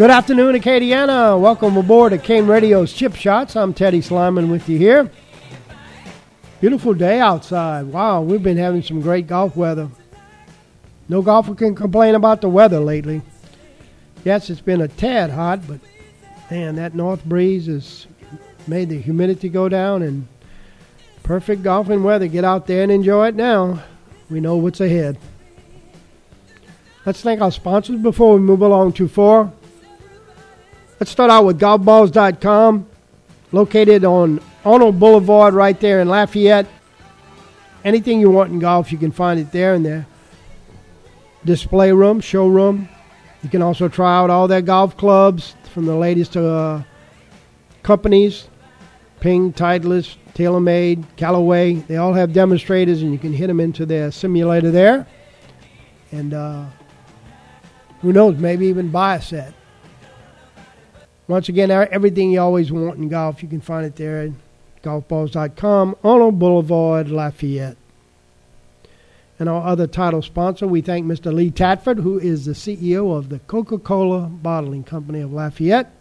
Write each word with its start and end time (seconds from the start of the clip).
Good 0.00 0.10
afternoon, 0.12 0.54
Acadiana. 0.54 1.40
Welcome 1.40 1.76
aboard 1.76 2.12
to 2.12 2.18
Kane 2.18 2.46
Radio's 2.46 2.92
Chip 2.92 3.16
Shots. 3.16 3.56
I'm 3.56 3.74
Teddy 3.74 4.00
Sliman 4.00 4.48
with 4.48 4.68
you 4.68 4.78
here. 4.78 5.10
Beautiful 6.60 6.94
day 6.94 7.18
outside. 7.18 7.86
Wow, 7.86 8.22
we've 8.22 8.40
been 8.40 8.58
having 8.58 8.80
some 8.80 9.00
great 9.00 9.26
golf 9.26 9.56
weather. 9.56 9.88
No 11.08 11.20
golfer 11.20 11.56
can 11.56 11.74
complain 11.74 12.14
about 12.14 12.40
the 12.40 12.48
weather 12.48 12.78
lately. 12.78 13.22
Yes, 14.24 14.50
it's 14.50 14.60
been 14.60 14.82
a 14.82 14.86
tad 14.86 15.30
hot, 15.30 15.66
but 15.66 15.80
man, 16.48 16.76
that 16.76 16.94
north 16.94 17.24
breeze 17.24 17.66
has 17.66 18.06
made 18.68 18.90
the 18.90 19.00
humidity 19.00 19.48
go 19.48 19.68
down 19.68 20.04
and 20.04 20.28
perfect 21.24 21.64
golfing 21.64 22.04
weather. 22.04 22.28
Get 22.28 22.44
out 22.44 22.68
there 22.68 22.84
and 22.84 22.92
enjoy 22.92 23.26
it 23.26 23.34
now. 23.34 23.82
We 24.30 24.38
know 24.38 24.58
what's 24.58 24.80
ahead. 24.80 25.18
Let's 27.04 27.20
thank 27.20 27.40
our 27.40 27.50
sponsors 27.50 28.00
before 28.00 28.34
we 28.34 28.40
move 28.40 28.62
along 28.62 28.92
too 28.92 29.08
four. 29.08 29.52
Let's 31.00 31.12
start 31.12 31.30
out 31.30 31.44
with 31.44 31.60
golfballs.com, 31.60 32.88
located 33.52 34.04
on 34.04 34.40
Arnold 34.64 34.98
Boulevard 34.98 35.54
right 35.54 35.78
there 35.78 36.00
in 36.00 36.08
Lafayette. 36.08 36.66
Anything 37.84 38.18
you 38.18 38.30
want 38.30 38.50
in 38.50 38.58
golf, 38.58 38.90
you 38.90 38.98
can 38.98 39.12
find 39.12 39.38
it 39.38 39.52
there 39.52 39.74
in 39.74 39.84
their 39.84 40.06
display 41.44 41.92
room, 41.92 42.20
showroom. 42.20 42.88
You 43.44 43.48
can 43.48 43.62
also 43.62 43.88
try 43.88 44.16
out 44.18 44.30
all 44.30 44.48
their 44.48 44.60
golf 44.60 44.96
clubs 44.96 45.54
from 45.72 45.86
the 45.86 45.94
latest 45.94 46.36
uh, 46.36 46.82
companies 47.84 48.48
Ping, 49.20 49.52
Titleist, 49.52 50.16
TaylorMade, 50.34 51.04
Callaway. 51.16 51.74
They 51.74 51.96
all 51.96 52.12
have 52.14 52.32
demonstrators, 52.32 53.02
and 53.02 53.12
you 53.12 53.18
can 53.18 53.32
hit 53.32 53.48
them 53.48 53.60
into 53.60 53.86
their 53.86 54.10
simulator 54.10 54.70
there. 54.70 55.06
And 56.12 56.34
uh, 56.34 56.66
who 58.00 58.12
knows, 58.12 58.36
maybe 58.36 58.66
even 58.66 58.90
buy 58.90 59.16
a 59.16 59.22
set. 59.22 59.54
Once 61.28 61.50
again, 61.50 61.70
everything 61.70 62.30
you 62.30 62.40
always 62.40 62.72
want 62.72 62.96
in 62.96 63.06
golf, 63.06 63.42
you 63.42 63.48
can 63.48 63.60
find 63.60 63.84
it 63.84 63.96
there 63.96 64.22
at 64.22 64.30
golfballs.com, 64.82 65.94
Arnold 66.02 66.38
Boulevard, 66.38 67.10
Lafayette. 67.10 67.76
And 69.38 69.46
our 69.46 69.66
other 69.66 69.86
title 69.86 70.22
sponsor, 70.22 70.66
we 70.66 70.80
thank 70.80 71.06
Mr. 71.06 71.32
Lee 71.32 71.50
Tatford, 71.50 72.00
who 72.00 72.18
is 72.18 72.46
the 72.46 72.52
CEO 72.52 73.14
of 73.14 73.28
the 73.28 73.40
Coca 73.40 73.76
Cola 73.76 74.22
Bottling 74.22 74.84
Company 74.84 75.20
of 75.20 75.30
Lafayette. 75.30 75.92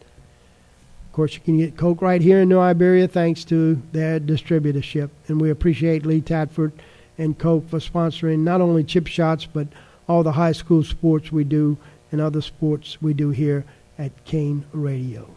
Of 1.08 1.12
course, 1.12 1.34
you 1.34 1.42
can 1.42 1.58
get 1.58 1.76
Coke 1.76 2.02
right 2.02 2.22
here 2.22 2.40
in 2.40 2.48
New 2.48 2.60
Iberia 2.60 3.10
thanks 3.10 3.44
to 3.46 3.82
their 3.92 4.22
distributorship. 4.22 5.10
And 5.28 5.42
we 5.42 5.50
appreciate 5.50 6.06
Lee 6.06 6.22
Tatford 6.22 6.72
and 7.18 7.38
Coke 7.38 7.70
for 7.70 7.80
sponsoring 7.80 8.40
not 8.40 8.62
only 8.62 8.86
chip 8.86 9.08
shots, 9.08 9.46
but 9.46 9.68
all 10.08 10.24
the 10.24 10.32
high 10.32 10.54
school 10.54 10.86
sports 10.86 11.34
we 11.34 11.44
do 11.44 11.78
and 12.14 12.22
other 12.22 12.42
sports 12.42 13.02
we 13.02 13.14
do 13.14 13.32
here 13.32 13.66
at 13.98 14.26
Kane 14.26 14.66
Radio. 14.74 15.30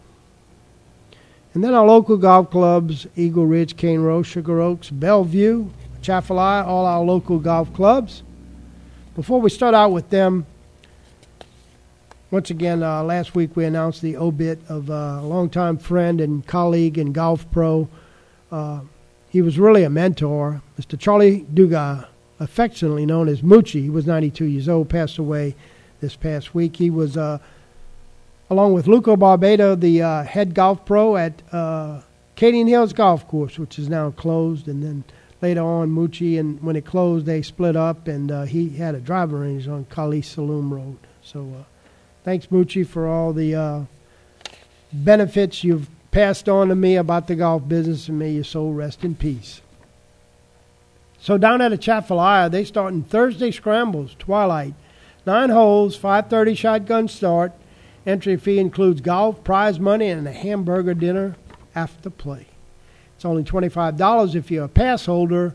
And 1.53 1.65
then 1.65 1.75
our 1.75 1.87
local 1.87 2.17
golf 2.17 2.51
clubs 2.51 3.07
Eagle 3.17 3.47
Ridge, 3.47 3.77
Cane 3.77 4.01
Row, 4.01 4.23
Sugar 4.23 4.61
Oaks, 4.61 4.91
Bellevue, 4.91 5.69
Chaffalaya, 6.03 6.65
all 6.67 6.87
our 6.87 7.01
local 7.01 7.39
golf 7.39 7.73
clubs. 7.75 8.23
Before 9.17 9.41
we 9.41 9.51
start 9.51 9.75
out 9.75 9.93
with 9.93 10.11
them, 10.11 10.47
once 12.31 12.51
again, 12.51 12.83
uh, 12.83 13.03
last 13.03 13.35
week 13.35 13.57
we 13.57 13.65
announced 13.65 14.03
the 14.03 14.17
obit 14.17 14.61
of 14.69 14.89
a 14.89 15.21
longtime 15.21 15.79
friend 15.79 16.21
and 16.21 16.47
colleague 16.47 16.97
and 16.97 17.13
golf 17.13 17.51
pro. 17.51 17.89
Uh, 18.53 18.81
he 19.29 19.43
was 19.43 19.59
really 19.59 19.83
a 19.83 19.91
mentor, 19.91 20.63
Mr. 20.79 20.99
Charlie 20.99 21.45
Duga, 21.53 22.09
affectionately 22.39 23.05
known 23.05 23.29
as 23.29 23.43
Moochie. 23.43 23.83
He 23.83 23.91
was 23.91 24.07
92 24.07 24.45
years 24.45 24.69
old, 24.69 24.89
passed 24.89 25.19
away 25.19 25.57
this 26.01 26.15
past 26.15 26.55
week. 26.55 26.77
He 26.77 26.89
was 26.89 27.17
uh, 27.17 27.39
along 28.51 28.73
with 28.73 28.89
Luco 28.89 29.17
Barbado, 29.17 29.79
the 29.79 30.03
uh, 30.03 30.25
head 30.25 30.55
golf 30.55 30.85
pro 30.85 31.17
at 31.17 31.41
uh, 31.53 32.01
Acadian 32.37 32.67
Hills 32.67 32.93
Golf 32.93 33.27
Course, 33.29 33.59
which 33.59 33.79
is 33.79 33.89
now 33.89 34.11
closed. 34.11 34.67
And 34.67 34.83
then 34.83 35.05
later 35.41 35.63
on, 35.63 35.91
Moochie, 35.91 36.39
and 36.39 36.61
when 36.63 36.75
it 36.75 36.85
closed, 36.85 37.27
they 37.27 37.43
split 37.43 37.77
up, 37.77 38.09
and 38.09 38.31
uh, 38.31 38.43
he 38.43 38.71
had 38.71 38.95
a 38.97 39.01
driving 39.01 39.39
range 39.39 39.69
on 39.69 39.85
Kaliste 39.85 40.35
Saloom 40.37 40.71
Road. 40.71 40.99
So 41.23 41.41
uh, 41.61 41.63
thanks, 42.25 42.47
Moochie, 42.47 42.87
for 42.87 43.07
all 43.07 43.33
the 43.33 43.55
uh, 43.55 43.81
benefits 44.93 45.63
you've 45.63 45.89
passed 46.11 46.49
on 46.49 46.69
to 46.69 46.75
me 46.75 46.97
about 46.97 47.29
the 47.29 47.37
golf 47.37 47.69
business, 47.69 48.09
and 48.09 48.19
may 48.19 48.33
your 48.33 48.45
soul 48.45 48.73
rest 48.73 49.05
in 49.05 49.15
peace. 49.15 49.61
So 51.21 51.39
down 51.39 51.61
at 51.61 51.73
Atchafalaya, 51.73 52.51
they 52.51 52.65
start 52.65 52.93
in 52.95 53.05
Thursday 53.05 53.53
scrambles, 53.53 54.17
twilight, 54.19 54.75
nine 55.25 55.51
holes, 55.51 55.97
5:30 55.97 56.57
shotgun 56.57 57.07
start. 57.07 57.53
Entry 58.07 58.37
fee 58.37 58.59
includes 58.59 59.01
golf, 59.01 59.45
prize 59.45 59.79
money, 59.79 60.09
and 60.09 60.27
a 60.27 60.33
hamburger 60.33 60.95
dinner 60.95 61.37
after 61.75 62.11
play. 62.11 62.47
It's 63.17 63.25
only 63.25 63.45
$25 63.45 64.35
if 64.35 64.51
you're 64.51 64.65
a 64.65 64.69
pass 64.69 65.05
holder 65.05 65.55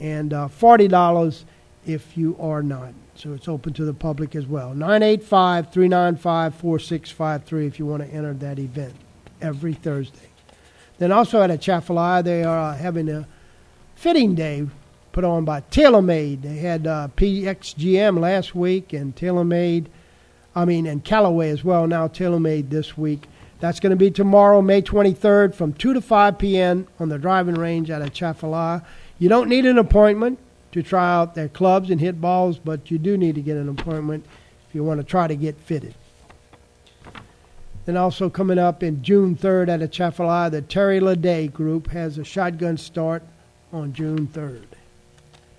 and 0.00 0.32
uh, 0.32 0.48
$40 0.48 1.44
if 1.86 2.16
you 2.16 2.36
are 2.40 2.62
not. 2.62 2.92
So 3.14 3.32
it's 3.32 3.48
open 3.48 3.72
to 3.74 3.84
the 3.84 3.94
public 3.94 4.34
as 4.34 4.46
well. 4.46 4.74
985 4.74 5.72
395 5.72 6.54
4653 6.56 7.66
if 7.66 7.78
you 7.78 7.86
want 7.86 8.02
to 8.02 8.08
enter 8.08 8.34
that 8.34 8.58
event 8.58 8.94
every 9.40 9.72
Thursday. 9.72 10.28
Then 10.98 11.12
also 11.12 11.40
at 11.42 11.50
Atchafalaya, 11.50 12.22
they 12.22 12.42
are 12.42 12.74
having 12.74 13.08
a 13.08 13.26
fitting 13.94 14.34
day 14.34 14.66
put 15.12 15.24
on 15.24 15.44
by 15.44 15.60
TaylorMade. 15.62 16.42
They 16.42 16.56
had 16.56 16.86
uh, 16.86 17.08
PXGM 17.16 18.18
last 18.18 18.54
week 18.54 18.92
and 18.92 19.14
TaylorMade 19.14 19.86
I 20.56 20.64
mean, 20.64 20.86
and 20.86 21.04
Callaway 21.04 21.50
as 21.50 21.62
well, 21.62 21.86
now 21.86 22.08
TaylorMade 22.08 22.70
this 22.70 22.96
week. 22.96 23.26
That's 23.60 23.78
going 23.78 23.90
to 23.90 23.96
be 23.96 24.10
tomorrow, 24.10 24.62
May 24.62 24.80
23rd, 24.80 25.54
from 25.54 25.74
2 25.74 25.92
to 25.92 26.00
5 26.00 26.38
p.m. 26.38 26.88
on 26.98 27.10
the 27.10 27.18
driving 27.18 27.56
range 27.56 27.90
at 27.90 28.00
Atchafalaya. 28.00 28.82
You 29.18 29.28
don't 29.28 29.50
need 29.50 29.66
an 29.66 29.76
appointment 29.76 30.38
to 30.72 30.82
try 30.82 31.12
out 31.12 31.34
their 31.34 31.48
clubs 31.48 31.90
and 31.90 32.00
hit 32.00 32.22
balls, 32.22 32.58
but 32.58 32.90
you 32.90 32.98
do 32.98 33.18
need 33.18 33.34
to 33.34 33.42
get 33.42 33.58
an 33.58 33.68
appointment 33.68 34.24
if 34.66 34.74
you 34.74 34.82
want 34.82 34.98
to 34.98 35.04
try 35.04 35.26
to 35.26 35.36
get 35.36 35.58
fitted. 35.60 35.94
Then 37.84 37.98
also 37.98 38.30
coming 38.30 38.58
up 38.58 38.82
in 38.82 39.02
June 39.02 39.36
3rd 39.36 39.68
at 39.68 39.82
Atchafalaya, 39.82 40.50
the 40.50 40.62
Terry 40.62 41.00
Lede 41.00 41.52
group 41.52 41.90
has 41.90 42.16
a 42.16 42.24
shotgun 42.24 42.78
start 42.78 43.22
on 43.72 43.92
June 43.92 44.26
3rd. 44.26 44.64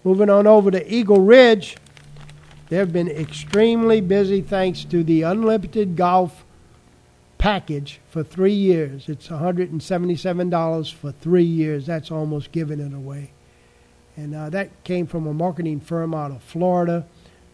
Moving 0.03 0.30
on 0.30 0.47
over 0.47 0.72
to 0.72 0.94
Eagle 0.94 1.22
Ridge, 1.22 1.78
They've 2.70 2.92
been 2.92 3.08
extremely 3.08 4.02
busy 4.02 4.42
thanks 4.42 4.84
to 4.86 5.04
the 5.04 5.22
unlimited 5.22 5.96
golf 5.96 6.44
package 7.38 8.00
for 8.10 8.24
three 8.24 8.54
years. 8.54 9.08
It's 9.08 9.28
$177 9.28 10.94
for 10.94 11.12
three 11.12 11.44
years. 11.44 11.86
That's 11.86 12.12
almost 12.12 12.52
giving 12.52 12.80
it 12.80 12.94
away. 12.94 13.32
And 14.18 14.36
uh, 14.36 14.50
that 14.50 14.84
came 14.84 15.08
from 15.08 15.28
a 15.28 15.34
marketing 15.34 15.80
firm 15.80 16.14
out 16.14 16.32
of 16.32 16.42
Florida. 16.42 17.06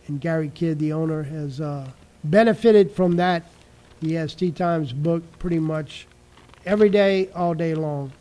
And 0.07 0.19
Gary 0.19 0.51
Kidd, 0.53 0.79
the 0.79 0.93
owner, 0.93 1.23
has 1.23 1.61
uh, 1.61 1.89
benefited 2.23 2.91
from 2.91 3.17
that. 3.17 3.43
He 4.01 4.13
has 4.13 4.33
Tee 4.33 4.51
Times 4.51 4.93
booked 4.93 5.39
pretty 5.39 5.59
much 5.59 6.07
every 6.65 6.89
day, 6.89 7.29
all 7.35 7.53
day 7.53 7.75
long. 7.75 8.11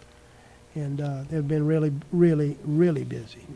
And 0.75 1.01
uh, 1.01 1.25
they've 1.29 1.47
been 1.47 1.67
really, 1.67 1.93
really, 2.13 2.57
really 2.65 3.05
busy. 3.05 3.47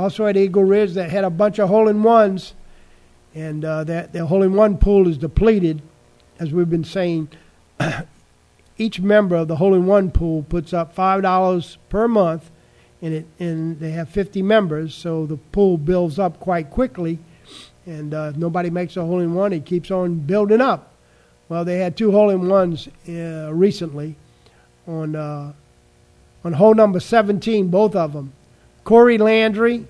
Also 0.00 0.26
at 0.26 0.36
Eagle 0.36 0.64
Ridge, 0.64 0.94
they 0.94 1.08
had 1.08 1.24
a 1.24 1.30
bunch 1.30 1.58
of 1.58 1.68
hole 1.68 1.88
in 1.88 2.02
ones, 2.02 2.54
and 3.34 3.64
uh, 3.64 3.84
that 3.84 4.12
the 4.12 4.26
hole 4.26 4.42
in 4.42 4.54
one 4.54 4.78
pool 4.78 5.06
is 5.06 5.18
depleted, 5.18 5.82
as 6.38 6.52
we've 6.52 6.70
been 6.70 6.84
saying. 6.84 7.28
each 8.80 8.98
member 8.98 9.36
of 9.36 9.46
the 9.46 9.56
hole 9.56 9.74
in 9.74 9.84
one 9.84 10.10
pool 10.10 10.42
puts 10.42 10.72
up 10.72 10.94
five 10.94 11.20
dollars 11.22 11.76
per 11.90 12.08
month, 12.08 12.50
and 13.02 13.12
it 13.12 13.26
and 13.38 13.78
they 13.78 13.90
have 13.90 14.08
50 14.08 14.40
members, 14.42 14.94
so 14.94 15.26
the 15.26 15.36
pool 15.36 15.76
builds 15.76 16.18
up 16.18 16.40
quite 16.40 16.70
quickly. 16.70 17.18
And 17.84 18.14
uh, 18.14 18.30
if 18.32 18.36
nobody 18.36 18.70
makes 18.70 18.96
a 18.96 19.04
hole 19.04 19.20
in 19.20 19.34
one, 19.34 19.52
it 19.52 19.66
keeps 19.66 19.90
on 19.90 20.20
building 20.20 20.60
up. 20.60 20.94
Well, 21.48 21.64
they 21.64 21.78
had 21.78 21.96
two 21.96 22.10
hole 22.10 22.30
in 22.30 22.48
ones 22.48 22.88
uh, 23.08 23.50
recently 23.52 24.16
on 24.86 25.14
uh, 25.14 25.52
on 26.42 26.54
hole 26.54 26.74
number 26.74 27.00
17, 27.00 27.68
both 27.68 27.94
of 27.94 28.14
them. 28.14 28.32
Corey 28.90 29.18
Landry 29.18 29.86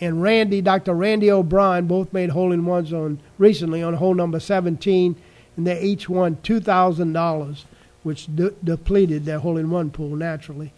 and 0.00 0.22
Randy, 0.22 0.60
Dr. 0.60 0.94
Randy 0.94 1.28
O'Brien, 1.28 1.88
both 1.88 2.12
made 2.12 2.30
hole 2.30 2.52
in 2.52 2.64
ones 2.64 2.92
on 2.92 3.18
recently 3.36 3.82
on 3.82 3.94
hole 3.94 4.14
number 4.14 4.38
17, 4.38 5.16
and 5.56 5.66
they 5.66 5.82
each 5.82 6.08
won 6.08 6.38
two 6.44 6.60
thousand 6.60 7.14
dollars, 7.14 7.64
which 8.04 8.32
de- 8.32 8.52
depleted 8.62 9.24
their 9.24 9.40
hole 9.40 9.56
in 9.56 9.70
one 9.70 9.90
pool 9.90 10.14
naturally. 10.14 10.72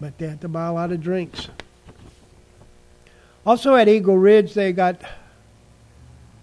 But 0.00 0.16
they 0.18 0.28
had 0.28 0.40
to 0.42 0.48
buy 0.48 0.66
a 0.66 0.72
lot 0.72 0.92
of 0.92 1.00
drinks. 1.00 1.48
Also 3.44 3.74
at 3.74 3.88
Eagle 3.88 4.18
Ridge, 4.18 4.54
they 4.54 4.72
got 4.72 5.02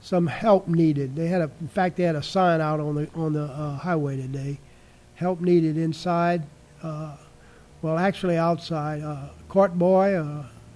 some 0.01 0.27
help 0.27 0.67
needed. 0.67 1.15
They 1.15 1.27
had 1.27 1.39
a, 1.39 1.49
in 1.61 1.69
fact, 1.69 1.95
they 1.95 2.03
had 2.03 2.17
a 2.17 2.23
sign 2.23 2.59
out 2.59 2.81
on 2.81 2.95
the 2.95 3.09
on 3.15 3.31
the 3.31 3.43
uh, 3.45 3.77
highway 3.77 4.17
today. 4.17 4.59
Help 5.13 5.39
needed 5.39 5.77
inside. 5.77 6.43
Uh, 6.83 7.15
well, 7.81 7.97
actually 7.97 8.35
outside. 8.35 9.01
Uh, 9.01 9.29
cart 9.55 9.79
boy, 9.79 10.21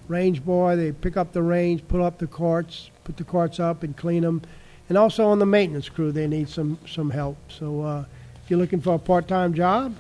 range 0.07 0.43
boy. 0.45 0.77
They 0.77 0.93
pick 0.93 1.17
up 1.17 1.33
the 1.33 1.43
range, 1.43 1.85
put 1.89 1.99
up 1.99 2.17
the 2.17 2.27
carts, 2.27 2.89
put 3.03 3.17
the 3.17 3.25
carts 3.25 3.59
up 3.59 3.83
and 3.83 3.95
clean 3.95 4.23
them, 4.23 4.41
and 4.87 4.97
also 4.97 5.27
on 5.27 5.37
the 5.39 5.45
maintenance 5.45 5.89
crew, 5.89 6.13
they 6.13 6.27
need 6.27 6.47
some 6.47 6.79
some 6.87 7.09
help. 7.09 7.37
So 7.49 7.81
uh, 7.81 8.05
if 8.41 8.49
you're 8.49 8.57
looking 8.57 8.79
for 8.79 8.95
a 8.95 8.99
part-time 8.99 9.53
job, 9.53 9.97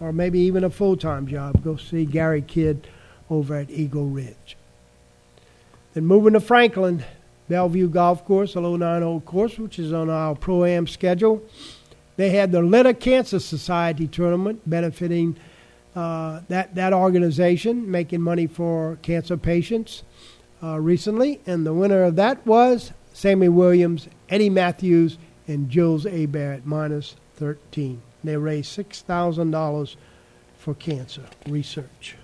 or 0.00 0.12
maybe 0.12 0.40
even 0.40 0.64
a 0.64 0.70
full-time 0.70 1.28
job, 1.28 1.62
go 1.62 1.76
see 1.76 2.04
Gary 2.04 2.42
Kidd 2.42 2.88
over 3.30 3.54
at 3.54 3.70
Eagle 3.70 4.08
Ridge. 4.08 4.56
Then 5.94 6.06
moving 6.06 6.32
to 6.32 6.40
Franklin, 6.40 7.04
Bellevue 7.48 7.88
Golf 7.88 8.24
Course, 8.24 8.56
a 8.56 8.60
low 8.60 8.76
nine 8.76 9.02
hole 9.02 9.20
course, 9.20 9.58
which 9.58 9.78
is 9.78 9.92
on 9.92 10.10
our 10.10 10.34
pro 10.34 10.64
am 10.64 10.88
schedule. 10.88 11.40
They 12.16 12.30
had 12.30 12.50
the 12.50 12.62
Lydia 12.62 12.94
Cancer 12.94 13.38
Society 13.38 14.08
tournament 14.08 14.68
benefiting 14.68 15.36
uh, 15.94 16.40
that 16.48 16.74
that 16.74 16.92
organization, 16.92 17.90
making 17.90 18.20
money 18.20 18.46
for 18.46 18.98
cancer 19.02 19.36
patients 19.36 20.02
uh, 20.62 20.78
recently, 20.80 21.40
and 21.46 21.64
the 21.64 21.74
winner 21.74 22.02
of 22.02 22.16
that 22.16 22.44
was 22.46 22.92
Sammy 23.12 23.48
Williams, 23.48 24.08
Eddie 24.28 24.50
Matthews, 24.50 25.18
and 25.46 25.70
Jules 25.70 26.04
Hebert, 26.04 26.66
minus 26.66 27.16
13. 27.36 28.02
They 28.24 28.36
raised 28.36 28.70
six 28.70 29.02
thousand 29.02 29.50
dollars 29.50 29.96
for 30.56 30.74
cancer 30.74 31.24
research. 31.46 32.16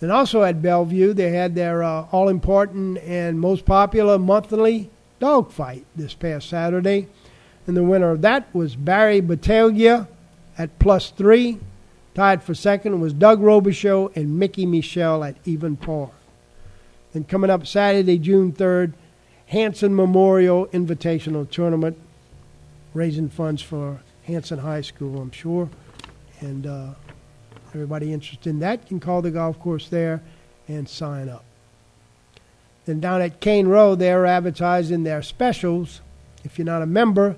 Then 0.00 0.10
also 0.10 0.42
at 0.42 0.62
Bellevue, 0.62 1.12
they 1.12 1.30
had 1.30 1.54
their 1.54 1.82
uh, 1.82 2.06
all 2.12 2.28
important 2.28 2.98
and 2.98 3.38
most 3.38 3.64
popular 3.64 4.18
monthly 4.18 4.90
dogfight 5.18 5.84
this 5.96 6.14
past 6.14 6.48
Saturday. 6.48 7.08
And 7.66 7.76
the 7.76 7.82
winner 7.82 8.10
of 8.10 8.22
that 8.22 8.52
was 8.54 8.76
Barry 8.76 9.20
Battaglia 9.20 10.08
at 10.56 10.78
plus 10.78 11.10
three. 11.10 11.58
Tied 12.18 12.42
for 12.42 12.52
second 12.52 13.00
was 13.00 13.12
Doug 13.12 13.40
Robichaux 13.40 14.16
and 14.16 14.40
Mickey 14.40 14.66
Michelle 14.66 15.22
at 15.22 15.36
even 15.44 15.76
par. 15.76 16.10
Then 17.12 17.22
coming 17.22 17.48
up 17.48 17.64
Saturday, 17.64 18.18
June 18.18 18.52
3rd, 18.52 18.94
Hanson 19.46 19.94
Memorial 19.94 20.66
Invitational 20.68 21.48
Tournament, 21.48 21.96
raising 22.92 23.28
funds 23.28 23.62
for 23.62 24.00
Hanson 24.24 24.58
High 24.58 24.80
School, 24.80 25.20
I'm 25.20 25.30
sure. 25.30 25.70
And 26.40 26.66
uh, 26.66 26.94
Everybody 27.74 28.12
interested 28.12 28.48
in 28.50 28.58
that 28.60 28.86
can 28.86 28.98
call 28.98 29.22
the 29.22 29.30
golf 29.30 29.60
course 29.60 29.88
there 29.88 30.22
and 30.66 30.88
sign 30.88 31.28
up. 31.28 31.44
Then 32.86 33.00
down 33.00 33.20
at 33.20 33.40
Cane 33.40 33.68
Row, 33.68 33.94
they're 33.94 34.24
advertising 34.26 35.04
their 35.04 35.22
specials. 35.22 36.00
If 36.44 36.58
you're 36.58 36.64
not 36.64 36.82
a 36.82 36.86
member, 36.86 37.36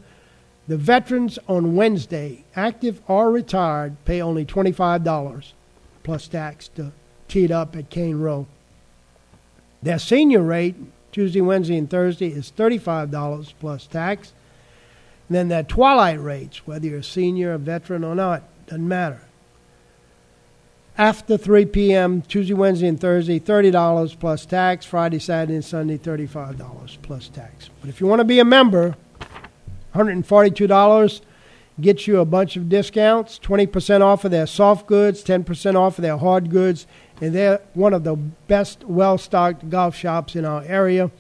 the 0.71 0.77
veterans 0.77 1.37
on 1.49 1.75
Wednesday, 1.75 2.45
active 2.55 3.03
or 3.09 3.33
retired, 3.33 3.97
pay 4.05 4.23
only 4.23 4.45
$25 4.45 5.53
plus 6.05 6.29
tax 6.29 6.69
to 6.69 6.93
tee 7.27 7.47
it 7.47 7.51
up 7.51 7.75
at 7.75 7.91
Cane 7.91 8.21
Row. 8.21 8.47
Their 9.83 9.99
senior 9.99 10.43
rate, 10.43 10.77
Tuesday, 11.11 11.41
Wednesday, 11.41 11.77
and 11.77 11.91
Thursday, 11.91 12.29
is 12.29 12.53
$35 12.57 13.53
plus 13.59 13.89
tax. 13.89 14.33
And 15.29 15.35
then 15.35 15.49
their 15.49 15.65
twilight 15.65 16.21
rates, 16.21 16.65
whether 16.69 16.87
you're 16.87 17.01
a 17.01 17.03
senior, 17.03 17.53
a 17.53 17.59
veteran, 17.59 18.05
or 18.05 18.15
not, 18.15 18.45
doesn't 18.69 18.87
matter 18.87 19.23
after 20.97 21.37
3 21.37 21.65
p.m. 21.65 22.23
Tuesday, 22.23 22.55
Wednesday, 22.55 22.87
and 22.87 23.01
Thursday, 23.01 23.41
$30 23.41 24.21
plus 24.21 24.47
tax. 24.47 24.87
Friday, 24.87 25.19
Saturday, 25.19 25.55
and 25.55 25.65
Sunday, 25.65 25.99
$35 25.99 26.99
plus 27.03 27.29
tax. 27.29 27.71
But 27.81 27.89
if 27.91 28.01
you 28.01 28.07
want 28.07 28.21
to 28.21 28.25
be 28.25 28.39
a 28.39 28.45
member, 28.45 28.97
$142 29.95 31.21
gets 31.81 32.07
you 32.07 32.21
a 32.21 32.25
bunch 32.25 32.57
of 32.57 32.69
discounts 32.69 33.39
20% 33.39 34.03
off 34.03 34.25
of 34.25 34.31
their 34.31 34.47
soft 34.47 34.87
goods, 34.87 35.25
10% 35.25 35.77
off 35.77 35.99
of 35.99 36.03
their 36.03 36.19
hard 36.19 36.51
goods, 36.51 36.87
and 37.21 37.35
they're 37.35 37.61
one 37.75 37.95
of 37.95 38.05
the 38.05 38.17
best, 38.17 38.85
well 38.85 39.17
stocked 39.17 39.69
golf 39.71 39.95
shops 39.95 40.37
in 40.37 40.45
our 40.45 40.63
area. 40.65 41.11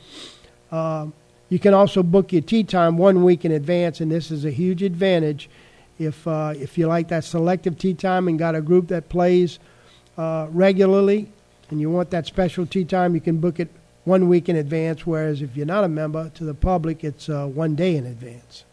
Uh, 0.70 1.06
you 1.48 1.58
can 1.58 1.74
also 1.74 2.02
book 2.02 2.32
your 2.32 2.42
tee 2.42 2.62
time 2.64 2.96
one 2.96 3.24
week 3.24 3.44
in 3.44 3.52
advance, 3.52 4.00
and 4.00 4.10
this 4.10 4.30
is 4.30 4.44
a 4.44 4.50
huge 4.50 4.82
advantage 4.82 5.48
if 6.00 6.26
uh, 6.26 6.54
if 6.56 6.78
you 6.78 6.86
like 6.86 7.08
that 7.08 7.24
selective 7.24 7.76
tee 7.76 7.94
time 7.94 8.26
and 8.26 8.38
got 8.38 8.54
a 8.54 8.62
group 8.62 8.88
that 8.88 9.08
plays 9.08 9.58
uh, 10.16 10.46
regularly, 10.50 11.30
and 11.68 11.80
you 11.80 11.90
want 11.90 12.10
that 12.10 12.26
special 12.26 12.66
tee 12.66 12.84
time, 12.84 13.14
you 13.14 13.20
can 13.20 13.36
book 13.38 13.60
it 13.60 13.68
one 14.04 14.28
week 14.28 14.48
in 14.48 14.56
advance. 14.56 15.06
Whereas 15.06 15.42
if 15.42 15.56
you're 15.56 15.66
not 15.66 15.84
a 15.84 15.88
member 15.88 16.30
to 16.30 16.44
the 16.44 16.54
public, 16.54 17.04
it's 17.04 17.28
uh, 17.28 17.46
one 17.46 17.74
day 17.74 17.96
in 17.96 18.06
advance. 18.06 18.64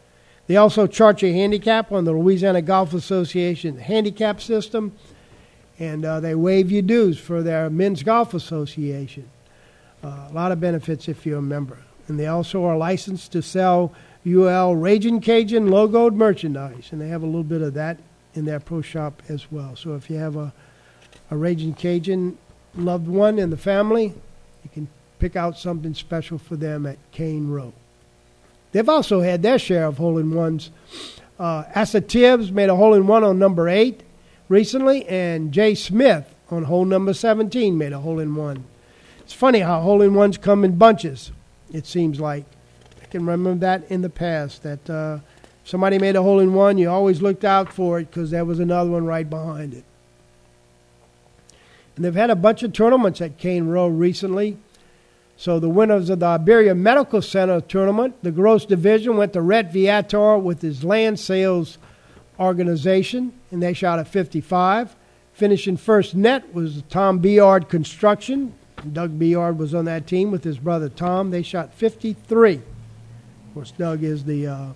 They 0.46 0.56
also 0.56 0.86
chart 0.86 1.20
your 1.20 1.32
handicap 1.32 1.92
on 1.92 2.04
the 2.04 2.12
Louisiana 2.12 2.62
Golf 2.62 2.94
Association 2.94 3.78
handicap 3.78 4.40
system, 4.40 4.94
and 5.78 6.04
uh, 6.04 6.20
they 6.20 6.34
waive 6.34 6.72
your 6.72 6.82
dues 6.82 7.18
for 7.18 7.42
their 7.42 7.68
Men's 7.68 8.02
Golf 8.02 8.32
Association. 8.32 9.28
Uh, 10.02 10.28
a 10.30 10.32
lot 10.32 10.52
of 10.52 10.60
benefits 10.60 11.08
if 11.08 11.26
you're 11.26 11.38
a 11.38 11.42
member. 11.42 11.78
And 12.06 12.18
they 12.18 12.26
also 12.26 12.64
are 12.64 12.76
licensed 12.76 13.32
to 13.32 13.42
sell 13.42 13.92
UL 14.26 14.74
Raging 14.74 15.20
Cajun 15.20 15.68
logoed 15.68 16.14
merchandise, 16.14 16.88
and 16.92 17.00
they 17.00 17.08
have 17.08 17.22
a 17.22 17.26
little 17.26 17.44
bit 17.44 17.60
of 17.60 17.74
that 17.74 17.98
in 18.34 18.46
their 18.46 18.60
pro 18.60 18.80
shop 18.80 19.22
as 19.28 19.52
well. 19.52 19.76
So 19.76 19.94
if 19.94 20.08
you 20.08 20.16
have 20.16 20.36
a 20.36 20.52
a 21.30 21.36
Raging 21.36 21.74
Cajun 21.74 22.38
loved 22.74 23.08
one 23.08 23.38
in 23.38 23.50
the 23.50 23.56
family, 23.56 24.14
you 24.64 24.70
can 24.72 24.88
pick 25.18 25.36
out 25.36 25.58
something 25.58 25.94
special 25.94 26.38
for 26.38 26.56
them 26.56 26.86
at 26.86 26.98
Cane 27.12 27.48
Row. 27.48 27.72
They've 28.72 28.88
also 28.88 29.20
had 29.20 29.42
their 29.42 29.58
share 29.58 29.86
of 29.86 29.98
hole 29.98 30.18
in 30.18 30.34
ones. 30.34 30.70
Uh, 31.38 31.64
Asa 31.74 32.00
Tibbs 32.00 32.50
made 32.50 32.68
a 32.68 32.76
hole 32.76 32.94
in 32.94 33.06
one 33.06 33.24
on 33.24 33.38
number 33.38 33.68
eight 33.68 34.02
recently, 34.48 35.06
and 35.06 35.52
Jay 35.52 35.74
Smith 35.74 36.34
on 36.50 36.64
hole 36.64 36.84
number 36.84 37.14
17 37.14 37.76
made 37.76 37.92
a 37.92 38.00
hole 38.00 38.18
in 38.18 38.34
one. 38.34 38.64
It's 39.20 39.32
funny 39.32 39.60
how 39.60 39.80
hole 39.80 40.02
in 40.02 40.14
ones 40.14 40.38
come 40.38 40.64
in 40.64 40.76
bunches, 40.76 41.32
it 41.72 41.86
seems 41.86 42.18
like. 42.18 42.44
I 43.02 43.06
can 43.06 43.24
remember 43.24 43.54
that 43.66 43.90
in 43.90 44.02
the 44.02 44.10
past, 44.10 44.62
that 44.62 44.90
uh, 44.90 45.18
somebody 45.64 45.98
made 45.98 46.16
a 46.16 46.22
hole 46.22 46.40
in 46.40 46.54
one, 46.54 46.78
you 46.78 46.90
always 46.90 47.22
looked 47.22 47.44
out 47.44 47.72
for 47.72 48.00
it 48.00 48.10
because 48.10 48.30
there 48.30 48.44
was 48.44 48.58
another 48.58 48.90
one 48.90 49.04
right 49.04 49.28
behind 49.28 49.74
it. 49.74 49.84
And 51.96 52.04
they've 52.04 52.14
had 52.14 52.30
a 52.30 52.36
bunch 52.36 52.62
of 52.62 52.72
tournaments 52.72 53.20
at 53.20 53.38
Cane 53.38 53.66
Row 53.66 53.88
recently. 53.88 54.56
So 55.38 55.60
the 55.60 55.68
winners 55.68 56.10
of 56.10 56.18
the 56.18 56.26
Iberia 56.26 56.74
Medical 56.74 57.22
Center 57.22 57.60
tournament, 57.60 58.16
the 58.24 58.32
gross 58.32 58.66
division, 58.66 59.16
went 59.16 59.34
to 59.34 59.40
Rhett 59.40 59.72
Viator 59.72 60.36
with 60.36 60.62
his 60.62 60.82
land 60.82 61.20
sales 61.20 61.78
organization, 62.40 63.32
and 63.52 63.62
they 63.62 63.72
shot 63.72 64.00
a 64.00 64.04
55. 64.04 64.96
Finishing 65.32 65.76
first 65.76 66.16
net 66.16 66.52
was 66.52 66.82
Tom 66.88 67.20
Beard 67.20 67.68
Construction. 67.68 68.52
Doug 68.92 69.16
Beard 69.16 69.58
was 69.58 69.76
on 69.76 69.84
that 69.84 70.08
team 70.08 70.32
with 70.32 70.42
his 70.42 70.58
brother 70.58 70.88
Tom. 70.88 71.30
They 71.30 71.42
shot 71.42 71.72
53. 71.72 72.54
Of 72.54 72.62
course, 73.54 73.70
Doug 73.70 74.02
is 74.02 74.24
the 74.24 74.48
uh, 74.48 74.66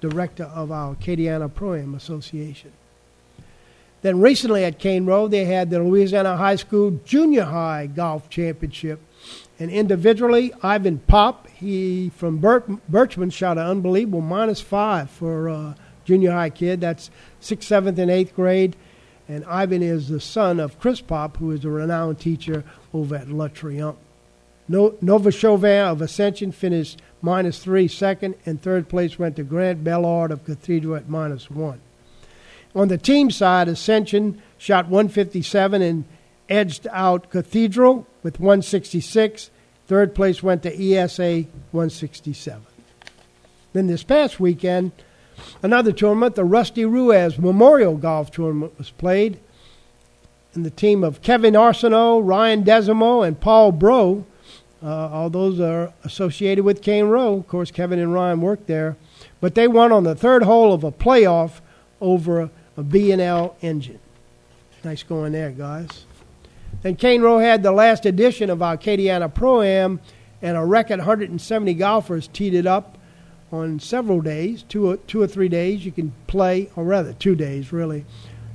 director 0.00 0.44
of 0.46 0.72
our 0.72 0.96
Acadiana 0.96 1.52
Pro 1.54 1.74
Am 1.74 1.94
Association. 1.94 2.72
Then 4.00 4.20
recently 4.20 4.64
at 4.64 4.80
Cane 4.80 5.06
Row, 5.06 5.28
they 5.28 5.44
had 5.44 5.70
the 5.70 5.78
Louisiana 5.78 6.36
High 6.36 6.56
School 6.56 6.98
Junior 7.04 7.44
High 7.44 7.86
Golf 7.86 8.28
Championship. 8.28 8.98
And 9.58 9.70
individually, 9.70 10.52
Ivan 10.62 10.98
Pop, 10.98 11.46
he 11.48 12.10
from 12.16 12.38
Birch, 12.38 12.64
Birchmond, 12.90 13.32
shot 13.32 13.58
an 13.58 13.66
unbelievable 13.66 14.20
minus 14.20 14.60
five 14.60 15.10
for 15.10 15.48
a 15.48 15.76
junior 16.04 16.32
high 16.32 16.50
kid. 16.50 16.80
That's 16.80 17.10
sixth, 17.40 17.68
seventh, 17.68 17.98
and 17.98 18.10
eighth 18.10 18.34
grade. 18.34 18.76
And 19.28 19.44
Ivan 19.44 19.82
is 19.82 20.08
the 20.08 20.20
son 20.20 20.58
of 20.58 20.78
Chris 20.80 21.00
Pop, 21.00 21.36
who 21.36 21.52
is 21.52 21.64
a 21.64 21.70
renowned 21.70 22.18
teacher 22.18 22.64
over 22.92 23.14
at 23.16 23.28
La 23.28 23.48
Triomphe. 23.48 23.98
No, 24.68 24.94
Nova 25.00 25.30
Chauvin 25.30 25.86
of 25.86 26.00
Ascension 26.00 26.52
finished 26.52 27.00
minus 27.20 27.58
three 27.58 27.88
second, 27.88 28.34
and 28.46 28.60
third 28.60 28.88
place 28.88 29.18
went 29.18 29.36
to 29.36 29.42
Grant 29.42 29.84
Bellard 29.84 30.30
of 30.30 30.44
Cathedral 30.44 30.96
at 30.96 31.08
minus 31.08 31.50
one. 31.50 31.80
On 32.74 32.88
the 32.88 32.98
team 32.98 33.30
side, 33.30 33.68
Ascension 33.68 34.40
shot 34.56 34.86
157 34.86 35.82
and 35.82 36.04
edged 36.52 36.86
out 36.92 37.30
Cathedral 37.30 38.06
with 38.22 38.38
166. 38.38 39.50
Third 39.86 40.14
place 40.14 40.42
went 40.42 40.62
to 40.62 40.70
ESA 40.70 41.46
167. 41.72 42.62
Then 43.72 43.86
this 43.86 44.02
past 44.02 44.38
weekend, 44.38 44.92
another 45.62 45.92
tournament, 45.92 46.34
the 46.34 46.44
Rusty 46.44 46.84
Ruiz 46.84 47.38
Memorial 47.38 47.96
Golf 47.96 48.30
Tournament, 48.30 48.76
was 48.76 48.90
played. 48.90 49.40
And 50.54 50.66
the 50.66 50.70
team 50.70 51.02
of 51.02 51.22
Kevin 51.22 51.54
Arsenault, 51.54 52.26
Ryan 52.26 52.62
Desimo, 52.62 53.26
and 53.26 53.40
Paul 53.40 53.72
Bro, 53.72 54.26
uh, 54.82 55.08
all 55.08 55.30
those 55.30 55.58
are 55.58 55.94
associated 56.04 56.64
with 56.64 56.82
Cane 56.82 57.06
Row. 57.06 57.38
Of 57.38 57.48
course, 57.48 57.70
Kevin 57.70 57.98
and 57.98 58.12
Ryan 58.12 58.42
worked 58.42 58.66
there. 58.66 58.96
But 59.40 59.54
they 59.54 59.66
won 59.66 59.90
on 59.90 60.04
the 60.04 60.14
third 60.14 60.42
hole 60.42 60.74
of 60.74 60.84
a 60.84 60.92
playoff 60.92 61.60
over 62.00 62.50
a 62.76 62.82
B&L 62.82 63.56
engine. 63.62 64.00
Nice 64.84 65.02
going 65.02 65.32
there, 65.32 65.50
guys. 65.50 66.04
Then 66.80 66.96
Cane 66.96 67.22
Row 67.22 67.38
had 67.38 67.62
the 67.62 67.72
last 67.72 68.06
edition 68.06 68.50
of 68.50 68.58
Acadiana 68.58 69.32
Pro-Am, 69.32 70.00
and 70.40 70.56
a 70.56 70.64
record 70.64 70.98
170 70.98 71.74
golfers 71.74 72.28
teed 72.28 72.54
it 72.54 72.66
up 72.66 72.98
on 73.52 73.78
several 73.78 74.20
days, 74.20 74.64
two 74.64 74.88
or, 74.88 74.96
two 74.96 75.20
or 75.20 75.26
three 75.26 75.48
days. 75.48 75.84
You 75.84 75.92
can 75.92 76.12
play, 76.26 76.70
or 76.74 76.84
rather, 76.84 77.12
two 77.12 77.34
days, 77.34 77.72
really. 77.72 78.04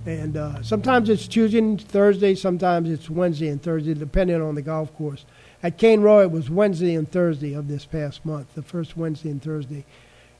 And 0.05 0.36
uh, 0.36 0.63
sometimes 0.63 1.09
it's 1.09 1.27
Tuesday 1.27 1.59
and 1.59 1.81
Thursday, 1.81 2.33
sometimes 2.33 2.89
it's 2.89 3.09
Wednesday 3.09 3.50
and 3.50 3.62
Thursday, 3.62 3.93
depending 3.93 4.41
on 4.41 4.55
the 4.55 4.62
golf 4.62 4.95
course. 4.95 5.25
At 5.62 5.77
Cane 5.77 6.01
Row, 6.01 6.19
it 6.19 6.31
was 6.31 6.50
Wednesday 6.50 6.95
and 6.95 7.09
Thursday 7.09 7.53
of 7.53 7.67
this 7.67 7.86
past 7.86 8.25
month, 8.25 8.53
the 8.55 8.62
first 8.62 8.95
Wednesday 8.95 9.29
and 9.29 9.41
Thursday. 9.41 9.86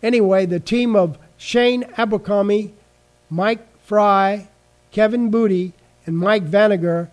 Anyway, 0.02 0.46
the 0.46 0.60
team 0.60 0.96
of 0.96 1.18
Shane 1.38 1.84
Abercrombie, 1.98 2.74
Mike 3.30 3.68
Fry, 3.84 4.48
Kevin 4.92 5.30
Booty, 5.30 5.74
and 6.06 6.18
Mike 6.18 6.44
Vanager 6.44 7.10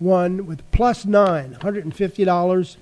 won 0.00 0.46
with 0.46 0.68
plus 0.70 1.04
nine, 1.04 1.56
$150. 1.60 2.76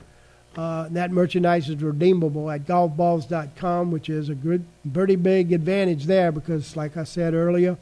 Uh, 0.56 0.88
that 0.90 1.10
merchandise 1.10 1.68
is 1.68 1.82
redeemable 1.82 2.48
at 2.48 2.64
golfballs.com, 2.64 3.90
which 3.90 4.08
is 4.08 4.28
a 4.28 4.34
good, 4.34 4.64
pretty 4.92 5.16
big 5.16 5.52
advantage 5.52 6.04
there 6.04 6.30
because, 6.30 6.76
like 6.76 6.96
I 6.96 7.02
said 7.02 7.34
earlier, 7.34 7.76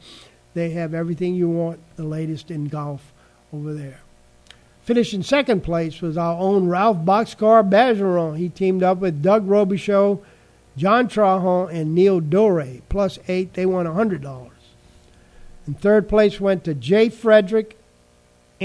they 0.55 0.71
have 0.71 0.93
everything 0.93 1.35
you 1.35 1.49
want, 1.49 1.79
the 1.95 2.03
latest 2.03 2.49
in 2.49 2.65
golf 2.65 3.13
over 3.53 3.73
there. 3.73 3.99
Finishing 4.83 5.23
second 5.23 5.61
place 5.61 6.01
was 6.01 6.17
our 6.17 6.37
own 6.39 6.67
Ralph 6.67 6.97
Boxcar 6.97 7.67
Bergeron. 7.69 8.37
He 8.37 8.49
teamed 8.49 8.83
up 8.83 8.97
with 8.97 9.21
Doug 9.21 9.47
Robichaux, 9.47 10.21
John 10.75 11.07
Trahan, 11.07 11.71
and 11.71 11.95
Neil 11.95 12.19
Dore. 12.19 12.81
Plus 12.89 13.17
eight, 13.27 13.53
they 13.53 13.65
won 13.65 13.85
$100. 13.85 14.49
And 15.65 15.79
third 15.79 16.09
place 16.09 16.41
went 16.41 16.65
to 16.65 16.73
Jay 16.73 17.07
Frederick, 17.07 17.77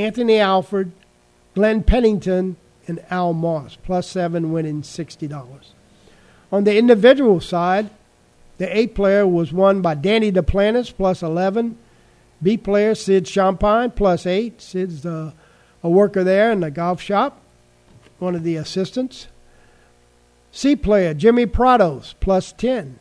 Anthony 0.05 0.38
Alford, 0.38 0.93
Glenn 1.55 1.83
Pennington, 1.83 2.57
and 2.87 3.05
Al 3.11 3.33
Moss. 3.33 3.76
Plus 3.76 4.07
seven, 4.07 4.52
winning 4.52 4.83
$60. 4.83 5.47
On 6.50 6.64
the 6.64 6.76
individual 6.76 7.40
side, 7.40 7.90
the 8.59 8.76
A 8.76 8.87
player 8.88 9.26
was 9.26 9.52
won 9.52 9.83
by 9.83 9.95
Danny 9.95 10.33
Duplantis, 10.33 10.95
plus 10.95 11.23
11. 11.23 11.76
B 12.43 12.57
player, 12.57 12.95
Sid 12.95 13.26
Champagne, 13.26 13.90
plus 13.90 14.26
8. 14.26 14.61
Sid's 14.61 15.02
the 15.02 15.33
a 15.83 15.88
worker 15.88 16.25
there 16.25 16.50
in 16.50 16.61
the 16.61 16.71
golf 16.71 17.00
shop, 17.00 17.40
one 18.19 18.35
of 18.35 18.43
the 18.43 18.57
assistants. 18.57 19.28
C 20.50 20.75
player 20.75 21.14
Jimmy 21.14 21.47
Prados 21.47 22.14
plus 22.21 22.52
10. 22.52 22.99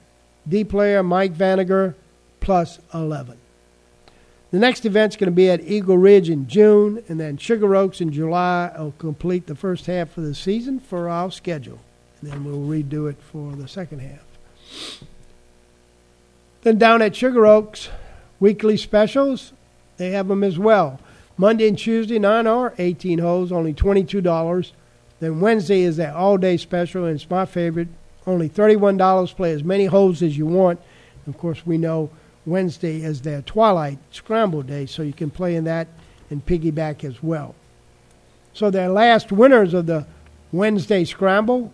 D 0.47 0.63
player 0.63 1.01
Mike 1.01 1.31
Vanager 1.31 1.95
plus 2.39 2.79
11. 2.93 3.37
The 4.57 4.61
next 4.61 4.87
event's 4.87 5.15
going 5.15 5.27
to 5.27 5.35
be 5.35 5.51
at 5.51 5.61
Eagle 5.61 5.99
Ridge 5.99 6.31
in 6.31 6.47
June, 6.47 7.03
and 7.07 7.19
then 7.19 7.37
Sugar 7.37 7.75
Oaks 7.75 8.01
in 8.01 8.11
July 8.11 8.71
will 8.75 8.95
complete 8.97 9.45
the 9.45 9.53
first 9.53 9.85
half 9.85 10.17
of 10.17 10.23
the 10.23 10.33
season 10.33 10.79
for 10.79 11.09
our 11.09 11.29
schedule. 11.29 11.79
And 12.19 12.31
then 12.31 12.43
we'll 12.43 12.67
redo 12.67 13.07
it 13.07 13.17
for 13.21 13.51
the 13.51 13.67
second 13.67 13.99
half. 13.99 14.25
Then 16.63 16.79
down 16.79 17.03
at 17.03 17.15
Sugar 17.15 17.45
Oaks, 17.45 17.89
weekly 18.39 18.77
specials, 18.77 19.53
they 19.97 20.09
have 20.09 20.27
them 20.27 20.43
as 20.43 20.57
well. 20.57 20.99
Monday 21.37 21.67
and 21.67 21.77
Tuesday, 21.77 22.17
9 22.17 22.47
hour, 22.47 22.73
18 22.79 23.19
holes, 23.19 23.51
only 23.51 23.75
$22. 23.75 24.71
Then 25.19 25.39
Wednesday 25.39 25.81
is 25.81 25.97
that 25.97 26.15
all 26.15 26.39
day 26.39 26.57
special, 26.57 27.05
and 27.05 27.13
it's 27.13 27.29
my 27.29 27.45
favorite. 27.45 27.89
Only 28.25 28.49
$31. 28.49 29.35
Play 29.35 29.51
as 29.51 29.63
many 29.63 29.85
holes 29.85 30.23
as 30.23 30.35
you 30.35 30.47
want. 30.47 30.79
Of 31.27 31.37
course, 31.37 31.63
we 31.63 31.77
know 31.77 32.09
Wednesday 32.47 33.03
is 33.03 33.21
their 33.21 33.41
twilight 33.41 33.99
scramble 34.09 34.63
day, 34.63 34.85
so 34.85 35.03
you 35.03 35.11
can 35.11 35.29
play 35.29 35.55
in 35.55 35.65
that 35.65 35.87
and 36.29 36.45
piggyback 36.45 37.03
as 37.03 37.21
well. 37.21 37.53
So 38.53 38.71
their 38.71 38.89
last 38.89 39.31
winners 39.31 39.73
of 39.73 39.85
the 39.85 40.07
Wednesday 40.53 41.03
scramble 41.03 41.73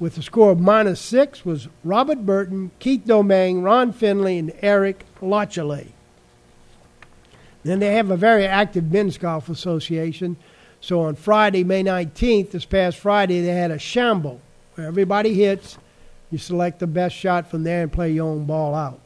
with 0.00 0.18
a 0.18 0.22
score 0.22 0.50
of 0.50 0.58
minus 0.58 1.00
six 1.00 1.44
was 1.44 1.68
Robert 1.84 2.26
Burton, 2.26 2.72
Keith 2.80 3.04
Domingue, 3.06 3.62
Ron 3.62 3.92
Finley, 3.92 4.36
and 4.36 4.52
Eric 4.60 5.04
Lachele. 5.22 5.92
Then 7.62 7.78
they 7.78 7.94
have 7.94 8.10
a 8.10 8.16
very 8.16 8.44
active 8.44 8.90
men's 8.90 9.16
golf 9.16 9.48
association. 9.48 10.36
So 10.80 11.02
on 11.02 11.14
Friday, 11.14 11.62
May 11.62 11.84
19th, 11.84 12.50
this 12.50 12.64
past 12.64 12.98
Friday, 12.98 13.42
they 13.42 13.52
had 13.52 13.70
a 13.70 13.78
shamble 13.78 14.40
where 14.74 14.88
everybody 14.88 15.34
hits. 15.34 15.78
You 16.30 16.38
select 16.38 16.80
the 16.80 16.86
best 16.86 17.14
shot 17.14 17.48
from 17.48 17.62
there 17.62 17.82
and 17.82 17.92
play 17.92 18.10
your 18.10 18.28
own 18.28 18.44
ball 18.44 18.74
out. 18.74 19.00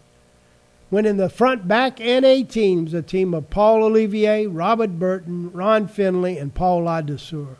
Went 0.90 1.06
in 1.06 1.16
the 1.16 1.28
front, 1.28 1.66
back, 1.66 2.00
and 2.00 2.24
A 2.24 2.42
teams, 2.42 2.94
a 2.94 3.02
team 3.02 3.34
of 3.34 3.50
Paul 3.50 3.82
Olivier, 3.82 4.46
Robert 4.46 4.98
Burton, 4.98 5.50
Ron 5.52 5.88
Finley, 5.88 6.38
and 6.38 6.54
Paul 6.54 6.82
Ladouceur. 6.82 7.56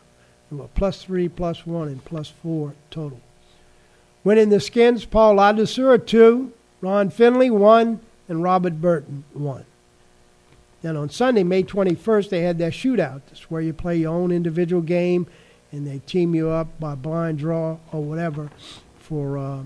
They 0.49 0.57
were 0.57 0.67
plus 0.75 1.03
three, 1.03 1.27
plus 1.27 1.65
one, 1.65 1.87
and 1.87 2.03
plus 2.05 2.29
four 2.29 2.75
total. 2.89 3.19
Went 4.23 4.39
in 4.39 4.49
the 4.49 4.59
skins, 4.59 5.05
Paul 5.05 5.35
Ladouceur, 5.35 6.05
two, 6.05 6.53
Ron 6.81 7.09
Finley, 7.09 7.49
one, 7.49 7.99
and 8.27 8.43
Robert 8.43 8.79
Burton, 8.79 9.23
one. 9.33 9.65
Then 10.81 10.95
on 10.97 11.09
Sunday, 11.09 11.43
May 11.43 11.63
21st, 11.63 12.29
they 12.29 12.41
had 12.41 12.59
their 12.59 12.69
shootout. 12.69 13.21
That's 13.27 13.49
where 13.49 13.61
you 13.61 13.73
play 13.73 13.97
your 13.97 14.13
own 14.13 14.31
individual 14.31 14.83
game, 14.83 15.25
and 15.71 15.85
they 15.87 15.99
team 15.99 16.35
you 16.35 16.49
up 16.49 16.79
by 16.79 16.93
blind 16.93 17.39
draw 17.39 17.77
or 17.91 18.03
whatever 18.03 18.51
for 18.99 19.37
uh, 19.37 19.63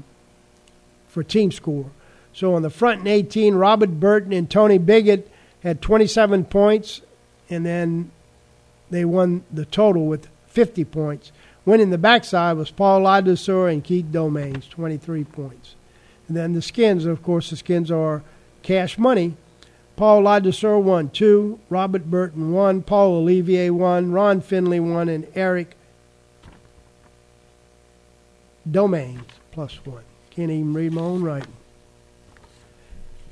for 1.07 1.23
team 1.23 1.51
score. 1.51 1.91
So 2.33 2.53
on 2.53 2.61
the 2.61 2.69
front 2.69 3.01
in 3.01 3.07
18, 3.07 3.55
Robert 3.55 3.99
Burton 3.99 4.33
and 4.33 4.49
Tony 4.49 4.77
Biggett 4.77 5.29
had 5.61 5.81
27 5.81 6.45
points, 6.45 7.01
and 7.49 7.65
then 7.65 8.11
they 8.89 9.03
won 9.03 9.43
the 9.51 9.65
total 9.65 10.05
with 10.07 10.27
50 10.47 10.85
points. 10.85 11.31
Winning 11.65 11.89
the 11.89 11.97
backside 11.97 12.57
was 12.57 12.71
Paul 12.71 13.01
Ladouceur 13.01 13.71
and 13.71 13.83
Keith 13.83 14.11
Domingue, 14.11 14.61
23 14.69 15.23
points. 15.25 15.75
And 16.27 16.37
then 16.37 16.53
the 16.53 16.61
skins, 16.61 17.05
of 17.05 17.21
course, 17.21 17.49
the 17.49 17.55
skins 17.55 17.91
are 17.91 18.23
cash 18.63 18.97
money 18.97 19.35
Paul 19.99 20.21
Ladouceur 20.21 20.81
won 20.81 21.09
two, 21.09 21.59
Robert 21.69 22.09
Burton 22.09 22.53
won, 22.53 22.83
Paul 22.83 23.15
Olivier 23.15 23.69
won, 23.69 24.13
Ron 24.13 24.39
Finley 24.39 24.79
won, 24.79 25.09
and 25.09 25.27
Eric 25.35 25.75
Domingue 28.71 29.25
plus 29.51 29.85
one. 29.85 30.05
Can't 30.29 30.51
even 30.51 30.73
read 30.73 30.93
my 30.93 31.01
own 31.01 31.21
writing. 31.21 31.51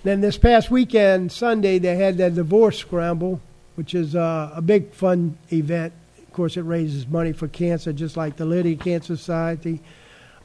Then 0.07 0.21
this 0.21 0.37
past 0.37 0.71
weekend, 0.71 1.33
Sunday, 1.33 1.79
they 1.79 1.97
had 1.97 2.15
the 2.15 2.29
divorce 2.29 2.77
scramble, 2.77 3.41
which 3.75 3.93
is 3.93 4.15
uh, 4.15 4.53
a 4.55 4.61
big 4.61 4.93
fun 4.93 5.37
event. 5.51 5.91
Of 6.19 6.31
course, 6.31 6.55
it 6.55 6.61
raises 6.61 7.05
money 7.05 7.33
for 7.33 7.49
cancer, 7.49 7.91
just 7.91 8.15
like 8.15 8.37
the 8.37 8.45
Lydia 8.45 8.77
Cancer 8.77 9.17
Society. 9.17 9.81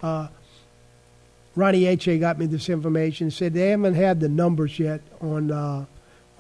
Uh, 0.03 0.27
Ronnie 1.55 1.87
H.A. 1.87 2.19
got 2.19 2.41
me 2.41 2.47
this 2.47 2.69
information. 2.69 3.31
Said 3.31 3.55
they 3.55 3.69
haven't 3.69 3.95
had 3.95 4.19
the 4.19 4.29
numbers 4.29 4.81
yet 4.81 5.01
on 5.21 5.53
uh, 5.53 5.85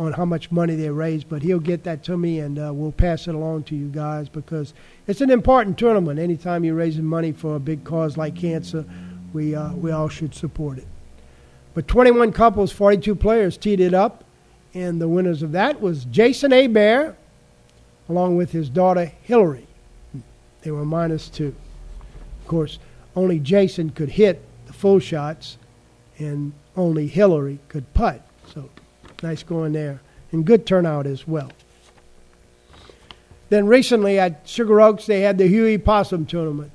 on 0.00 0.14
how 0.14 0.24
much 0.24 0.50
money 0.50 0.74
they 0.74 0.90
raise, 0.90 1.22
but 1.22 1.42
he'll 1.42 1.60
get 1.60 1.84
that 1.84 2.02
to 2.02 2.16
me 2.16 2.40
and 2.40 2.58
uh, 2.58 2.72
we'll 2.74 2.90
pass 2.90 3.28
it 3.28 3.36
along 3.36 3.62
to 3.62 3.76
you 3.76 3.86
guys 3.86 4.28
because 4.28 4.74
it's 5.06 5.20
an 5.20 5.30
important 5.30 5.78
tournament. 5.78 6.18
Anytime 6.18 6.64
you're 6.64 6.74
raising 6.74 7.04
money 7.04 7.30
for 7.30 7.54
a 7.54 7.60
big 7.60 7.84
cause 7.84 8.16
like 8.16 8.34
cancer, 8.34 8.84
we, 9.32 9.54
uh, 9.54 9.72
we 9.74 9.92
all 9.92 10.08
should 10.08 10.34
support 10.34 10.78
it. 10.78 10.88
But 11.74 11.88
21 11.88 12.32
couples, 12.32 12.72
42 12.72 13.14
players 13.14 13.56
teed 13.56 13.80
it 13.80 13.94
up, 13.94 14.24
and 14.74 15.00
the 15.00 15.08
winners 15.08 15.42
of 15.42 15.52
that 15.52 15.80
was 15.80 16.04
Jason 16.06 16.72
Bear, 16.72 17.16
along 18.08 18.36
with 18.36 18.52
his 18.52 18.68
daughter 18.68 19.12
Hillary. 19.22 19.66
They 20.62 20.70
were 20.70 20.84
minus 20.84 21.28
two. 21.28 21.54
Of 22.42 22.48
course, 22.48 22.78
only 23.16 23.38
Jason 23.38 23.90
could 23.90 24.10
hit 24.10 24.42
the 24.66 24.72
full 24.72 24.98
shots, 24.98 25.56
and 26.18 26.52
only 26.76 27.06
Hillary 27.06 27.58
could 27.68 27.92
putt. 27.94 28.22
So 28.52 28.68
Nice 29.22 29.42
going 29.42 29.72
there. 29.72 30.00
And 30.32 30.44
good 30.44 30.66
turnout 30.66 31.06
as 31.06 31.28
well. 31.28 31.52
Then 33.50 33.66
recently 33.66 34.18
at 34.18 34.48
Sugar 34.48 34.80
Oaks, 34.80 35.06
they 35.06 35.20
had 35.20 35.38
the 35.38 35.46
Huey 35.46 35.78
Possum 35.78 36.26
Tournament. 36.26 36.72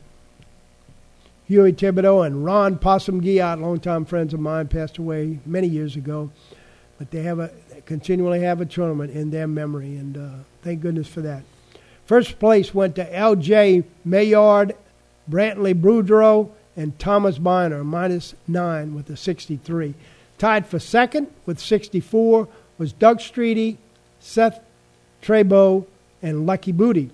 Huey 1.48 1.72
Thibodeau 1.72 2.26
and 2.26 2.44
Ron 2.44 2.78
Possum 2.78 3.22
Guillot, 3.22 3.60
longtime 3.60 4.04
friends 4.04 4.34
of 4.34 4.40
mine, 4.42 4.68
passed 4.68 4.98
away 4.98 5.40
many 5.46 5.68
years 5.68 5.96
ago. 5.96 6.30
But 6.98 7.12
they 7.12 7.22
have 7.22 7.40
a 7.40 7.52
they 7.72 7.82
continually 7.82 8.42
have 8.42 8.60
a 8.60 8.66
tournament 8.66 9.14
in 9.14 9.32
their 9.32 9.48
memory, 9.48 9.96
and 9.96 10.18
uh, 10.18 10.30
thank 10.62 10.82
goodness 10.82 11.08
for 11.08 11.22
that. 11.22 11.44
First 12.06 12.38
place 12.40 12.74
went 12.74 12.96
to 12.96 13.16
L.J. 13.16 13.84
Maillard, 14.04 14.76
Brantley 15.30 15.74
Boudreau, 15.74 16.50
and 16.76 16.98
Thomas 17.00 17.40
Biner, 17.40 17.86
minus 17.86 18.36
nine 18.48 18.94
with 18.94 19.10
a 19.10 19.18
63. 19.18 19.94
Tied 20.38 20.68
for 20.68 20.80
second 20.80 21.28
with 21.46 21.60
64 21.60 22.48
was 22.78 22.94
Doug 22.94 23.20
Streety, 23.20 23.78
Seth 24.20 24.60
Trebo, 25.22 25.86
and 26.22 26.46
Lucky 26.46 26.72
Booty. 26.72 27.12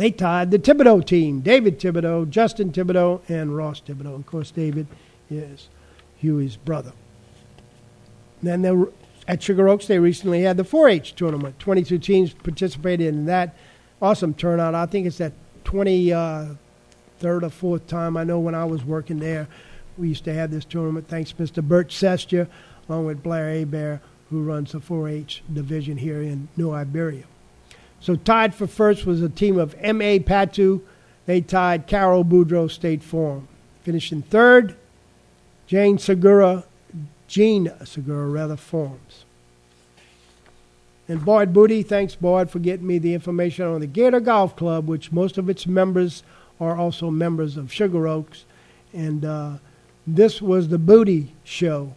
They 0.00 0.10
tied 0.10 0.50
the 0.50 0.58
Thibodeau 0.58 1.04
team 1.04 1.42
David 1.42 1.78
Thibodeau, 1.78 2.26
Justin 2.30 2.72
Thibodeau, 2.72 3.20
and 3.28 3.54
Ross 3.54 3.82
Thibodeau. 3.82 4.14
Of 4.14 4.24
course, 4.24 4.50
David 4.50 4.86
is 5.28 5.68
Huey's 6.16 6.56
brother. 6.56 6.92
Then 8.42 8.62
were, 8.62 8.92
at 9.28 9.42
Sugar 9.42 9.68
Oaks, 9.68 9.86
they 9.86 9.98
recently 9.98 10.40
had 10.40 10.56
the 10.56 10.64
4 10.64 10.88
H 10.88 11.14
tournament. 11.16 11.58
22 11.58 11.98
teams 11.98 12.32
participated 12.32 13.08
in 13.08 13.26
that. 13.26 13.54
Awesome 14.00 14.32
turnout. 14.32 14.74
I 14.74 14.86
think 14.86 15.06
it's 15.06 15.18
that 15.18 15.34
23rd 15.64 16.56
uh, 17.22 17.26
or 17.26 17.50
fourth 17.50 17.86
time. 17.86 18.16
I 18.16 18.24
know 18.24 18.40
when 18.40 18.54
I 18.54 18.64
was 18.64 18.82
working 18.82 19.18
there, 19.18 19.48
we 19.98 20.08
used 20.08 20.24
to 20.24 20.32
have 20.32 20.50
this 20.50 20.64
tournament 20.64 21.08
thanks 21.08 21.34
Mr. 21.34 21.62
Bert 21.62 21.90
Sestia, 21.90 22.48
along 22.88 23.04
with 23.04 23.22
Blair 23.22 23.50
Abear, 23.50 24.00
who 24.30 24.44
runs 24.44 24.72
the 24.72 24.80
4-H 24.80 25.42
division 25.52 25.98
here 25.98 26.22
in 26.22 26.48
New 26.56 26.72
Iberia. 26.72 27.24
So 28.00 28.16
tied 28.16 28.54
for 28.54 28.66
first 28.66 29.06
was 29.06 29.22
a 29.22 29.28
team 29.28 29.58
of 29.58 29.74
M.A. 29.78 30.20
Patu, 30.20 30.80
they 31.26 31.40
tied 31.40 31.86
Carol 31.86 32.24
Boudreaux 32.24 32.70
State 32.70 33.02
Farm. 33.02 33.46
Finishing 33.82 34.22
third, 34.22 34.74
Jane 35.66 35.98
Segura, 35.98 36.64
Jean 37.28 37.72
Segura 37.84 38.26
rather, 38.26 38.56
Farms. 38.56 39.24
And 41.08 41.24
Boyd 41.24 41.52
Booty, 41.52 41.82
thanks 41.82 42.14
Boyd 42.14 42.50
for 42.50 42.58
getting 42.58 42.86
me 42.86 42.98
the 42.98 43.14
information 43.14 43.66
on 43.66 43.80
the 43.80 43.86
Gator 43.86 44.20
Golf 44.20 44.56
Club, 44.56 44.86
which 44.86 45.12
most 45.12 45.38
of 45.38 45.48
its 45.48 45.66
members 45.66 46.22
are 46.60 46.76
also 46.76 47.10
members 47.10 47.56
of 47.56 47.72
Sugar 47.72 48.06
Oaks. 48.06 48.44
And 48.92 49.24
uh, 49.24 49.54
this 50.06 50.40
was 50.40 50.68
the 50.68 50.78
Booty 50.78 51.32
show 51.44 51.94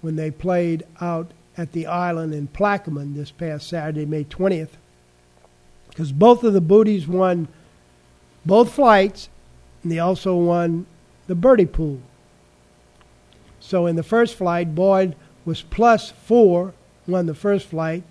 when 0.00 0.16
they 0.16 0.30
played 0.30 0.84
out 1.00 1.32
at 1.56 1.72
the 1.72 1.86
island 1.86 2.34
in 2.34 2.48
Plaquemine 2.48 3.14
this 3.14 3.30
past 3.30 3.68
Saturday, 3.68 4.06
May 4.06 4.24
20th. 4.24 4.70
Because 5.96 6.12
both 6.12 6.44
of 6.44 6.52
the 6.52 6.60
Booties 6.60 7.08
won 7.08 7.48
both 8.44 8.74
flights, 8.74 9.30
and 9.82 9.90
they 9.90 9.98
also 9.98 10.36
won 10.36 10.84
the 11.26 11.34
birdie 11.34 11.64
pool. 11.64 12.02
So 13.60 13.86
in 13.86 13.96
the 13.96 14.02
first 14.02 14.34
flight, 14.34 14.74
Boyd 14.74 15.16
was 15.46 15.62
plus 15.62 16.10
four, 16.10 16.74
won 17.06 17.24
the 17.24 17.34
first 17.34 17.68
flight. 17.68 18.02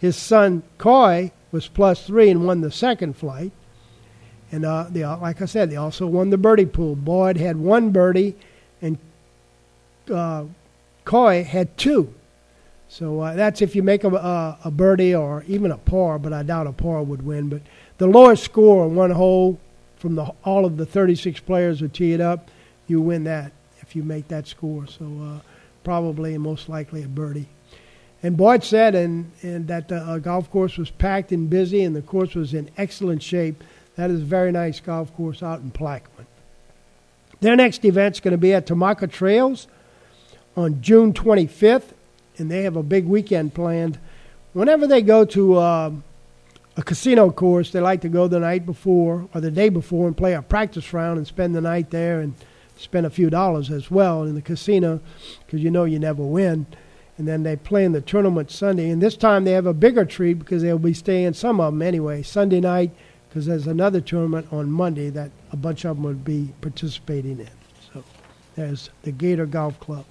His 0.00 0.16
son 0.16 0.64
Coy 0.78 1.30
was 1.52 1.68
plus 1.68 2.04
three 2.04 2.28
and 2.28 2.44
won 2.44 2.60
the 2.60 2.72
second 2.72 3.16
flight. 3.16 3.52
And 4.50 4.64
uh, 4.64 4.86
they, 4.90 5.06
like 5.06 5.40
I 5.40 5.44
said, 5.44 5.70
they 5.70 5.76
also 5.76 6.08
won 6.08 6.30
the 6.30 6.38
birdie 6.38 6.66
pool. 6.66 6.96
Boyd 6.96 7.36
had 7.36 7.56
one 7.56 7.92
birdie, 7.92 8.34
and 8.82 8.98
uh, 10.12 10.46
Coy 11.04 11.44
had 11.44 11.78
two. 11.78 12.12
So 12.88 13.20
uh, 13.20 13.34
that's 13.34 13.60
if 13.60 13.76
you 13.76 13.82
make 13.82 14.04
a, 14.04 14.08
a, 14.08 14.58
a, 14.64 14.70
birdie 14.70 15.14
or 15.14 15.44
even 15.46 15.70
a 15.70 15.76
par, 15.76 16.18
but 16.18 16.32
I 16.32 16.42
doubt 16.42 16.66
a 16.66 16.72
par 16.72 17.02
would 17.02 17.22
win. 17.22 17.48
But 17.50 17.62
the 17.98 18.06
lowest 18.06 18.44
score 18.44 18.84
on 18.84 18.94
one 18.94 19.10
hole 19.10 19.60
from 19.96 20.14
the, 20.14 20.32
all 20.44 20.64
of 20.64 20.76
the 20.78 20.86
36 20.86 21.40
players 21.40 21.80
who 21.80 21.88
tee 21.88 22.14
it 22.14 22.20
up, 22.20 22.50
you 22.86 23.00
win 23.00 23.24
that 23.24 23.52
if 23.80 23.94
you 23.94 24.02
make 24.02 24.28
that 24.28 24.46
score. 24.46 24.86
So 24.86 25.04
uh, 25.04 25.40
probably 25.84 26.34
and 26.34 26.42
most 26.42 26.68
likely 26.68 27.02
a 27.02 27.08
birdie. 27.08 27.48
And 28.22 28.36
Boyd 28.36 28.64
said 28.64 28.94
and, 28.94 29.30
and 29.42 29.68
that 29.68 29.88
the 29.88 29.96
uh, 29.96 30.18
golf 30.18 30.50
course 30.50 30.76
was 30.76 30.90
packed 30.90 31.30
and 31.30 31.48
busy 31.48 31.84
and 31.84 31.94
the 31.94 32.02
course 32.02 32.34
was 32.34 32.54
in 32.54 32.70
excellent 32.76 33.22
shape. 33.22 33.62
That 33.96 34.10
is 34.10 34.22
a 34.22 34.24
very 34.24 34.50
nice 34.50 34.80
golf 34.80 35.14
course 35.14 35.42
out 35.42 35.60
in 35.60 35.70
Plaquemine. 35.70 36.26
Their 37.40 37.54
next 37.54 37.84
event's 37.84 38.18
going 38.18 38.32
to 38.32 38.38
be 38.38 38.52
at 38.52 38.66
Tamahka 38.66 39.10
Trails 39.10 39.68
on 40.56 40.82
June 40.82 41.12
25th, 41.12 41.92
and 42.38 42.50
they 42.50 42.62
have 42.62 42.76
a 42.76 42.82
big 42.82 43.04
weekend 43.06 43.54
planned. 43.54 43.98
Whenever 44.52 44.86
they 44.86 45.02
go 45.02 45.24
to 45.26 45.56
uh, 45.56 45.92
a 46.76 46.82
casino 46.82 47.30
course, 47.30 47.70
they 47.70 47.80
like 47.80 48.00
to 48.02 48.08
go 48.08 48.28
the 48.28 48.40
night 48.40 48.64
before 48.64 49.28
or 49.34 49.40
the 49.40 49.50
day 49.50 49.68
before 49.68 50.06
and 50.06 50.16
play 50.16 50.34
a 50.34 50.42
practice 50.42 50.92
round 50.92 51.18
and 51.18 51.26
spend 51.26 51.54
the 51.54 51.60
night 51.60 51.90
there 51.90 52.20
and 52.20 52.34
spend 52.76 53.04
a 53.04 53.10
few 53.10 53.28
dollars 53.28 53.70
as 53.70 53.90
well 53.90 54.22
in 54.22 54.34
the 54.34 54.42
casino 54.42 55.00
because 55.44 55.60
you 55.60 55.70
know 55.70 55.84
you 55.84 55.98
never 55.98 56.22
win. 56.22 56.66
And 57.18 57.26
then 57.26 57.42
they 57.42 57.56
play 57.56 57.84
in 57.84 57.92
the 57.92 58.00
tournament 58.00 58.50
Sunday. 58.52 58.90
And 58.90 59.02
this 59.02 59.16
time 59.16 59.44
they 59.44 59.50
have 59.52 59.66
a 59.66 59.74
bigger 59.74 60.04
treat 60.04 60.34
because 60.34 60.62
they'll 60.62 60.78
be 60.78 60.94
staying, 60.94 61.34
some 61.34 61.60
of 61.60 61.72
them 61.72 61.82
anyway, 61.82 62.22
Sunday 62.22 62.60
night 62.60 62.92
because 63.28 63.46
there's 63.46 63.66
another 63.66 64.00
tournament 64.00 64.46
on 64.52 64.70
Monday 64.70 65.10
that 65.10 65.30
a 65.52 65.56
bunch 65.56 65.84
of 65.84 65.96
them 65.96 66.04
would 66.04 66.24
be 66.24 66.52
participating 66.60 67.40
in. 67.40 67.50
So 67.92 68.04
there's 68.56 68.90
the 69.02 69.12
Gator 69.12 69.46
Golf 69.46 69.78
Club. 69.80 70.04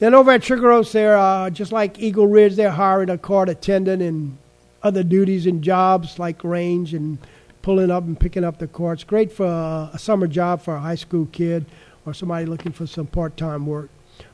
Then 0.00 0.14
over 0.14 0.30
at 0.30 0.42
Sugar 0.42 0.72
Oaks, 0.72 0.92
they're 0.92 1.18
uh, 1.18 1.50
just 1.50 1.72
like 1.72 1.98
Eagle 1.98 2.26
Ridge, 2.26 2.56
they're 2.56 2.70
hiring 2.70 3.10
a 3.10 3.18
cart 3.18 3.50
attendant 3.50 4.00
and 4.00 4.38
other 4.82 5.02
duties 5.02 5.44
and 5.44 5.62
jobs 5.62 6.18
like 6.18 6.42
range 6.42 6.94
and 6.94 7.18
pulling 7.60 7.90
up 7.90 8.04
and 8.04 8.18
picking 8.18 8.42
up 8.42 8.56
the 8.56 8.66
carts. 8.66 9.04
Great 9.04 9.30
for 9.30 9.44
a, 9.44 9.90
a 9.92 9.98
summer 9.98 10.26
job 10.26 10.62
for 10.62 10.74
a 10.74 10.80
high 10.80 10.94
school 10.94 11.28
kid 11.32 11.66
or 12.06 12.14
somebody 12.14 12.46
looking 12.46 12.72
for 12.72 12.86
some 12.86 13.06
part 13.06 13.36
time 13.36 13.66
work. 13.66 13.90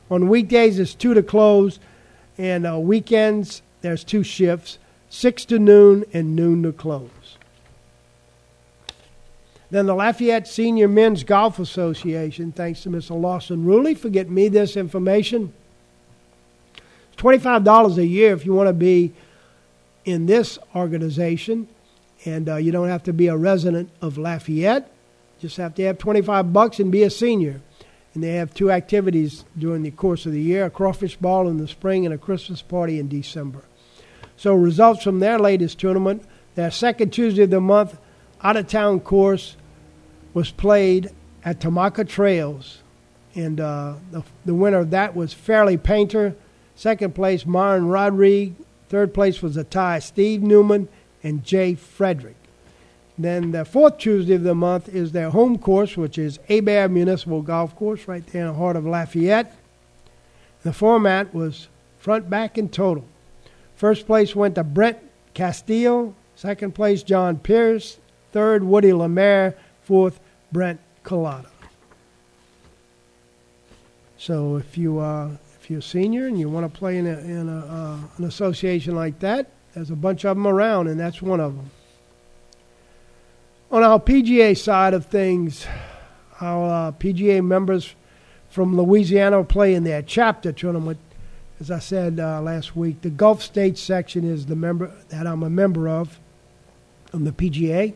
On 0.09 0.29
weekdays, 0.29 0.79
it's 0.79 0.93
2 0.95 1.13
to 1.13 1.21
close, 1.21 1.79
and 2.37 2.65
uh, 2.65 2.79
weekends, 2.79 3.61
there's 3.81 4.05
two 4.05 4.23
shifts 4.23 4.79
6 5.09 5.43
to 5.45 5.59
noon 5.59 6.05
and 6.13 6.33
noon 6.33 6.63
to 6.63 6.71
close. 6.71 7.09
Then 9.69 9.85
the 9.85 9.95
Lafayette 9.95 10.47
Senior 10.47 10.87
Men's 10.87 11.23
Golf 11.23 11.59
Association, 11.59 12.51
thanks 12.51 12.83
to 12.83 12.89
Mr. 12.89 13.19
Lawson 13.19 13.65
Ruley 13.65 13.97
for 13.97 14.09
getting 14.09 14.33
me 14.33 14.47
this 14.47 14.77
information. 14.77 15.53
It's 17.11 17.21
$25 17.21 17.97
a 17.97 18.05
year 18.05 18.33
if 18.33 18.45
you 18.45 18.53
want 18.53 18.67
to 18.67 18.73
be 18.73 19.13
in 20.05 20.25
this 20.25 20.57
organization, 20.73 21.67
and 22.23 22.47
uh, 22.47 22.55
you 22.55 22.71
don't 22.71 22.87
have 22.87 23.03
to 23.03 23.13
be 23.13 23.27
a 23.27 23.35
resident 23.35 23.89
of 24.01 24.17
Lafayette. 24.17 24.83
You 24.83 25.49
Just 25.49 25.57
have 25.57 25.75
to 25.75 25.83
have 25.83 25.97
25 25.97 26.53
bucks 26.53 26.79
and 26.79 26.91
be 26.91 27.03
a 27.03 27.09
senior. 27.09 27.61
And 28.13 28.23
they 28.23 28.35
have 28.35 28.53
two 28.53 28.71
activities 28.71 29.43
during 29.57 29.83
the 29.83 29.91
course 29.91 30.25
of 30.25 30.31
the 30.31 30.41
year 30.41 30.65
a 30.65 30.69
crawfish 30.69 31.17
ball 31.17 31.47
in 31.47 31.57
the 31.57 31.67
spring 31.67 32.05
and 32.05 32.15
a 32.15 32.17
Christmas 32.17 32.61
party 32.61 32.99
in 32.99 33.09
December. 33.09 33.63
So, 34.37 34.53
results 34.55 35.03
from 35.03 35.19
their 35.19 35.37
latest 35.37 35.79
tournament 35.79 36.23
their 36.57 36.71
second 36.71 37.11
Tuesday 37.11 37.43
of 37.43 37.51
the 37.51 37.61
month 37.61 37.99
out 38.41 38.57
of 38.57 38.67
town 38.67 38.99
course 38.99 39.55
was 40.33 40.51
played 40.51 41.09
at 41.43 41.59
Tamahka 41.59 42.07
Trails. 42.07 42.79
And 43.35 43.59
uh, 43.59 43.95
the, 44.11 44.23
the 44.45 44.53
winner 44.53 44.79
of 44.79 44.89
that 44.91 45.15
was 45.15 45.33
Fairleigh 45.33 45.77
Painter. 45.77 46.35
Second 46.75 47.15
place, 47.15 47.45
Myron 47.45 47.87
Rodriguez. 47.87 48.55
Third 48.89 49.13
place 49.13 49.41
was 49.41 49.57
a 49.57 49.63
tie, 49.63 49.99
Steve 49.99 50.41
Newman 50.41 50.87
and 51.21 51.43
Jay 51.43 51.75
Frederick. 51.75 52.37
Then 53.17 53.51
the 53.51 53.65
fourth 53.65 53.97
Tuesday 53.97 54.35
of 54.35 54.43
the 54.43 54.55
month 54.55 54.87
is 54.87 55.11
their 55.11 55.31
home 55.31 55.57
course, 55.57 55.97
which 55.97 56.17
is 56.17 56.39
Hebert 56.47 56.91
Municipal 56.91 57.41
Golf 57.41 57.75
Course, 57.75 58.07
right 58.07 58.25
there 58.27 58.43
in 58.43 58.47
the 58.49 58.53
heart 58.53 58.75
of 58.75 58.85
Lafayette. 58.85 59.53
The 60.63 60.71
format 60.71 61.33
was 61.33 61.67
front, 61.97 62.29
back, 62.29 62.57
and 62.57 62.71
total. 62.71 63.05
First 63.75 64.05
place 64.05 64.35
went 64.35 64.55
to 64.55 64.63
Brent 64.63 64.99
Castillo. 65.33 66.15
Second 66.35 66.75
place, 66.75 67.03
John 67.03 67.39
Pierce. 67.39 67.97
Third, 68.31 68.63
Woody 68.63 68.93
Lemaire. 68.93 69.55
Fourth, 69.87 70.19
Brent 70.51 70.81
Collada. 71.05 71.47
So 74.17 74.57
if 74.57 74.77
you 74.77 74.99
uh, 74.99 75.29
if 75.61 75.69
you're 75.69 75.79
a 75.79 75.81
senior 75.81 76.27
and 76.27 76.37
you 76.37 76.49
want 76.49 76.69
to 76.69 76.77
play 76.77 76.97
in, 76.97 77.07
a, 77.07 77.19
in 77.19 77.47
a, 77.47 77.57
uh, 77.57 77.99
an 78.17 78.25
association 78.25 78.95
like 78.95 79.19
that, 79.19 79.49
there's 79.73 79.91
a 79.91 79.95
bunch 79.95 80.25
of 80.25 80.35
them 80.35 80.45
around, 80.45 80.87
and 80.87 80.99
that's 80.99 81.21
one 81.21 81.39
of 81.39 81.55
them. 81.55 81.71
On 83.71 83.81
our 83.81 83.97
PGA 83.97 84.57
side 84.57 84.93
of 84.93 85.05
things, 85.05 85.65
our 86.41 86.89
uh, 86.89 86.91
PGA 86.91 87.41
members 87.41 87.95
from 88.49 88.75
Louisiana 88.75 89.45
play 89.45 89.73
in 89.73 89.85
their 89.85 90.01
chapter 90.01 90.51
tournament. 90.51 90.97
As 91.61 91.71
I 91.71 91.79
said 91.79 92.19
uh, 92.19 92.41
last 92.41 92.75
week, 92.75 93.03
the 93.03 93.09
Gulf 93.09 93.41
States 93.41 93.81
section 93.81 94.29
is 94.29 94.47
the 94.47 94.55
member 94.57 94.91
that 95.07 95.25
I'm 95.25 95.43
a 95.43 95.49
member 95.49 95.87
of, 95.87 96.19
of 97.13 97.23
the 97.23 97.31
PGA 97.31 97.93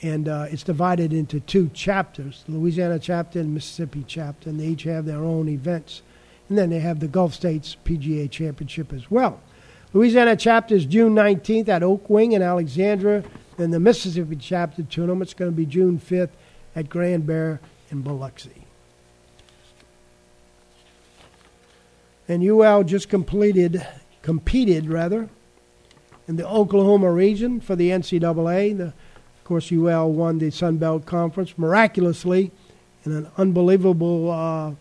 and 0.00 0.28
uh, 0.28 0.46
it's 0.50 0.62
divided 0.62 1.12
into 1.12 1.40
two 1.40 1.70
chapters 1.74 2.44
Louisiana 2.46 2.98
chapter 2.98 3.40
and 3.40 3.52
Mississippi 3.52 4.04
chapter, 4.06 4.48
and 4.48 4.60
they 4.60 4.66
each 4.66 4.84
have 4.84 5.04
their 5.04 5.24
own 5.24 5.48
events. 5.48 6.02
And 6.48 6.56
then 6.56 6.70
they 6.70 6.78
have 6.80 7.00
the 7.00 7.08
Gulf 7.08 7.34
States 7.34 7.76
PGA 7.84 8.30
Championship 8.30 8.92
as 8.92 9.10
well. 9.10 9.40
Louisiana 9.92 10.36
chapter 10.36 10.74
is 10.74 10.86
June 10.86 11.14
19th 11.14 11.68
at 11.68 11.82
Oak 11.82 12.08
Wing 12.08 12.32
in 12.32 12.42
Alexandria. 12.42 13.22
Then 13.56 13.70
the 13.70 13.80
Mississippi 13.80 14.36
chapter 14.36 14.82
tournament 14.82 15.30
is 15.30 15.34
going 15.34 15.50
to 15.50 15.56
be 15.56 15.66
June 15.66 15.98
5th 15.98 16.30
at 16.76 16.88
Grand 16.88 17.26
Bear 17.26 17.60
in 17.90 18.02
Biloxi. 18.02 18.66
And 22.28 22.42
UL 22.44 22.84
just 22.84 23.08
completed, 23.08 23.86
competed 24.22 24.86
rather, 24.86 25.28
in 26.26 26.36
the 26.36 26.46
Oklahoma 26.46 27.10
region 27.10 27.58
for 27.60 27.74
the 27.74 27.88
NCAA. 27.88 28.76
The 28.76 28.92
course, 29.48 29.72
UL 29.72 30.12
won 30.12 30.38
the 30.38 30.50
Sun 30.50 30.76
Belt 30.76 31.06
Conference 31.06 31.56
miraculously 31.56 32.50
in 33.04 33.12
an 33.12 33.30
unbelievable 33.38 34.30
uh, 34.30 34.72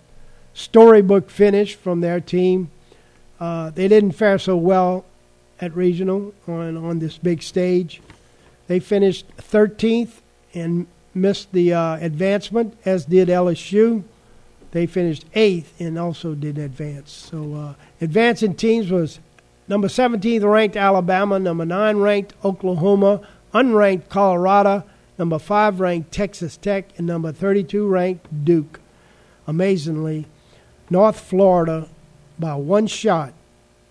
storybook 0.53 1.29
finish 1.29 1.75
from 1.75 2.01
their 2.01 2.19
team. 2.19 2.69
Uh, 3.39 3.69
they 3.69 3.87
didn't 3.87 4.11
fare 4.11 4.37
so 4.37 4.57
well 4.57 5.05
at 5.61 5.73
regional 5.73 6.33
on, 6.47 6.75
on 6.75 6.99
this 6.99 7.17
big 7.17 7.41
stage. 7.41 8.01
They 8.67 8.81
finished 8.81 9.25
13th 9.37 10.19
and 10.53 10.85
missed 11.13 11.53
the 11.53 11.73
uh, 11.73 11.95
advancement, 11.97 12.77
as 12.83 13.05
did 13.05 13.29
LSU. 13.29 14.03
They 14.71 14.85
finished 14.85 15.23
eighth 15.33 15.79
and 15.79 15.97
also 15.97 16.35
did 16.35 16.57
advance. 16.57 17.11
So 17.11 17.55
uh, 17.55 17.73
advancing 18.01 18.55
teams 18.55 18.91
was 18.91 19.19
number 19.69 19.87
17th 19.87 20.43
ranked 20.43 20.75
Alabama, 20.75 21.39
number 21.39 21.65
9 21.65 21.97
ranked 21.97 22.33
Oklahoma, 22.43 23.21
unranked 23.57 24.07
Colorado, 24.09 24.83
number 25.17 25.39
5 25.39 25.79
ranked 25.79 26.11
Texas 26.11 26.57
Tech, 26.57 26.85
and 26.97 27.07
number 27.07 27.31
32 27.31 27.87
ranked 27.87 28.45
Duke. 28.45 28.79
Amazingly, 29.47 30.27
North 30.89 31.19
Florida, 31.19 31.89
by 32.37 32.53
one 32.53 32.85
shot, 32.85 33.33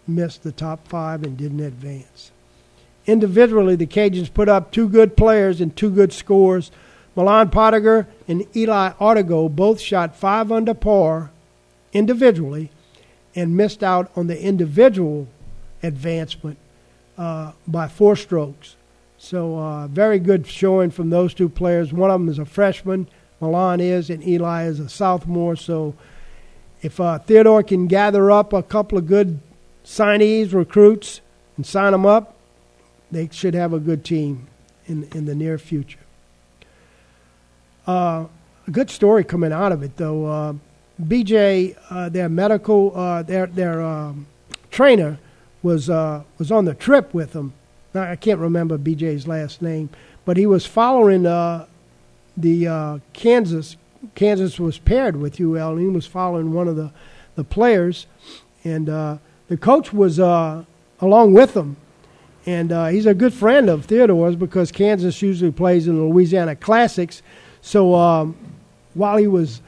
missed 0.07 0.45
the 0.45 0.53
top 0.53 0.87
five 0.87 1.25
and 1.25 1.37
didn't 1.37 1.61
advance. 1.61 2.31
individually, 3.07 3.77
the 3.77 3.87
Cajuns 3.87 4.33
put 4.33 4.49
up 4.49 4.71
two 4.71 4.89
good 4.89 5.17
players 5.17 5.61
and 5.61 5.75
two 5.77 5.91
good 5.91 6.13
scores. 6.13 6.71
Milan 7.17 7.51
Pottinger 7.51 8.07
and 8.29 8.45
Eli 8.57 8.93
Artigo 9.01 9.49
both 9.49 9.81
shot 9.81 10.15
five 10.15 10.53
under 10.53 10.75
par 10.75 11.31
individually 11.93 12.71
and 13.35 13.57
missed 13.57 13.83
out 13.83 14.11
on 14.17 14.27
the 14.27 14.41
individual 14.41 15.27
advancement 15.83 16.59
uh, 17.19 17.53
by 17.67 17.89
four 17.89 18.17
strokes. 18.17 18.76
So, 19.29 19.59
uh, 19.59 19.89
very 19.89 20.21
good 20.21 20.47
showing 20.47 20.93
from 20.93 21.11
those 21.11 21.35
two 21.35 21.49
players. 21.49 21.93
One 21.93 22.13
of 22.13 22.21
them 22.21 22.29
is 22.29 22.39
a 22.39 22.45
freshman, 22.45 23.09
Milan 23.41 23.81
is, 23.81 24.09
and 24.09 24.25
Eli 24.25 24.67
is 24.67 24.79
a 24.79 24.89
sophomore. 24.89 25.57
So, 25.57 25.97
if 26.81 27.01
uh, 27.01 27.19
Theodore 27.19 27.65
can 27.65 27.89
gather 27.89 28.31
up 28.31 28.53
a 28.53 28.63
couple 28.63 28.97
of 28.97 29.09
good 29.09 29.41
signees, 29.85 30.53
recruits, 30.53 31.23
and 31.57 31.67
sign 31.67 31.91
them 31.91 32.07
up, 32.07 32.37
they 33.11 33.29
should 33.33 33.55
have 33.55 33.73
a 33.73 33.81
good 33.81 34.05
team 34.05 34.47
in 34.87 35.09
in 35.13 35.25
the 35.25 35.35
near 35.35 35.59
future. 35.59 35.99
Uh, 37.85 38.27
a 38.69 38.71
good 38.71 38.91
story 38.91 39.25
coming 39.25 39.51
out 39.51 39.73
of 39.73 39.83
it, 39.83 39.97
though. 39.97 40.27
Uh, 40.27 40.53
BJ, 41.03 41.77
uh, 41.91 42.09
their 42.11 42.29
medical, 42.29 42.97
uh, 42.97 43.25
their 43.25 43.47
their 43.49 43.83
um, 43.83 44.29
trainer 44.71 45.19
was 45.65 45.91
uh, 45.91 46.23
was 46.39 46.53
on 46.53 46.65
the 46.65 46.75
trip 46.75 47.13
with 47.13 47.33
them. 47.33 47.55
Now, 47.97 48.11
I 48.11 48.17
can't 48.17 48.39
remember 48.39 48.79
BJ's 48.79 49.27
last 49.27 49.63
name, 49.63 49.91
but 50.25 50.37
he 50.37 50.47
was 50.47 50.67
following 50.67 51.27
uh, 51.27 51.67
the 52.37 53.01
Kansas. 53.13 53.77
Kansas 54.15 54.61
was 54.61 54.79
paired 54.79 55.17
with 55.17 55.41
UL, 55.41 55.73
and 55.73 55.81
he 55.81 55.89
was 55.89 56.07
following 56.07 56.53
one 56.53 56.69
of 56.69 56.77
the 56.77 56.93
the 57.35 57.45
players, 57.45 58.07
and 58.65 58.87
the 58.87 59.57
coach 59.61 59.93
was 59.93 60.19
along 60.19 61.35
with 61.35 61.55
them 61.55 61.77
and 62.47 62.71
uh, 62.71 62.87
he's 62.87 63.07
a 63.07 63.15
good 63.15 63.35
friend 63.35 63.69
of 63.69 63.85
Theodore's 63.85 64.37
because 64.37 64.71
Kansas 64.71 65.21
usually 65.21 65.51
plays 65.51 65.89
in 65.89 65.97
the 65.97 66.03
Louisiana 66.03 66.55
Classics. 66.55 67.21
So 67.61 67.95
um, 67.97 68.37
while 68.95 69.17
he 69.17 69.27
was 69.27 69.61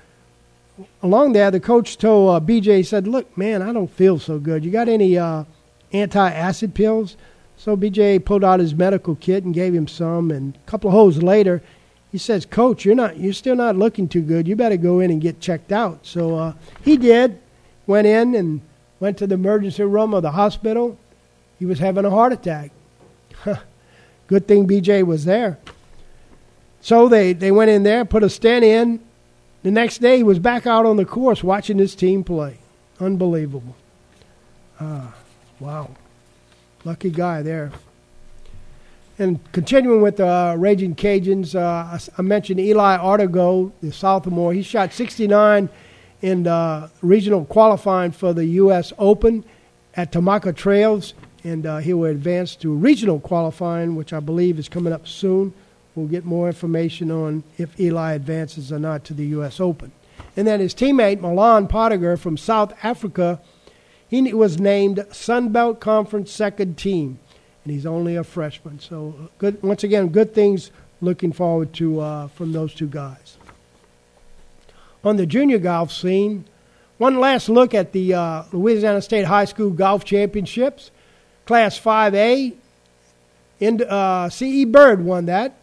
along 1.02 1.32
there, 1.32 1.50
the 1.50 1.58
coach 1.58 1.98
told 1.98 2.36
uh, 2.36 2.44
BJ, 2.44 2.86
said, 2.86 3.08
"Look, 3.08 3.36
man, 3.36 3.62
I 3.62 3.72
don't 3.72 3.90
feel 3.90 4.20
so 4.20 4.38
good. 4.38 4.64
You 4.64 4.70
got 4.70 4.88
any 4.88 5.18
uh, 5.18 5.44
anti-acid 5.92 6.74
pills?" 6.74 7.16
So 7.58 7.76
BJ 7.76 8.24
pulled 8.24 8.44
out 8.44 8.60
his 8.60 8.74
medical 8.74 9.16
kit 9.16 9.44
and 9.44 9.52
gave 9.52 9.74
him 9.74 9.86
some. 9.86 10.30
And 10.30 10.56
a 10.56 10.70
couple 10.70 10.88
of 10.88 10.94
holes 10.94 11.22
later, 11.22 11.62
he 12.10 12.16
says, 12.16 12.46
"Coach, 12.46 12.86
you're 12.86 12.94
not, 12.94 13.18
you're 13.18 13.34
still 13.34 13.56
not 13.56 13.76
looking 13.76 14.08
too 14.08 14.22
good. 14.22 14.48
You 14.48 14.56
better 14.56 14.78
go 14.78 15.00
in 15.00 15.10
and 15.10 15.20
get 15.20 15.40
checked 15.40 15.72
out." 15.72 16.06
So 16.06 16.36
uh, 16.36 16.52
he 16.82 16.96
did. 16.96 17.38
Went 17.86 18.06
in 18.06 18.34
and 18.34 18.62
went 19.00 19.18
to 19.18 19.26
the 19.26 19.34
emergency 19.34 19.82
room 19.82 20.14
of 20.14 20.22
the 20.22 20.30
hospital 20.30 20.96
he 21.58 21.66
was 21.66 21.78
having 21.78 22.04
a 22.04 22.10
heart 22.10 22.32
attack. 22.32 22.70
Good 24.26 24.46
thing 24.46 24.68
BJ 24.68 25.04
was 25.04 25.24
there. 25.24 25.58
So 26.80 27.08
they, 27.08 27.32
they 27.32 27.50
went 27.50 27.70
in 27.70 27.82
there, 27.82 28.04
put 28.04 28.22
a 28.22 28.30
stent 28.30 28.64
in. 28.64 29.00
The 29.64 29.70
next 29.70 29.98
day, 29.98 30.18
he 30.18 30.22
was 30.22 30.38
back 30.38 30.66
out 30.66 30.86
on 30.86 30.96
the 30.96 31.04
course 31.04 31.42
watching 31.42 31.78
his 31.78 31.96
team 31.96 32.22
play. 32.22 32.58
Unbelievable. 33.00 33.74
Ah, 34.80 35.14
wow. 35.58 35.90
Lucky 36.88 37.10
guy 37.10 37.42
there. 37.42 37.70
And 39.18 39.40
continuing 39.52 40.00
with 40.00 40.16
the 40.16 40.26
uh, 40.26 40.54
Raging 40.54 40.94
Cajuns, 40.94 41.54
uh, 41.54 41.98
I, 42.16 42.22
mentioned 42.22 42.60
Eli 42.60 42.96
Artigo, 42.96 43.72
the 43.82 43.92
sophomore. 43.92 44.54
He 44.54 44.62
shot 44.62 44.94
69 44.94 45.68
in 46.22 46.44
the 46.44 46.90
regional 47.02 47.44
qualifying 47.44 48.12
for 48.12 48.32
the 48.32 48.46
U.S. 48.46 48.94
Open 48.96 49.44
at 49.96 50.12
Tamahka 50.12 50.56
Trails 50.56 51.12
and 51.44 51.66
uh, 51.66 51.76
he 51.76 51.92
will 51.92 52.06
advance 52.06 52.56
to 52.56 52.72
regional 52.72 53.20
qualifying, 53.20 53.94
which 53.94 54.14
I 54.14 54.20
believe 54.20 54.58
is 54.58 54.70
coming 54.70 54.94
up 54.94 55.06
soon. 55.06 55.52
We'll 55.94 56.06
get 56.06 56.24
more 56.24 56.46
information 56.46 57.10
on 57.10 57.44
if 57.58 57.78
Eli 57.78 58.14
advances 58.14 58.72
or 58.72 58.78
not 58.78 59.04
to 59.04 59.12
the 59.12 59.26
U.S. 59.26 59.60
Open. 59.60 59.92
And 60.38 60.46
then 60.46 60.60
his 60.60 60.74
teammate 60.74 61.20
Milan 61.20 61.68
Pottinger 61.68 62.16
from 62.16 62.38
South 62.38 62.72
Africa, 62.82 63.42
he 64.08 64.32
was 64.32 64.58
named 64.58 65.06
Sun 65.12 65.50
Belt 65.50 65.80
Conference 65.80 66.32
second 66.32 66.78
team, 66.78 67.18
and 67.64 67.72
he's 67.72 67.86
only 67.86 68.16
a 68.16 68.24
freshman. 68.24 68.80
So 68.80 69.30
good. 69.38 69.62
Once 69.62 69.84
again, 69.84 70.08
good 70.08 70.34
things 70.34 70.70
looking 71.00 71.32
forward 71.32 71.72
to 71.74 72.00
uh, 72.00 72.28
from 72.28 72.52
those 72.52 72.74
two 72.74 72.88
guys. 72.88 73.36
On 75.04 75.16
the 75.16 75.26
junior 75.26 75.58
golf 75.58 75.92
scene, 75.92 76.44
one 76.98 77.20
last 77.20 77.48
look 77.48 77.74
at 77.74 77.92
the 77.92 78.14
uh, 78.14 78.42
Louisiana 78.52 79.00
State 79.00 79.24
High 79.24 79.44
School 79.44 79.70
Golf 79.70 80.04
Championships. 80.04 80.90
Class 81.46 81.78
5A, 81.80 82.54
in, 83.60 83.82
uh, 83.82 84.28
C.E. 84.28 84.64
Byrd 84.66 85.04
won 85.04 85.26
that. 85.26 85.54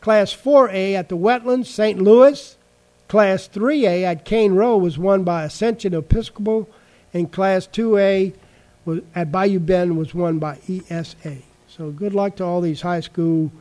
Class 0.00 0.34
4A 0.34 0.94
at 0.94 1.08
the 1.08 1.16
Wetlands, 1.16 1.66
St. 1.66 2.00
Louis. 2.00 2.56
Class 3.06 3.48
3A 3.48 4.02
at 4.02 4.24
Cane 4.24 4.54
Row 4.54 4.76
was 4.76 4.98
won 4.98 5.24
by 5.24 5.44
Ascension 5.44 5.94
Episcopal, 5.94 6.68
and 7.12 7.30
Class 7.30 7.66
2A 7.66 8.34
was, 8.84 9.00
at 9.14 9.32
Bayou 9.32 9.58
Bend 9.58 9.96
was 9.96 10.14
won 10.14 10.38
by 10.38 10.58
ESA. 10.68 11.38
So 11.68 11.90
good 11.90 12.14
luck 12.14 12.36
to 12.36 12.44
all 12.44 12.60
these 12.60 12.80
high 12.80 13.00
school 13.00 13.52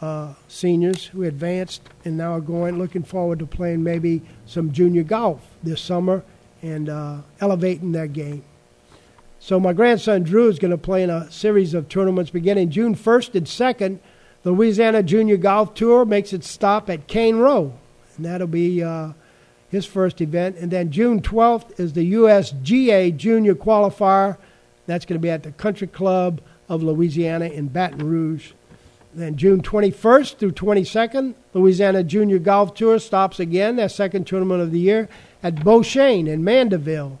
uh, 0.00 0.34
seniors 0.48 1.06
who 1.06 1.22
advanced 1.22 1.82
and 2.04 2.16
now 2.16 2.34
are 2.34 2.40
going, 2.40 2.78
looking 2.78 3.04
forward 3.04 3.38
to 3.38 3.46
playing 3.46 3.82
maybe 3.82 4.22
some 4.46 4.72
junior 4.72 5.04
golf 5.04 5.40
this 5.62 5.80
summer 5.80 6.24
and 6.60 6.88
uh, 6.88 7.18
elevating 7.40 7.92
their 7.92 8.08
game. 8.08 8.44
So 9.38 9.58
my 9.58 9.72
grandson 9.72 10.22
Drew 10.22 10.48
is 10.48 10.58
going 10.58 10.70
to 10.70 10.78
play 10.78 11.02
in 11.02 11.10
a 11.10 11.30
series 11.30 11.74
of 11.74 11.88
tournaments 11.88 12.30
beginning 12.30 12.70
June 12.70 12.94
1st 12.94 13.34
and 13.34 13.46
2nd. 13.46 13.98
The 14.42 14.50
Louisiana 14.50 15.02
Junior 15.02 15.36
Golf 15.36 15.74
Tour 15.74 16.04
makes 16.04 16.32
its 16.32 16.48
stop 16.48 16.90
at 16.90 17.06
Cane 17.06 17.36
Row, 17.36 17.72
and 18.16 18.24
that'll 18.24 18.46
be 18.48 18.82
uh, 18.82 19.12
his 19.72 19.86
first 19.86 20.20
event. 20.20 20.56
And 20.58 20.70
then 20.70 20.92
June 20.92 21.22
12th 21.22 21.80
is 21.80 21.94
the 21.94 22.12
USGA 22.12 23.16
Junior 23.16 23.54
Qualifier. 23.54 24.36
That's 24.86 25.06
going 25.06 25.18
to 25.18 25.22
be 25.22 25.30
at 25.30 25.42
the 25.42 25.52
Country 25.52 25.86
Club 25.86 26.42
of 26.68 26.82
Louisiana 26.82 27.46
in 27.46 27.68
Baton 27.68 28.06
Rouge. 28.06 28.52
Then 29.14 29.36
June 29.36 29.62
21st 29.62 30.36
through 30.36 30.52
22nd, 30.52 31.34
Louisiana 31.54 32.04
Junior 32.04 32.38
Golf 32.38 32.74
Tour 32.74 32.98
stops 32.98 33.40
again, 33.40 33.76
their 33.76 33.88
second 33.88 34.26
tournament 34.26 34.60
of 34.60 34.72
the 34.72 34.78
year, 34.78 35.08
at 35.42 35.56
Beauchene 35.56 36.28
in 36.28 36.44
Mandeville. 36.44 37.18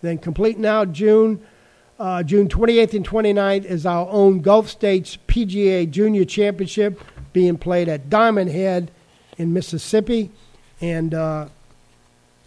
Then 0.00 0.18
completing 0.18 0.66
out 0.66 0.92
June 0.92 1.44
uh, 1.98 2.22
June 2.22 2.48
28th 2.48 2.94
and 2.94 3.08
29th 3.08 3.64
is 3.64 3.84
our 3.84 4.08
own 4.08 4.40
Gulf 4.40 4.68
States 4.68 5.18
PGA 5.26 5.90
Junior 5.90 6.24
Championship 6.24 7.00
being 7.32 7.58
played 7.58 7.88
at 7.88 8.08
Diamond 8.08 8.50
Head 8.50 8.92
in 9.36 9.52
Mississippi. 9.52 10.30
And 10.80 11.12
uh, 11.12 11.48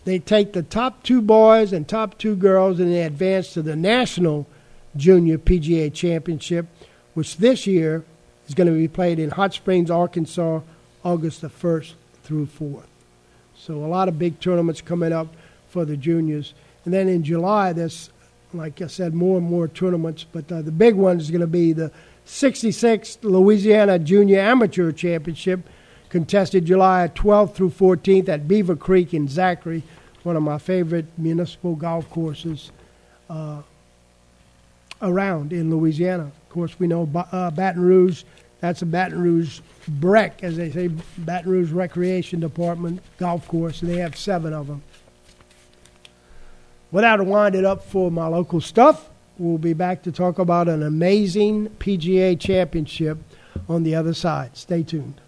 they 0.04 0.20
take 0.20 0.54
the 0.54 0.64
top 0.64 1.04
two 1.04 1.22
boys 1.22 1.74
and 1.74 1.88
top 1.88 2.18
two 2.18 2.36
girls 2.36 2.80
and 2.80 2.92
they 2.92 3.04
advance 3.04 3.54
to 3.54 3.62
the 3.62 3.76
National 3.76 4.48
Junior 4.96 5.38
PGA 5.38 5.94
Championship, 5.94 6.68
which 7.14 7.38
this 7.38 7.68
year 7.68 8.04
is 8.48 8.56
going 8.56 8.68
to 8.68 8.74
be 8.74 8.88
played 8.88 9.20
in 9.20 9.30
Hot 9.32 9.54
Springs, 9.54 9.92
Arkansas, 9.92 10.62
August 11.04 11.42
the 11.42 11.50
1st 11.50 11.94
through 12.24 12.48
4th. 12.48 12.86
So 13.56 13.76
a 13.76 13.88
lot 13.88 14.08
of 14.08 14.18
big 14.18 14.40
tournaments 14.40 14.82
coming 14.82 15.14
up 15.14 15.28
for 15.70 15.86
the 15.86 15.96
juniors. 15.96 16.54
And 16.84 16.94
then 16.94 17.08
in 17.08 17.24
July, 17.24 17.74
there's 17.74 18.10
like 18.54 18.82
I 18.82 18.88
said, 18.88 19.14
more 19.14 19.38
and 19.38 19.48
more 19.48 19.68
tournaments. 19.68 20.26
But 20.30 20.52
uh, 20.52 20.62
the 20.62 20.72
big 20.72 20.96
one 20.96 21.20
is 21.20 21.32
going 21.32 21.42
to 21.42 21.48
be 21.48 21.74
the 21.74 21.92
66th 22.26 23.24
Louisiana 23.24 24.00
Junior 24.00 24.40
Amateur 24.40 24.92
Championship, 24.92 25.62
contested 26.12 26.65
July 26.65 27.10
12th 27.15 27.56
through 27.56 27.69
14th 27.69 28.28
at 28.28 28.45
Beaver 28.45 28.76
Creek 28.76 29.13
in 29.13 29.30
Zachary, 29.30 29.82
one 30.24 30.36
of 30.36 30.43
my 30.43 30.58
favorite 30.58 31.06
municipal 31.17 31.74
golf 31.74 32.08
courses 32.10 32.69
uh, 33.30 33.62
around 35.02 35.54
in 35.54 35.71
Louisiana. 35.71 36.24
Of 36.26 36.50
course, 36.50 36.78
we 36.78 36.88
know 36.88 37.10
uh, 37.32 37.50
Baton 37.52 37.82
Rouge. 37.82 38.24
That's 38.60 38.82
a 38.82 38.86
Baton 38.86 39.21
Rouge 39.21 39.62
BREC, 39.89 40.43
as 40.43 40.58
they 40.58 40.69
say, 40.69 40.89
Baton 41.17 41.50
Rouge 41.50 41.71
Recreation 41.71 42.41
Department 42.41 43.02
golf 43.17 43.47
course, 43.47 43.82
and 43.82 43.89
they 43.89 43.97
have 44.00 44.17
seven 44.17 44.52
of 44.52 44.67
them. 44.67 44.84
Without 46.91 47.15
to 47.15 47.24
wind 47.24 47.56
it 47.56 47.63
up 47.63 47.86
for 47.86 48.12
my 48.12 48.28
local 48.28 48.60
stuff, 48.60 49.10
we'll 49.38 49.58
be 49.58 49.71
back 49.71 50.04
to 50.04 50.12
talk 50.12 50.39
about 50.39 50.67
an 50.67 50.84
amazing 50.84 51.69
PGA 51.80 52.38
championship 52.38 53.17
on 53.69 53.84
the 53.84 53.95
other 53.95 54.13
side. 54.13 54.58
Stay 54.58 54.84
tuned. 54.84 55.21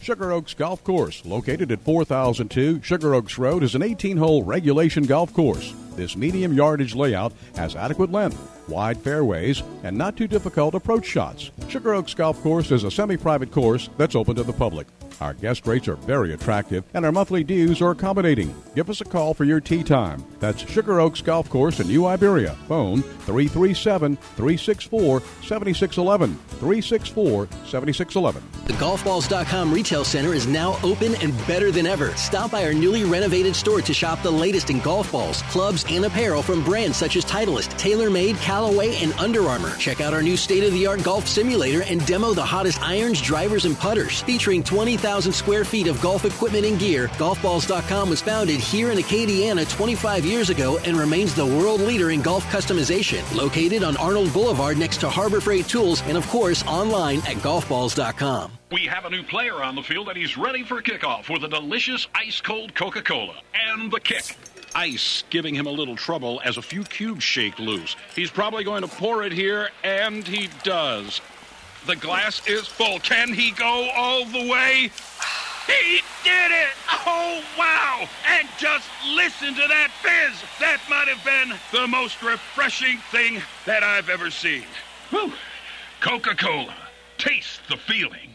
Sugar 0.00 0.32
Oaks 0.32 0.54
Golf 0.54 0.82
Course, 0.82 1.22
located 1.26 1.70
at 1.70 1.82
4002 1.82 2.80
Sugar 2.82 3.14
Oaks 3.14 3.38
Road, 3.38 3.62
is 3.62 3.74
an 3.74 3.82
18 3.82 4.16
hole 4.16 4.42
regulation 4.42 5.04
golf 5.04 5.32
course. 5.34 5.74
This 5.94 6.16
medium 6.16 6.54
yardage 6.54 6.94
layout 6.94 7.34
has 7.54 7.76
adequate 7.76 8.10
length, 8.10 8.38
wide 8.66 8.96
fairways, 8.96 9.62
and 9.82 9.96
not 9.96 10.16
too 10.16 10.26
difficult 10.26 10.74
approach 10.74 11.04
shots. 11.04 11.50
Sugar 11.68 11.92
Oaks 11.92 12.14
Golf 12.14 12.40
Course 12.42 12.70
is 12.70 12.84
a 12.84 12.90
semi 12.90 13.18
private 13.18 13.52
course 13.52 13.90
that's 13.98 14.16
open 14.16 14.36
to 14.36 14.42
the 14.42 14.54
public. 14.54 14.86
Our 15.20 15.34
guest 15.34 15.66
rates 15.66 15.86
are 15.86 15.96
very 15.96 16.32
attractive, 16.32 16.84
and 16.94 17.04
our 17.04 17.12
monthly 17.12 17.44
dues 17.44 17.82
are 17.82 17.90
accommodating. 17.90 18.54
Give 18.74 18.88
us 18.88 19.02
a 19.02 19.04
call 19.04 19.34
for 19.34 19.44
your 19.44 19.60
tee 19.60 19.82
time. 19.82 20.24
That's 20.38 20.66
Sugar 20.70 20.98
Oaks 20.98 21.20
Golf 21.20 21.50
Course 21.50 21.78
in 21.78 21.88
New 21.88 22.06
Iberia. 22.06 22.52
Phone 22.68 23.02
337 23.02 24.16
364 24.16 25.20
7611. 25.42 26.34
364 26.58 27.48
7611. 27.66 28.42
The 28.64 28.72
GolfBalls.com 28.74 29.72
retail 29.72 30.04
center 30.04 30.32
is 30.32 30.46
now 30.46 30.78
open 30.82 31.14
and 31.16 31.36
better 31.46 31.70
than 31.70 31.86
ever. 31.86 32.16
Stop 32.16 32.52
by 32.52 32.64
our 32.64 32.72
newly 32.72 33.04
renovated 33.04 33.54
store 33.54 33.82
to 33.82 33.92
shop 33.92 34.22
the 34.22 34.30
latest 34.30 34.70
in 34.70 34.80
golf 34.80 35.12
balls, 35.12 35.42
clubs, 35.42 35.84
and 35.90 36.06
apparel 36.06 36.40
from 36.40 36.64
brands 36.64 36.96
such 36.96 37.16
as 37.16 37.26
Titleist, 37.26 37.70
TaylorMade, 37.78 38.40
Callaway, 38.40 38.96
and 38.96 39.12
Under 39.14 39.42
Armour. 39.42 39.76
Check 39.76 40.00
out 40.00 40.14
our 40.14 40.22
new 40.22 40.36
state 40.36 40.64
of 40.64 40.72
the 40.72 40.86
art 40.86 41.02
golf 41.02 41.26
simulator 41.26 41.82
and 41.82 42.04
demo 42.06 42.32
the 42.32 42.44
hottest 42.44 42.80
irons, 42.80 43.20
drivers, 43.20 43.66
and 43.66 43.76
putters. 43.76 44.22
Featuring 44.22 44.62
20,000 44.62 45.09
square 45.18 45.64
feet 45.64 45.88
of 45.88 46.00
golf 46.00 46.24
equipment 46.24 46.64
and 46.64 46.78
gear, 46.78 47.08
GolfBalls.com 47.18 48.08
was 48.08 48.20
founded 48.20 48.60
here 48.60 48.92
in 48.92 48.98
Acadiana 48.98 49.68
25 49.68 50.24
years 50.24 50.50
ago 50.50 50.78
and 50.84 50.96
remains 50.96 51.34
the 51.34 51.44
world 51.44 51.80
leader 51.80 52.10
in 52.10 52.22
golf 52.22 52.44
customization. 52.46 53.20
Located 53.34 53.82
on 53.82 53.96
Arnold 53.96 54.32
Boulevard 54.32 54.78
next 54.78 54.98
to 54.98 55.08
Harbor 55.08 55.40
Freight 55.40 55.66
Tools 55.66 56.02
and, 56.02 56.16
of 56.16 56.26
course, 56.28 56.64
online 56.64 57.18
at 57.20 57.36
GolfBalls.com. 57.38 58.52
We 58.70 58.82
have 58.82 59.04
a 59.04 59.10
new 59.10 59.24
player 59.24 59.62
on 59.62 59.74
the 59.74 59.82
field 59.82 60.08
and 60.08 60.16
he's 60.16 60.36
ready 60.36 60.62
for 60.62 60.80
kickoff 60.80 61.28
with 61.28 61.42
a 61.42 61.48
delicious 61.48 62.06
ice 62.14 62.40
cold 62.40 62.76
Coca 62.76 63.02
Cola 63.02 63.42
and 63.52 63.90
the 63.90 63.98
kick. 63.98 64.36
Ice 64.74 65.24
giving 65.30 65.54
him 65.54 65.66
a 65.66 65.70
little 65.70 65.96
trouble 65.96 66.40
as 66.44 66.56
a 66.56 66.62
few 66.62 66.84
cubes 66.84 67.24
shake 67.24 67.58
loose. 67.58 67.96
He's 68.14 68.30
probably 68.30 68.62
going 68.62 68.82
to 68.82 68.88
pour 68.88 69.24
it 69.24 69.32
here, 69.32 69.70
and 69.82 70.26
he 70.26 70.48
does. 70.62 71.20
The 71.86 71.96
glass 71.96 72.46
is 72.46 72.66
full. 72.66 72.98
Can 73.00 73.32
he 73.32 73.52
go 73.52 73.88
all 73.94 74.24
the 74.24 74.48
way? 74.48 74.90
He 75.66 76.00
did 76.24 76.50
it! 76.50 76.70
Oh, 77.06 77.42
wow! 77.58 78.08
And 78.26 78.48
just 78.58 78.88
listen 79.14 79.54
to 79.54 79.68
that 79.68 79.90
fizz! 80.02 80.42
That 80.58 80.80
might 80.88 81.08
have 81.08 81.24
been 81.24 81.56
the 81.72 81.86
most 81.86 82.22
refreshing 82.22 82.98
thing 83.10 83.40
that 83.66 83.82
I've 83.82 84.08
ever 84.08 84.30
seen. 84.30 84.64
Whew. 85.10 85.32
Coca 86.00 86.34
Cola. 86.34 86.74
Taste 87.18 87.60
the 87.68 87.76
feeling. 87.76 88.30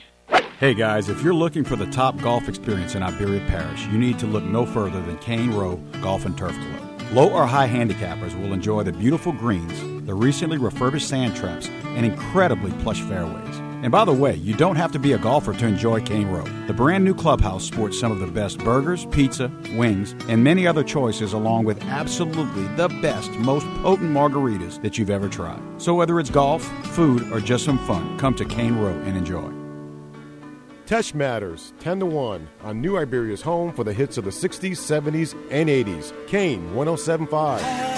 Hey 0.60 0.74
guys, 0.74 1.10
if 1.10 1.22
you're 1.22 1.34
looking 1.34 1.64
for 1.64 1.76
the 1.76 1.88
top 1.88 2.18
golf 2.22 2.48
experience 2.48 2.96
in 2.96 3.04
Iberia 3.04 3.46
Parish, 3.48 3.86
you 3.88 3.98
need 3.98 4.18
to 4.20 4.26
look 4.26 4.44
no 4.44 4.66
further 4.66 5.02
than 5.02 5.18
Cane 5.18 5.52
Row 5.52 5.76
Golf 6.02 6.26
and 6.26 6.38
Turf 6.38 6.56
Club. 6.56 6.95
Low 7.12 7.32
or 7.32 7.46
high 7.46 7.68
handicappers 7.68 8.40
will 8.40 8.52
enjoy 8.52 8.84
the 8.84 8.92
beautiful 8.92 9.32
greens, 9.32 10.06
the 10.06 10.14
recently 10.14 10.58
refurbished 10.58 11.08
sand 11.08 11.36
traps, 11.36 11.70
and 11.70 12.06
incredibly 12.06 12.72
plush 12.84 13.02
fairways. 13.02 13.56
And 13.84 13.92
by 13.92 14.04
the 14.04 14.14
way, 14.14 14.36
you 14.36 14.56
don't 14.56 14.76
have 14.78 14.92
to 14.94 15.00
be 15.00 15.12
a 15.12 15.18
golfer 15.20 15.54
to 15.54 15.68
enjoy 15.68 16.02
Cane 16.02 16.28
Row. 16.28 16.46
The 16.66 16.74
brand 16.74 17.06
new 17.06 17.14
clubhouse 17.14 17.64
sports 17.64 18.00
some 18.00 18.12
of 18.12 18.20
the 18.20 18.28
best 18.28 18.58
burgers, 18.60 19.06
pizza, 19.12 19.52
wings, 19.76 20.16
and 20.28 20.44
many 20.44 20.66
other 20.66 20.84
choices, 20.84 21.34
along 21.34 21.66
with 21.66 21.84
absolutely 21.84 22.66
the 22.76 22.88
best, 23.04 23.30
most 23.34 23.68
potent 23.84 24.12
margaritas 24.12 24.82
that 24.82 24.98
you've 24.98 25.12
ever 25.12 25.30
tried. 25.30 25.62
So 25.78 25.94
whether 25.94 26.20
it's 26.20 26.32
golf, 26.32 26.64
food, 26.88 27.32
or 27.32 27.40
just 27.40 27.64
some 27.64 27.78
fun, 27.86 28.18
come 28.18 28.34
to 28.36 28.46
Cane 28.46 28.78
Row 28.78 28.94
and 29.06 29.16
enjoy. 29.16 29.65
Tesh 30.86 31.16
Matters, 31.16 31.74
10 31.80 32.02
to 32.02 32.06
1, 32.06 32.48
on 32.62 32.80
New 32.80 32.96
Iberia's 32.96 33.42
home 33.42 33.74
for 33.74 33.84
the 33.84 33.92
hits 33.92 34.20
of 34.20 34.24
the 34.24 34.30
60s, 34.30 34.74
70s, 34.74 35.34
and 35.50 35.68
80s. 35.68 36.14
Kane, 36.28 36.76
1075. 36.76 37.62
I'm. 37.64 37.96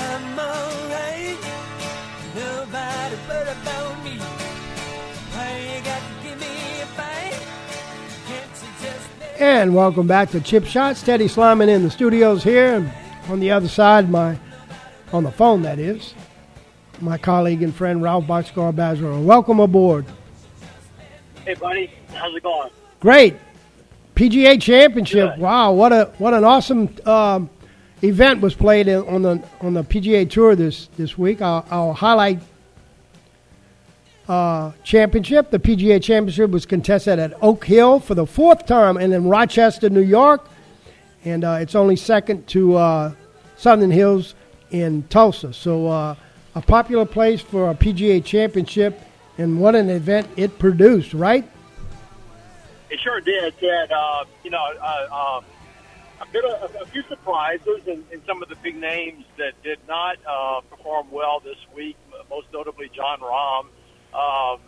Nobody 2.34 3.16
but 3.28 3.44
about 3.44 4.04
me. 4.06 4.18
Why 5.32 5.76
you 5.76 5.84
got 5.84 6.00
to 6.00 6.24
give 6.24 6.40
me 6.40 6.82
a 6.82 6.86
bite? 6.96 7.40
Can't 8.26 8.52
you 8.62 8.70
just 8.82 9.10
let 9.20 9.42
And 9.42 9.76
welcome 9.76 10.08
back 10.08 10.30
to 10.32 10.40
Chip 10.40 10.66
Shots. 10.66 11.04
Teddy 11.04 11.26
Sliman 11.26 11.68
in 11.68 11.84
the 11.84 11.90
studios 11.90 12.42
here. 12.42 12.76
And 12.76 12.92
on 13.28 13.42
the 13.42 13.52
other 13.52 13.68
side, 13.68 14.10
my 14.10 14.40
on 15.12 15.24
the 15.26 15.32
phone, 15.32 15.64
that 15.64 15.78
is, 15.80 16.14
my 17.02 17.18
colleague 17.18 17.64
and 17.64 17.76
friend 17.76 18.02
Ralph 18.02 18.26
Boxcar 18.26 18.74
Bergeron. 18.74 19.26
Welcome 19.26 19.60
aboard. 19.60 20.06
Hey, 21.44 21.56
buddy. 21.56 21.92
How's 22.18 22.36
it 22.36 22.44
going? 22.44 22.70
Great. 23.00 23.36
PGA 24.16 24.60
Championship. 24.62 25.36
Good. 25.36 25.40
Wow, 25.40 25.74
what 25.74 25.94
a 25.94 26.12
what 26.18 26.34
an 26.34 26.44
awesome 26.44 26.90
um, 27.06 27.50
event 28.02 28.42
was 28.42 28.56
played 28.56 28.88
in- 28.88 29.08
on 29.08 29.22
the 29.22 29.44
on 29.62 29.74
the 29.76 29.84
PGA 29.84 30.30
Tour 30.30 30.56
this 30.56 30.88
this 30.98 31.18
week. 31.18 31.42
I'll, 31.42 31.66
I'll 31.70 31.94
highlight 31.94 32.40
uh, 34.28 34.72
championship. 34.84 35.52
The 35.52 35.60
PGA 35.60 36.02
Championship 36.02 36.50
was 36.50 36.66
contested 36.66 37.20
at 37.20 37.34
Oak 37.44 37.66
Hill 37.66 38.00
for 38.00 38.16
the 38.16 38.26
fourth 38.26 38.66
time, 38.66 38.98
and 38.98 39.14
in 39.14 39.28
Rochester, 39.28 39.90
New 39.90 40.02
York, 40.02 40.50
and 41.24 41.44
uh, 41.44 41.60
it's 41.62 41.76
only 41.76 41.96
second 41.96 42.48
to 42.48 42.76
uh, 42.76 43.12
Southern 43.56 43.92
Hills 43.92 44.34
in 44.72 45.04
Tulsa. 45.04 45.54
So 45.54 45.88
uh, 45.88 46.16
a 46.56 46.62
popular 46.62 47.06
place 47.06 47.40
for 47.40 47.70
a 47.70 47.76
PGA 47.76 48.24
Championship, 48.26 49.00
and 49.38 49.60
what 49.62 49.76
an 49.76 49.90
event 49.90 50.28
it 50.36 50.58
produced, 50.60 51.14
right? 51.14 51.48
It 52.90 53.00
sure 53.02 53.20
did, 53.20 53.58
Ted. 53.60 53.92
Uh, 53.92 54.26
you 54.44 54.50
know, 54.50 54.64
uh, 54.82 55.38
um, 55.38 55.46
a 56.22 56.26
bit 56.32 56.46
of 56.46 56.76
a 56.82 56.86
few 56.88 57.04
surprises 57.04 57.82
in, 57.86 58.04
in 58.12 58.24
some 58.26 58.42
of 58.42 58.50
the 58.50 58.56
big 58.56 58.76
names 58.76 59.26
that 59.38 59.62
did 59.62 59.80
not 59.88 60.18
uh, 60.26 60.62
perform 60.70 61.12
well 61.12 61.42
this 61.42 61.58
week. 61.76 61.98
Most 62.30 62.48
notably, 62.54 62.90
Jon 62.94 63.20
Rahm. 63.20 63.66
Um, 64.14 64.60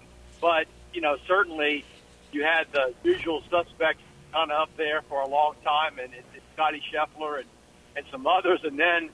but 0.42 0.68
you 0.94 1.02
know, 1.02 1.18
certainly 1.28 1.86
you 2.32 2.44
had 2.44 2.68
the 2.72 2.94
usual 3.04 3.42
suspects 3.50 4.04
kind 4.32 4.52
of 4.52 4.62
up 4.62 4.78
there 4.78 5.02
for 5.10 5.22
a 5.22 5.28
long 5.28 5.56
time, 5.64 5.98
and 6.00 6.14
it, 6.14 6.26
it's 6.36 6.46
Scottie 6.54 6.84
Scheffler 6.94 7.40
and 7.40 7.48
and 7.96 8.06
some 8.12 8.28
others. 8.28 8.60
And 8.64 8.78
then, 8.78 9.10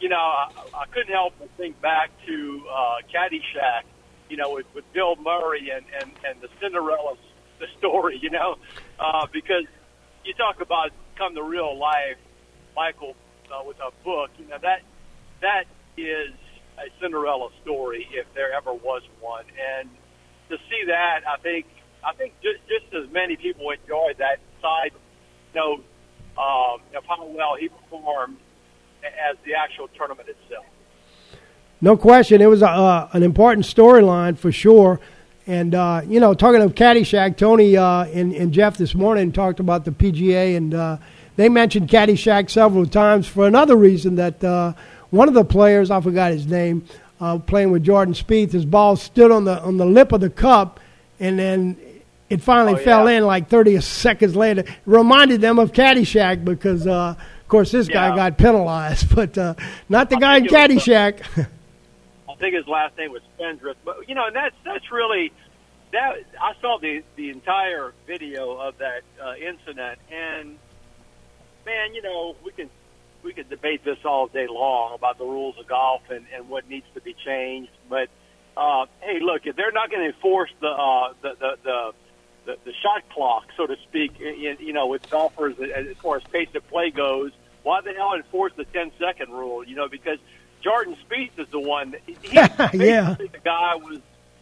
you 0.00 0.08
know, 0.08 0.16
I, 0.16 0.50
I 0.74 0.86
couldn't 0.86 1.12
help 1.12 1.34
but 1.38 1.48
think 1.56 1.80
back 1.80 2.10
to 2.26 2.62
uh, 2.70 2.94
Caddyshack. 3.12 3.82
You 4.28 4.36
know, 4.36 4.52
with, 4.52 4.66
with 4.74 4.84
Bill 4.92 5.16
Murray 5.16 5.70
and 5.70 5.84
and 6.00 6.12
and 6.28 6.40
the 6.40 6.48
Cinderella 6.60 7.16
the 7.58 7.66
story. 7.78 8.18
You 8.20 8.30
know, 8.30 8.56
uh, 8.98 9.26
because 9.32 9.64
you 10.24 10.34
talk 10.34 10.60
about 10.60 10.90
come 11.16 11.34
to 11.34 11.42
real 11.42 11.76
life, 11.78 12.18
Michael, 12.76 13.14
uh, 13.52 13.62
with 13.66 13.76
a 13.78 13.90
book. 14.04 14.30
You 14.38 14.46
know 14.46 14.58
that 14.62 14.82
that 15.40 15.64
is 15.96 16.32
a 16.78 16.90
Cinderella 17.00 17.50
story 17.62 18.06
if 18.12 18.26
there 18.34 18.52
ever 18.52 18.72
was 18.72 19.02
one, 19.20 19.44
and 19.80 19.88
to 20.48 20.56
see 20.68 20.86
that, 20.86 21.20
I 21.26 21.36
think 21.42 21.66
I 22.04 22.14
think 22.14 22.34
just 22.42 22.60
just 22.68 22.92
as 22.94 23.12
many 23.12 23.36
people 23.36 23.70
enjoyed 23.70 24.18
that 24.18 24.38
side 24.62 24.92
note 25.54 25.84
um, 26.38 26.80
of 26.96 27.04
how 27.06 27.24
well 27.26 27.56
he 27.58 27.68
performed 27.68 28.38
as 29.04 29.36
the 29.44 29.54
actual 29.54 29.88
tournament 29.96 30.28
itself. 30.28 30.66
No 31.80 31.96
question, 31.96 32.40
it 32.40 32.46
was 32.46 32.62
a, 32.62 32.68
uh, 32.68 33.08
an 33.12 33.22
important 33.22 33.64
storyline 33.64 34.36
for 34.36 34.50
sure. 34.50 35.00
And 35.48 35.74
uh, 35.74 36.02
you 36.06 36.20
know, 36.20 36.34
talking 36.34 36.60
of 36.60 36.74
Caddyshack, 36.74 37.38
Tony 37.38 37.74
uh, 37.74 38.04
and, 38.04 38.34
and 38.34 38.52
Jeff 38.52 38.76
this 38.76 38.94
morning 38.94 39.32
talked 39.32 39.60
about 39.60 39.86
the 39.86 39.90
PGA, 39.90 40.58
and 40.58 40.74
uh, 40.74 40.98
they 41.36 41.48
mentioned 41.48 41.88
Caddyshack 41.88 42.50
several 42.50 42.84
times 42.84 43.26
for 43.26 43.46
another 43.46 43.74
reason 43.74 44.16
that 44.16 44.44
uh, 44.44 44.74
one 45.08 45.26
of 45.26 45.32
the 45.32 45.46
players, 45.46 45.90
I 45.90 46.02
forgot 46.02 46.32
his 46.32 46.46
name, 46.46 46.84
uh, 47.18 47.38
playing 47.38 47.70
with 47.70 47.82
Jordan 47.82 48.12
Spieth, 48.12 48.52
his 48.52 48.66
ball 48.66 48.94
stood 48.96 49.30
on 49.30 49.44
the 49.46 49.58
on 49.62 49.78
the 49.78 49.86
lip 49.86 50.12
of 50.12 50.20
the 50.20 50.28
cup, 50.28 50.80
and 51.18 51.38
then 51.38 51.78
it 52.28 52.42
finally 52.42 52.74
Oh, 52.74 52.84
fell 52.84 53.10
yeah. 53.10 53.16
in 53.16 53.24
like 53.24 53.48
30 53.48 53.80
seconds 53.80 54.36
later. 54.36 54.60
It 54.60 54.68
reminded 54.84 55.40
them 55.40 55.58
of 55.58 55.72
Caddyshack 55.72 56.44
because, 56.44 56.86
uh, 56.86 57.14
of 57.18 57.48
course, 57.48 57.72
this 57.72 57.88
guy 57.88 58.14
got 58.14 58.36
penalized, 58.36 59.14
but 59.16 59.38
uh, 59.38 59.54
not 59.88 60.10
the 60.10 60.16
I 60.16 60.20
guy 60.20 60.36
in 60.36 60.48
think 60.48 60.52
it 60.52 60.74
was, 60.74 60.84
Caddyshack. 60.84 61.48
Think 62.38 62.54
his 62.54 62.68
last 62.68 62.96
name 62.96 63.12
was 63.12 63.22
Spendrift. 63.34 63.80
But 63.84 64.08
you 64.08 64.14
know, 64.14 64.26
and 64.26 64.36
that's 64.36 64.54
that's 64.64 64.90
really 64.92 65.32
that. 65.92 66.16
I 66.40 66.52
saw 66.60 66.78
the 66.78 67.02
the 67.16 67.30
entire 67.30 67.92
video 68.06 68.56
of 68.56 68.78
that 68.78 69.02
uh, 69.22 69.34
incident, 69.34 69.98
and 70.10 70.58
man, 71.66 71.94
you 71.94 72.02
know, 72.02 72.36
we 72.44 72.52
can 72.52 72.70
we 73.22 73.32
could 73.32 73.48
debate 73.48 73.84
this 73.84 73.98
all 74.04 74.28
day 74.28 74.46
long 74.48 74.94
about 74.94 75.18
the 75.18 75.24
rules 75.24 75.56
of 75.58 75.66
golf 75.66 76.02
and 76.10 76.26
and 76.34 76.48
what 76.48 76.68
needs 76.68 76.86
to 76.94 77.00
be 77.00 77.14
changed. 77.24 77.72
But 77.88 78.08
uh, 78.56 78.86
hey, 79.00 79.20
look, 79.20 79.46
if 79.46 79.56
they're 79.56 79.72
not 79.72 79.90
going 79.90 80.02
to 80.02 80.14
enforce 80.14 80.50
the, 80.60 80.68
uh, 80.68 81.12
the 81.22 81.34
the 81.38 81.56
the 81.64 81.92
the 82.46 82.56
the 82.64 82.72
shot 82.82 83.08
clock, 83.10 83.46
so 83.56 83.66
to 83.66 83.76
speak, 83.88 84.20
in, 84.20 84.56
you 84.60 84.72
know, 84.72 84.86
with 84.86 85.08
golfers 85.10 85.56
as 85.58 85.96
far 85.98 86.16
as 86.16 86.22
pace 86.24 86.48
of 86.54 86.66
play 86.68 86.90
goes, 86.90 87.32
why 87.62 87.80
the 87.82 87.92
hell 87.92 88.14
enforce 88.14 88.52
the 88.56 88.64
10 88.64 88.92
second 88.98 89.30
rule? 89.30 89.62
You 89.62 89.76
know, 89.76 89.88
because 89.88 90.18
Jordan 90.62 90.96
Spieth 91.08 91.38
is 91.38 91.48
the 91.50 91.60
one. 91.60 91.92
That, 91.92 92.00
he, 92.06 92.16
Yeah. 92.86 93.14
the 93.18 93.28
guy 93.44 93.74
was 93.76 94.00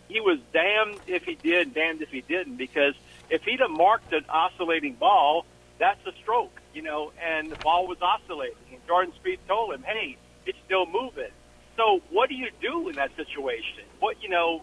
he 0.09 0.21
was 0.21 0.39
damned 0.53 1.01
if 1.07 1.25
he 1.25 1.35
did, 1.35 1.75
damned 1.75 2.01
if 2.03 2.11
he 2.11 2.21
didn't. 2.23 2.57
Because 2.57 2.95
if 3.31 3.43
he'd 3.43 3.61
have 3.61 3.71
marked 3.71 4.13
an 4.13 4.25
oscillating 4.29 4.95
ball, 4.95 5.45
that's 5.79 6.05
a 6.07 6.13
stroke, 6.23 6.61
you 6.75 6.83
know, 6.83 7.13
and 7.23 7.51
the 7.51 7.57
ball 7.57 7.87
was 7.87 7.99
oscillating. 8.01 8.57
And 8.71 8.81
Jordan 8.87 9.13
Spieth 9.23 9.39
told 9.49 9.75
him, 9.75 9.83
"Hey, 9.83 10.17
it's 10.47 10.59
still 10.65 10.87
moving." 10.87 11.31
So 11.77 12.01
what 12.11 12.29
do 12.29 12.35
you 12.35 12.49
do 12.61 12.89
in 12.89 12.95
that 12.97 13.15
situation? 13.17 13.85
What 14.01 14.23
you 14.23 14.29
know, 14.29 14.63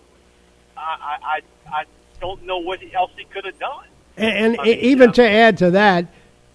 I 0.77 0.81
I 0.81 1.17
I 1.23 1.79
I 1.81 1.83
don't 2.19 2.43
know 2.43 2.57
what 2.59 2.79
else 2.93 3.11
he 3.17 3.25
could 3.25 3.45
have 3.45 3.59
done. 3.59 3.85
And, 4.15 4.57
and 4.59 4.67
even 4.67 5.11
to 5.13 5.27
add 5.27 5.57
to 5.59 5.71
that, 5.71 6.05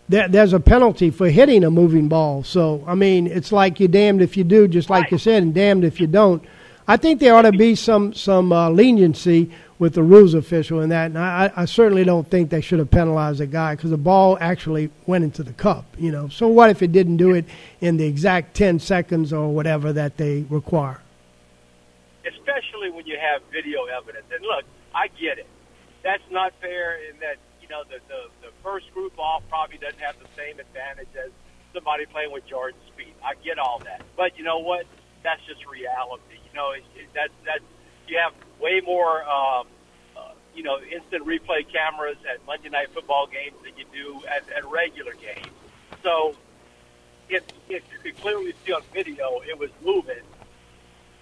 there, 0.08 0.28
there's 0.28 0.52
a 0.52 0.60
penalty 0.60 1.10
for 1.10 1.28
hitting 1.28 1.64
a 1.64 1.70
moving 1.70 2.08
ball. 2.08 2.42
So 2.44 2.84
I 2.86 2.94
mean, 2.94 3.26
it's 3.26 3.52
like 3.52 3.80
you're 3.80 3.88
damned 3.88 4.22
if 4.22 4.36
you 4.36 4.44
do, 4.44 4.68
just 4.68 4.90
like 4.90 5.10
you 5.10 5.18
said, 5.18 5.42
and 5.42 5.54
damned 5.54 5.84
if 5.84 6.00
you 6.00 6.06
don't. 6.06 6.42
I 6.86 6.96
think 6.96 7.20
there 7.20 7.34
ought 7.34 7.42
to 7.42 7.52
be 7.52 7.74
some 7.74 8.14
some 8.14 8.52
uh, 8.52 8.70
leniency 8.70 9.50
with 9.78 9.94
the 9.94 10.02
rules 10.02 10.34
official 10.34 10.80
in 10.80 10.88
that, 10.88 11.06
and 11.06 11.18
I, 11.18 11.52
I 11.54 11.64
certainly 11.66 12.02
don't 12.02 12.28
think 12.28 12.50
they 12.50 12.60
should 12.60 12.80
have 12.80 12.90
penalized 12.90 13.38
the 13.38 13.46
guy 13.46 13.76
because 13.76 13.90
the 13.90 13.96
ball 13.96 14.36
actually 14.40 14.90
went 15.06 15.22
into 15.22 15.42
the 15.44 15.52
cup. 15.52 15.84
You 15.98 16.10
know, 16.10 16.28
so 16.28 16.48
what 16.48 16.70
if 16.70 16.82
it 16.82 16.90
didn't 16.90 17.18
do 17.18 17.32
it 17.32 17.44
in 17.80 17.96
the 17.96 18.06
exact 18.06 18.54
ten 18.56 18.78
seconds 18.78 19.32
or 19.32 19.54
whatever 19.54 19.92
that 19.92 20.16
they 20.16 20.46
require? 20.48 21.00
especially 22.58 22.90
when 22.90 23.06
you 23.06 23.16
have 23.18 23.42
video 23.52 23.84
evidence. 23.86 24.26
And 24.32 24.42
look, 24.42 24.64
I 24.94 25.08
get 25.08 25.38
it. 25.38 25.46
That's 26.02 26.22
not 26.30 26.52
fair 26.60 26.98
in 27.08 27.18
that 27.20 27.36
you 27.60 27.68
know 27.68 27.82
the, 27.84 27.98
the 28.08 28.30
first 28.68 28.92
group 28.92 29.18
off 29.18 29.42
probably 29.48 29.78
doesn't 29.78 30.00
have 30.00 30.16
the 30.18 30.28
same 30.36 30.60
advantage 30.60 31.08
as 31.24 31.30
somebody 31.72 32.04
playing 32.06 32.30
with 32.32 32.46
Jordan 32.46 32.78
Spieth. 32.90 33.16
I 33.24 33.34
get 33.42 33.58
all 33.58 33.80
that, 33.84 34.02
but 34.16 34.36
you 34.36 34.44
know 34.44 34.58
what? 34.58 34.86
That's 35.22 35.40
just 35.46 35.64
reality. 35.66 36.36
You 36.50 36.54
know, 36.54 36.72
it, 36.72 36.84
it, 36.94 37.12
that 37.14 37.30
that 37.46 37.60
you 38.06 38.18
have 38.18 38.32
way 38.60 38.80
more. 38.84 39.22
Um, 39.22 39.66
uh, 40.16 40.32
you 40.54 40.62
know, 40.62 40.80
instant 40.80 41.24
replay 41.24 41.64
cameras 41.70 42.16
at 42.30 42.44
Monday 42.46 42.68
Night 42.68 42.90
Football 42.92 43.26
games 43.28 43.56
than 43.62 43.72
you 43.78 43.84
do 43.92 44.26
at, 44.26 44.42
at 44.56 44.68
regular 44.68 45.12
games. 45.12 45.54
So, 46.02 46.34
if, 47.28 47.44
if 47.68 47.82
you 47.92 47.98
could 48.02 48.20
clearly 48.20 48.52
see 48.66 48.72
on 48.72 48.82
video 48.92 49.40
it 49.48 49.58
was 49.58 49.70
moving, 49.84 50.26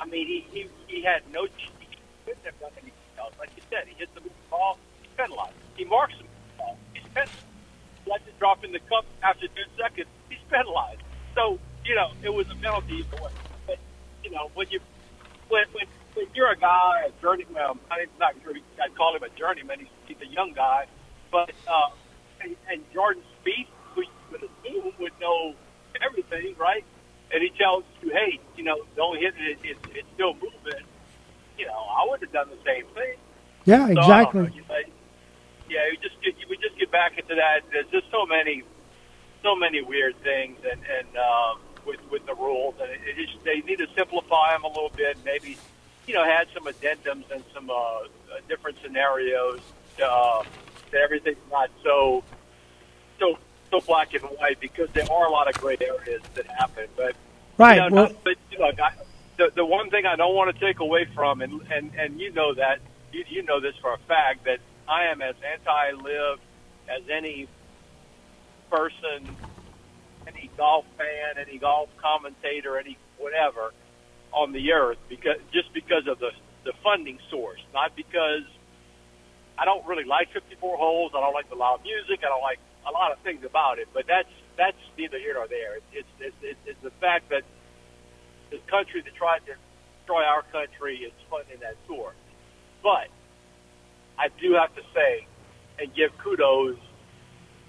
I 0.01 0.07
mean, 0.07 0.27
he 0.27 0.47
he, 0.53 0.69
he 0.89 1.03
had 1.03 1.23
no. 1.33 1.45
He 1.45 1.69
couldn't 2.25 2.45
have 2.45 2.59
done 2.59 2.73
anything 2.83 2.93
else. 3.19 3.35
Like 3.39 3.51
you 3.57 3.63
said, 3.71 3.87
he 3.87 3.95
hits 3.95 4.13
the 4.15 4.23
ball, 4.51 4.79
penalized. 5.17 5.55
He 5.77 5.85
marks 5.85 6.15
penalized. 6.15 6.26
Lets 8.07 8.27
it 8.27 8.39
drop 8.39 8.65
in 8.65 8.73
the 8.73 8.81
cup 8.81 9.05
after 9.23 9.49
two 9.49 9.67
seconds, 9.77 10.09
he's 10.29 10.39
penalized. 10.51 11.03
So 11.35 11.59
you 11.85 11.95
know, 11.95 12.11
it 12.23 12.33
was 12.33 12.47
a 12.51 12.57
penalty 12.57 13.05
either 13.05 13.23
way. 13.23 13.33
But 13.67 13.79
you 14.25 14.31
know, 14.31 14.51
when 14.55 14.69
you 14.71 14.81
when 15.49 15.65
when, 15.73 15.87
when 16.15 16.27
you're 16.35 16.51
a 16.51 16.59
guy, 16.59 17.09
a 17.09 17.23
journeyman, 17.23 17.55
well, 17.55 17.79
I'm 17.91 18.09
not 18.19 18.35
I'd 18.37 18.95
call 18.97 19.17
him 19.17 19.23
a 19.23 19.31
journeyman. 19.39 19.81
He's, 19.81 19.89
he's 20.07 20.21
a 20.23 20.33
young 20.33 20.53
guy, 20.55 20.87
but 21.31 21.51
uh, 21.67 21.91
and, 22.43 22.57
and 22.71 22.83
Jordan 22.93 23.23
Spieth, 23.43 23.69
who 23.95 24.03
you 24.03 24.09
would 24.31 24.43
assume 24.43 24.93
would 24.99 25.13
know 25.21 25.55
everything, 26.03 26.55
right? 26.59 26.85
and 27.33 27.43
he 27.43 27.51
tells 27.59 27.85
you, 28.03 28.11
hey, 28.11 28.39
you 28.57 28.65
know, 28.65 28.77
don't 28.95 29.19
hit 29.19 29.35
it, 29.39 29.59
it, 29.63 29.77
it's 29.95 30.09
still 30.15 30.35
moving. 30.35 30.85
You 31.59 31.67
know, 31.67 31.75
I 31.75 32.07
would 32.09 32.21
have 32.21 32.33
done 32.33 32.49
the 32.51 32.59
same 32.65 32.87
thing. 32.95 33.17
Yeah, 33.65 33.87
So, 33.87 34.01
I 34.01 34.23
exactly. 34.23 34.43
know, 34.43 34.49
you 34.55 34.63
know, 34.63 34.77
yeah, 35.69 35.81
we 35.91 35.97
just 35.99 36.21
get 36.23 36.35
we 36.49 36.57
just 36.57 36.79
get 36.79 36.91
back 36.91 37.19
into 37.19 37.35
that. 37.35 37.61
There's 37.73 37.89
just 37.91 38.11
so 38.11 38.27
many, 38.27 38.63
so 39.43 39.57
many 39.57 39.83
weird 39.83 40.17
things, 40.23 40.59
and 40.71 40.81
and 40.99 41.09
um, 41.17 41.61
with 41.87 42.01
with 42.11 42.27
the 42.27 42.35
rules, 42.35 42.75
and 42.81 42.91
it, 42.91 43.01
it 43.19 43.27
just, 43.27 43.45
they 43.45 43.61
need 43.61 43.79
to 43.79 43.89
simplify 43.97 44.53
them 44.53 44.65
a 44.65 44.69
little 44.69 44.93
bit. 44.95 45.19
Maybe, 45.25 45.57
you 46.07 46.15
know, 46.15 46.25
add 46.25 46.49
some 46.55 46.65
addendums 46.65 47.31
and 47.31 47.43
some 47.55 47.71
uh, 47.71 47.75
uh, 47.75 48.07
different 48.49 48.79
scenarios. 48.83 49.61
Uh, 50.03 50.43
that 50.91 51.01
everything's 51.01 51.39
not 51.51 51.71
so 51.83 52.23
so 53.19 53.39
so 53.71 53.81
black 53.81 54.15
and 54.15 54.23
white 54.39 54.61
because 54.61 54.89
there 54.93 55.11
are 55.11 55.27
a 55.27 55.31
lot 55.31 55.49
of 55.49 55.61
gray 55.61 55.77
areas 55.81 56.23
that 56.35 56.47
happen. 56.47 56.87
But 56.97 57.17
Right, 57.59 57.77
you 57.83 57.91
know, 57.91 57.95
well- 57.97 58.05
not, 58.13 58.25
but 58.25 58.37
you 58.51 58.59
know, 58.59 58.67
I, 58.67 58.93
the 59.39 59.51
the 59.55 59.65
one 59.65 59.91
thing 59.91 60.07
I 60.07 60.17
don't 60.17 60.35
want 60.35 60.55
to 60.55 60.61
take 60.65 60.81
away 60.81 61.07
from, 61.15 61.41
and 61.41 61.61
and 61.73 61.93
and 61.99 62.21
you 62.21 62.31
know 62.33 62.55
that 62.55 62.81
you, 63.13 63.25
you 63.29 63.43
know 63.43 63.61
this 63.61 63.75
for 63.81 63.95
a 63.95 63.99
fact 64.07 64.45
that 64.45 64.61
I 64.89 65.07
am 65.07 65.21
as 65.23 65.35
anti-Liv 65.43 66.39
as 66.89 67.03
any 67.11 67.49
person, 68.71 69.37
any 70.27 70.51
golf 70.57 70.85
fan, 70.97 71.45
any 71.45 71.59
golf 71.59 71.89
commentator, 72.01 72.79
any 72.79 72.97
whatever 73.19 73.73
on 74.33 74.53
the 74.53 74.73
earth 74.73 74.99
because 75.09 75.39
just 75.53 75.73
because 75.73 76.07
of 76.07 76.19
the 76.19 76.31
the 76.65 76.73
funding 76.83 77.19
source, 77.31 77.61
not 77.73 77.95
because 77.95 78.43
I 79.59 79.65
don't 79.65 79.87
really 79.87 80.05
like 80.05 80.33
54 80.33 80.77
holes. 80.77 81.13
I 81.15 81.21
don't 81.21 81.33
like 81.33 81.49
the 81.49 81.55
loud 81.55 81.83
music. 81.83 82.21
I 82.25 82.29
don't 82.29 82.43
like 82.43 82.59
a 82.87 82.91
lot 82.91 83.13
of 83.13 83.19
things 83.21 83.45
about 83.45 83.79
it. 83.79 83.89
But 83.95 84.07
that's 84.07 84.29
that's 84.57 84.77
neither 84.99 85.19
here 85.19 85.35
nor 85.35 85.49
there. 85.49 85.77
It's 85.93 86.09
it's 86.21 86.37
it's, 86.43 86.59
it's 86.67 86.83
the 86.83 86.91
fact 87.01 87.31
that 87.31 87.43
this 88.51 88.61
country 88.67 89.01
that 89.03 89.15
tried 89.15 89.47
to 89.47 89.55
destroy 89.99 90.23
our 90.23 90.43
country 90.53 90.99
is 90.99 91.13
funding 91.31 91.61
that 91.61 91.77
tour. 91.87 92.13
But 92.83 93.09
I 94.19 94.29
do 94.41 94.55
have 94.55 94.75
to 94.75 94.83
say 94.95 95.27
and 95.79 95.95
give 95.95 96.11
kudos 96.23 96.77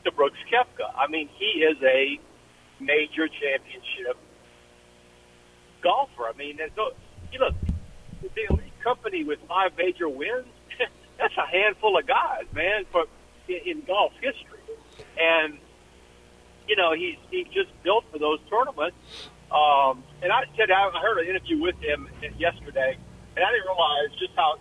to 0.05 0.11
Brooks 0.11 0.39
Koepka. 0.51 0.91
I 0.95 1.07
mean, 1.07 1.29
he 1.37 1.61
is 1.61 1.77
a 1.83 2.19
major 2.79 3.27
championship 3.27 4.17
golfer. 5.83 6.27
I 6.27 6.37
mean, 6.37 6.57
there's 6.57 6.71
no, 6.77 6.91
you 7.31 7.39
look, 7.39 7.53
the 8.21 8.53
elite 8.53 8.73
company 8.83 9.23
with 9.23 9.39
five 9.47 9.71
major 9.77 10.09
wins, 10.09 10.47
that's 11.17 11.33
a 11.37 11.45
handful 11.45 11.97
of 11.97 12.07
guys, 12.07 12.45
man, 12.53 12.85
for 12.91 13.05
in, 13.47 13.59
in 13.65 13.81
golf 13.85 14.13
history. 14.21 14.59
And 15.19 15.57
you 16.67 16.75
know, 16.75 16.93
he's 16.93 17.17
he's 17.31 17.47
just 17.47 17.69
built 17.83 18.05
for 18.11 18.19
those 18.19 18.39
tournaments. 18.49 18.97
Um, 19.51 20.03
and 20.21 20.31
I 20.31 20.43
said 20.57 20.69
I 20.71 20.91
heard 20.99 21.19
an 21.19 21.27
interview 21.27 21.61
with 21.61 21.75
him 21.79 22.09
yesterday, 22.37 22.97
and 23.35 23.45
I 23.45 23.51
didn't 23.51 23.65
realize 23.65 24.11
just 24.19 24.33
how. 24.35 24.59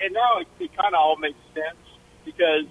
And 0.00 0.14
now 0.14 0.38
it, 0.38 0.48
it 0.58 0.70
kind 0.76 0.94
of 0.94 1.00
all 1.00 1.16
makes 1.16 1.38
sense 1.54 1.82
because 2.24 2.66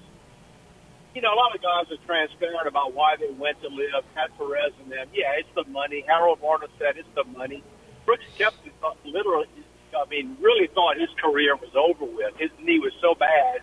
you 1.14 1.22
know 1.22 1.34
a 1.34 1.40
lot 1.40 1.56
of 1.56 1.62
guys 1.62 1.92
are 1.92 2.02
transparent 2.06 2.68
about 2.68 2.94
why 2.94 3.16
they 3.20 3.32
went 3.36 3.62
to 3.62 3.68
Liv. 3.68 4.06
Pat 4.16 4.32
Perez 4.38 4.74
and 4.82 4.92
them, 4.92 5.08
yeah, 5.14 5.40
it's 5.40 5.50
the 5.56 5.66
money. 5.72 6.04
Harold 6.08 6.40
Varner 6.40 6.68
said 6.80 6.98
it's 6.98 7.10
the 7.16 7.24
money. 7.24 7.64
Brooks 8.06 8.24
Koepka 8.40 8.96
literally, 9.04 9.48
I 9.92 10.08
mean, 10.10 10.38
really 10.40 10.68
thought 10.72 10.96
his 10.96 11.10
career 11.22 11.56
was 11.56 11.74
over 11.76 12.06
with. 12.06 12.34
His 12.40 12.52
knee 12.64 12.80
was 12.80 12.94
so 13.02 13.16
bad, 13.16 13.60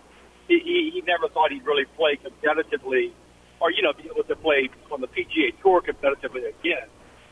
he, 0.47 0.59
he, 0.59 0.91
he 0.93 1.01
never 1.01 1.27
thought 1.29 1.51
he'd 1.51 1.65
really 1.65 1.85
play 1.97 2.19
competitively, 2.21 3.11
or 3.59 3.71
you 3.71 3.81
know, 3.81 3.93
be 3.93 4.05
able 4.05 4.23
to 4.23 4.35
play 4.35 4.69
on 4.91 5.01
the 5.01 5.07
PGA 5.07 5.59
Tour 5.61 5.81
competitively 5.81 6.49
again. 6.49 6.87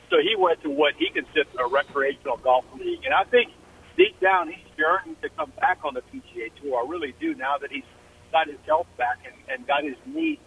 So 0.10 0.18
he 0.18 0.36
went 0.38 0.62
to 0.64 0.70
what 0.70 0.94
he 0.98 1.10
considered 1.10 1.48
a 1.60 1.68
recreational 1.68 2.38
golf 2.38 2.66
league, 2.78 3.06
and 3.06 3.14
I 3.14 3.24
think 3.24 3.52
deep 3.98 4.20
down 4.20 4.50
he's 4.50 4.66
yearning 4.78 5.16
to 5.22 5.30
come 5.30 5.52
back 5.60 5.80
on 5.84 5.94
the 5.94 6.02
PGA 6.02 6.52
Tour. 6.62 6.84
I 6.84 6.90
really 6.90 7.14
do 7.20 7.36
now 7.36 7.58
that 7.58 7.72
he's 7.72 7.84
got 8.32 8.48
his 8.48 8.58
health 8.66 8.88
back 8.98 9.20
and, 9.26 9.36
and 9.50 9.68
got 9.68 9.84
his 9.84 9.96
knee, 10.06 10.40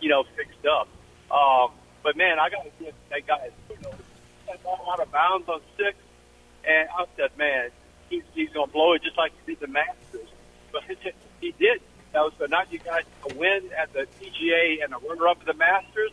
you 0.00 0.08
know, 0.08 0.24
fixed 0.36 0.66
up. 0.66 0.88
Um, 1.30 1.72
but 2.02 2.16
man, 2.16 2.38
I 2.38 2.50
got 2.50 2.64
to 2.64 2.70
give 2.78 2.94
that 3.10 3.26
guy 3.26 3.50
out 4.94 5.00
of 5.00 5.10
bounds 5.10 5.48
on 5.48 5.60
six, 5.76 5.96
and 6.66 6.88
I 6.88 7.04
said, 7.16 7.36
man, 7.36 7.70
he's 8.08 8.22
he's 8.34 8.50
gonna 8.50 8.70
blow 8.70 8.92
it 8.92 9.02
just 9.02 9.16
like 9.16 9.32
he 9.44 9.52
did 9.52 9.60
the 9.60 9.66
Masters. 9.66 10.28
But 10.72 10.82
he 11.40 11.52
did. 11.52 11.80
You 11.80 11.80
know, 12.14 12.30
so 12.38 12.46
now 12.46 12.62
you 12.70 12.78
got 12.78 13.02
a 13.30 13.34
win 13.34 13.70
at 13.76 13.92
the 13.92 14.06
PGA 14.20 14.84
and 14.84 14.92
a 14.92 14.98
runner-up 14.98 15.40
at 15.40 15.46
the 15.46 15.54
Masters. 15.54 16.10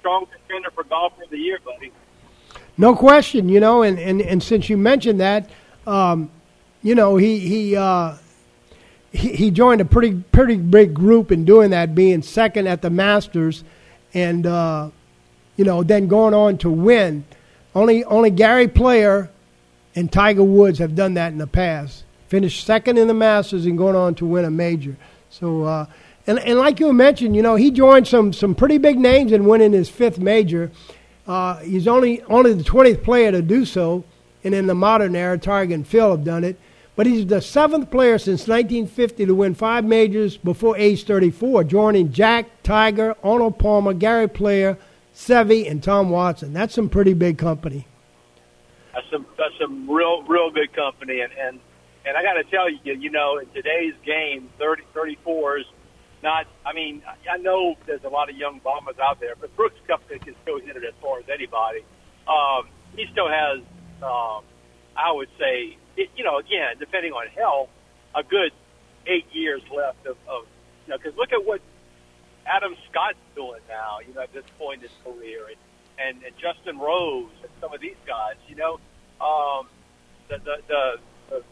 Strong 0.00 0.26
contender 0.26 0.70
for 0.70 0.84
golfer 0.84 1.22
of 1.22 1.30
the 1.30 1.38
year, 1.38 1.58
buddy. 1.64 1.92
No 2.76 2.94
question, 2.94 3.48
you 3.48 3.60
know, 3.60 3.82
and, 3.82 3.98
and, 3.98 4.22
and 4.22 4.42
since 4.42 4.68
you 4.68 4.76
mentioned 4.76 5.20
that, 5.20 5.50
um, 5.90 6.30
you 6.82 6.94
know, 6.94 7.16
he 7.16 7.38
he, 7.40 7.76
uh, 7.76 8.14
he 9.12 9.34
he 9.34 9.50
joined 9.50 9.80
a 9.80 9.84
pretty 9.84 10.14
pretty 10.32 10.56
big 10.56 10.94
group 10.94 11.32
in 11.32 11.44
doing 11.44 11.70
that, 11.70 11.94
being 11.94 12.22
second 12.22 12.68
at 12.68 12.80
the 12.80 12.90
Masters, 12.90 13.64
and 14.14 14.46
uh, 14.46 14.90
you 15.56 15.64
know, 15.64 15.82
then 15.82 16.06
going 16.06 16.32
on 16.32 16.58
to 16.58 16.70
win. 16.70 17.24
Only 17.74 18.04
only 18.04 18.30
Gary 18.30 18.68
Player 18.68 19.30
and 19.94 20.10
Tiger 20.10 20.44
Woods 20.44 20.78
have 20.78 20.94
done 20.94 21.14
that 21.14 21.32
in 21.32 21.38
the 21.38 21.46
past. 21.46 22.04
Finished 22.28 22.64
second 22.64 22.96
in 22.96 23.08
the 23.08 23.14
Masters 23.14 23.66
and 23.66 23.76
going 23.76 23.96
on 23.96 24.14
to 24.16 24.26
win 24.26 24.44
a 24.44 24.50
major. 24.50 24.96
So, 25.28 25.64
uh, 25.64 25.86
and 26.26 26.38
and 26.38 26.58
like 26.58 26.78
you 26.78 26.92
mentioned, 26.92 27.34
you 27.34 27.42
know, 27.42 27.56
he 27.56 27.72
joined 27.72 28.06
some 28.06 28.32
some 28.32 28.54
pretty 28.54 28.78
big 28.78 28.98
names 28.98 29.32
in 29.32 29.44
winning 29.44 29.72
his 29.72 29.88
fifth 29.88 30.18
major. 30.18 30.70
Uh, 31.26 31.56
he's 31.58 31.88
only 31.88 32.22
only 32.22 32.54
the 32.54 32.64
20th 32.64 33.02
player 33.02 33.32
to 33.32 33.42
do 33.42 33.64
so, 33.64 34.04
and 34.44 34.54
in 34.54 34.66
the 34.66 34.74
modern 34.74 35.14
era, 35.14 35.38
Tiger 35.38 35.74
and 35.74 35.86
Phil 35.86 36.10
have 36.10 36.24
done 36.24 36.44
it. 36.44 36.58
But 36.96 37.06
he's 37.06 37.26
the 37.26 37.40
seventh 37.40 37.90
player 37.90 38.18
since 38.18 38.46
1950 38.46 39.26
to 39.26 39.34
win 39.34 39.54
five 39.54 39.84
majors 39.84 40.36
before 40.36 40.76
age 40.76 41.04
34, 41.04 41.64
joining 41.64 42.12
Jack, 42.12 42.62
Tiger, 42.62 43.14
Arnold 43.22 43.58
Palmer, 43.58 43.94
Gary 43.94 44.28
Player, 44.28 44.76
Seve, 45.14 45.70
and 45.70 45.82
Tom 45.82 46.10
Watson. 46.10 46.52
That's 46.52 46.74
some 46.74 46.88
pretty 46.88 47.14
big 47.14 47.38
company. 47.38 47.86
That's 48.92 49.06
some 49.10 49.24
that's 49.38 49.54
some 49.60 49.88
real 49.88 50.22
real 50.24 50.50
good 50.50 50.72
company, 50.72 51.20
and 51.20 51.32
and 51.32 51.60
and 52.04 52.16
I 52.16 52.22
got 52.22 52.34
to 52.34 52.44
tell 52.44 52.68
you, 52.68 52.94
you 52.94 53.10
know, 53.10 53.38
in 53.38 53.46
today's 53.50 53.94
game, 54.04 54.48
30, 54.58 54.82
34s, 54.94 55.64
not. 56.22 56.46
I 56.64 56.72
mean, 56.72 57.02
I 57.30 57.36
know 57.36 57.76
there's 57.86 58.04
a 58.04 58.08
lot 58.08 58.30
of 58.30 58.36
young 58.36 58.60
bombers 58.64 58.96
out 58.98 59.20
there, 59.20 59.34
but 59.38 59.54
Brooks 59.56 59.76
Koepka 59.88 60.20
can 60.20 60.34
still 60.42 60.58
hit 60.58 60.76
it 60.76 60.84
as 60.84 60.94
far 61.00 61.18
as 61.18 61.24
anybody. 61.32 61.84
Um, 62.26 62.68
he 62.96 63.06
still 63.12 63.28
has, 63.28 63.60
um, 64.02 64.44
I 64.96 65.12
would 65.12 65.28
say, 65.38 65.76
it, 65.96 66.10
you 66.16 66.24
know, 66.24 66.38
again, 66.38 66.76
depending 66.78 67.12
on 67.12 67.26
health, 67.28 67.68
a 68.14 68.22
good 68.22 68.52
eight 69.06 69.26
years 69.32 69.62
left 69.74 70.06
of, 70.06 70.16
of 70.28 70.44
you 70.86 70.90
know, 70.90 70.98
because 70.98 71.16
look 71.16 71.32
at 71.32 71.44
what 71.44 71.60
Adam 72.46 72.74
Scott's 72.90 73.18
doing 73.34 73.60
now. 73.68 73.98
You 74.06 74.14
know, 74.14 74.22
at 74.22 74.32
this 74.32 74.44
point 74.58 74.82
in 74.82 74.88
his 74.88 74.98
career, 75.04 75.46
and 75.46 75.56
and, 75.98 76.22
and 76.24 76.34
Justin 76.38 76.78
Rose 76.78 77.30
and 77.42 77.50
some 77.60 77.72
of 77.74 77.80
these 77.80 77.96
guys. 78.06 78.34
You 78.48 78.56
know, 78.56 78.80
um, 79.20 79.68
the 80.28 80.38
the 80.38 80.56
the, 80.68 81.00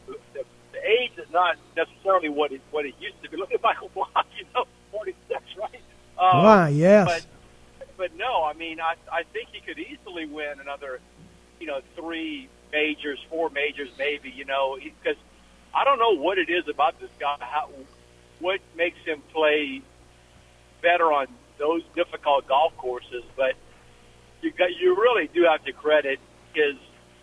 the, 0.06 0.18
the 0.34 0.44
the 0.72 0.78
age 0.78 1.12
is 1.16 1.30
not 1.32 1.56
necessarily 1.76 2.28
what 2.28 2.52
it 2.52 2.60
what 2.70 2.86
it 2.86 2.94
used 3.00 3.22
to 3.22 3.30
be. 3.30 3.36
Look 3.36 3.52
at 3.52 3.62
Michael 3.62 3.90
Block. 3.94 4.10
You 4.38 4.44
know, 4.54 4.64
46, 4.92 5.42
right? 5.58 5.80
Um, 6.18 6.44
Why, 6.44 6.68
yes. 6.68 7.06
But 7.06 7.26
but 7.96 8.16
no, 8.16 8.44
I 8.44 8.52
mean, 8.54 8.80
I 8.80 8.94
I 9.10 9.22
think 9.32 9.48
he 9.52 9.60
could 9.60 9.78
easily 9.78 10.26
win 10.26 10.60
another, 10.60 11.00
you 11.60 11.66
know, 11.66 11.80
three 11.96 12.48
majors, 12.72 13.18
four 13.30 13.50
majors, 13.50 13.90
maybe. 13.98 14.30
You 14.30 14.44
know, 14.44 14.76
because 14.76 15.20
I 15.74 15.84
don't 15.84 15.98
know 15.98 16.16
what 16.20 16.38
it 16.38 16.50
is 16.50 16.68
about 16.68 17.00
this 17.00 17.10
guy. 17.18 17.36
How 17.40 17.68
what 18.40 18.60
makes 18.76 18.98
him 19.04 19.22
play 19.32 19.82
better 20.82 21.12
on 21.12 21.26
those 21.58 21.82
difficult 21.94 22.46
golf 22.46 22.76
courses, 22.76 23.24
but 23.36 23.54
you 24.42 24.52
got 24.52 24.70
you 24.78 24.94
really 24.96 25.28
do 25.32 25.44
have 25.44 25.64
to 25.64 25.72
credit 25.72 26.20
his 26.54 26.76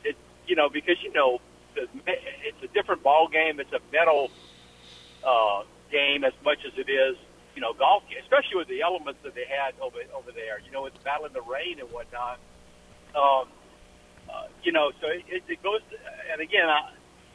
it 0.03 0.15
you 0.47 0.55
know 0.55 0.69
because 0.69 0.97
you 1.01 1.11
know 1.13 1.39
it's 1.75 2.63
a 2.63 2.67
different 2.67 3.03
ball 3.03 3.27
game. 3.27 3.59
It's 3.59 3.73
a 3.73 3.79
mental 3.91 4.31
uh, 5.25 5.63
game 5.91 6.23
as 6.23 6.33
much 6.43 6.59
as 6.65 6.73
it 6.77 6.89
is 6.89 7.17
you 7.55 7.61
know 7.61 7.73
golf, 7.73 8.03
especially 8.21 8.57
with 8.57 8.67
the 8.67 8.81
elements 8.81 9.21
that 9.23 9.33
they 9.35 9.45
had 9.45 9.73
over 9.81 9.99
over 10.15 10.31
there. 10.31 10.59
You 10.65 10.71
know, 10.71 10.85
it's 10.85 10.97
battling 11.03 11.33
the 11.33 11.41
rain 11.41 11.79
and 11.79 11.89
whatnot. 11.91 12.39
Um, 13.15 13.47
uh, 14.29 14.47
you 14.63 14.71
know, 14.71 14.91
so 15.01 15.07
it, 15.07 15.43
it 15.47 15.63
goes. 15.63 15.81
And 16.31 16.41
again, 16.41 16.67
I, 16.67 16.91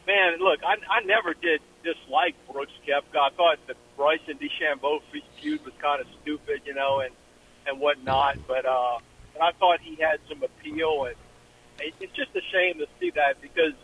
man, 0.06 0.38
look, 0.38 0.60
I, 0.64 0.74
I 0.90 1.04
never 1.04 1.34
did 1.34 1.60
dislike 1.82 2.34
Brooks 2.50 2.72
Koepka. 2.86 3.18
I 3.18 3.30
thought 3.36 3.58
the 3.66 3.74
Bryson 3.96 4.38
DeChambeau 4.38 5.00
feud 5.40 5.64
was 5.64 5.74
kind 5.80 6.00
of 6.00 6.06
stupid, 6.22 6.62
you 6.64 6.74
know, 6.74 7.00
and 7.00 7.14
and 7.66 7.80
whatnot. 7.80 8.38
But 8.46 8.66
uh, 8.66 8.98
but 9.32 9.42
I 9.42 9.52
thought 9.52 9.80
he 9.80 9.96
had 9.96 10.20
some 10.28 10.42
appeal, 10.42 11.04
and 11.06 11.16
it, 11.80 11.94
it's 12.00 12.14
just 12.14 12.34
a 12.34 12.42
shame 12.52 12.78
to 12.78 12.86
see 12.98 13.10
that 13.10 13.40
because 13.40 13.74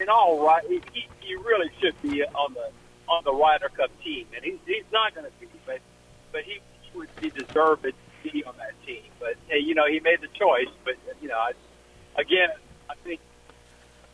in 0.00 0.08
all 0.08 0.44
right, 0.44 0.64
he, 0.68 0.80
he, 0.92 1.08
he 1.20 1.34
really 1.36 1.70
should 1.80 2.00
be 2.02 2.22
on 2.22 2.54
the 2.54 2.70
on 3.08 3.22
the 3.24 3.32
Ryder 3.32 3.70
Cup 3.70 3.90
team, 4.02 4.26
and 4.34 4.44
he's 4.44 4.58
he's 4.66 4.84
not 4.92 5.14
going 5.14 5.26
to 5.26 5.32
be, 5.40 5.46
but 5.64 5.80
but 6.32 6.42
he, 6.42 6.60
he 6.82 6.98
would 6.98 7.08
be 7.20 7.30
deserved 7.30 7.84
to 7.84 7.92
be 8.22 8.44
on 8.44 8.56
that 8.58 8.74
team. 8.86 9.04
But 9.18 9.36
hey, 9.48 9.58
you 9.58 9.74
know, 9.74 9.86
he 9.86 10.00
made 10.00 10.20
the 10.20 10.28
choice. 10.28 10.72
But 10.84 10.96
you 11.22 11.28
know, 11.28 11.38
I, 11.38 11.52
again, 12.16 12.50
I 12.90 12.94
think 13.04 13.20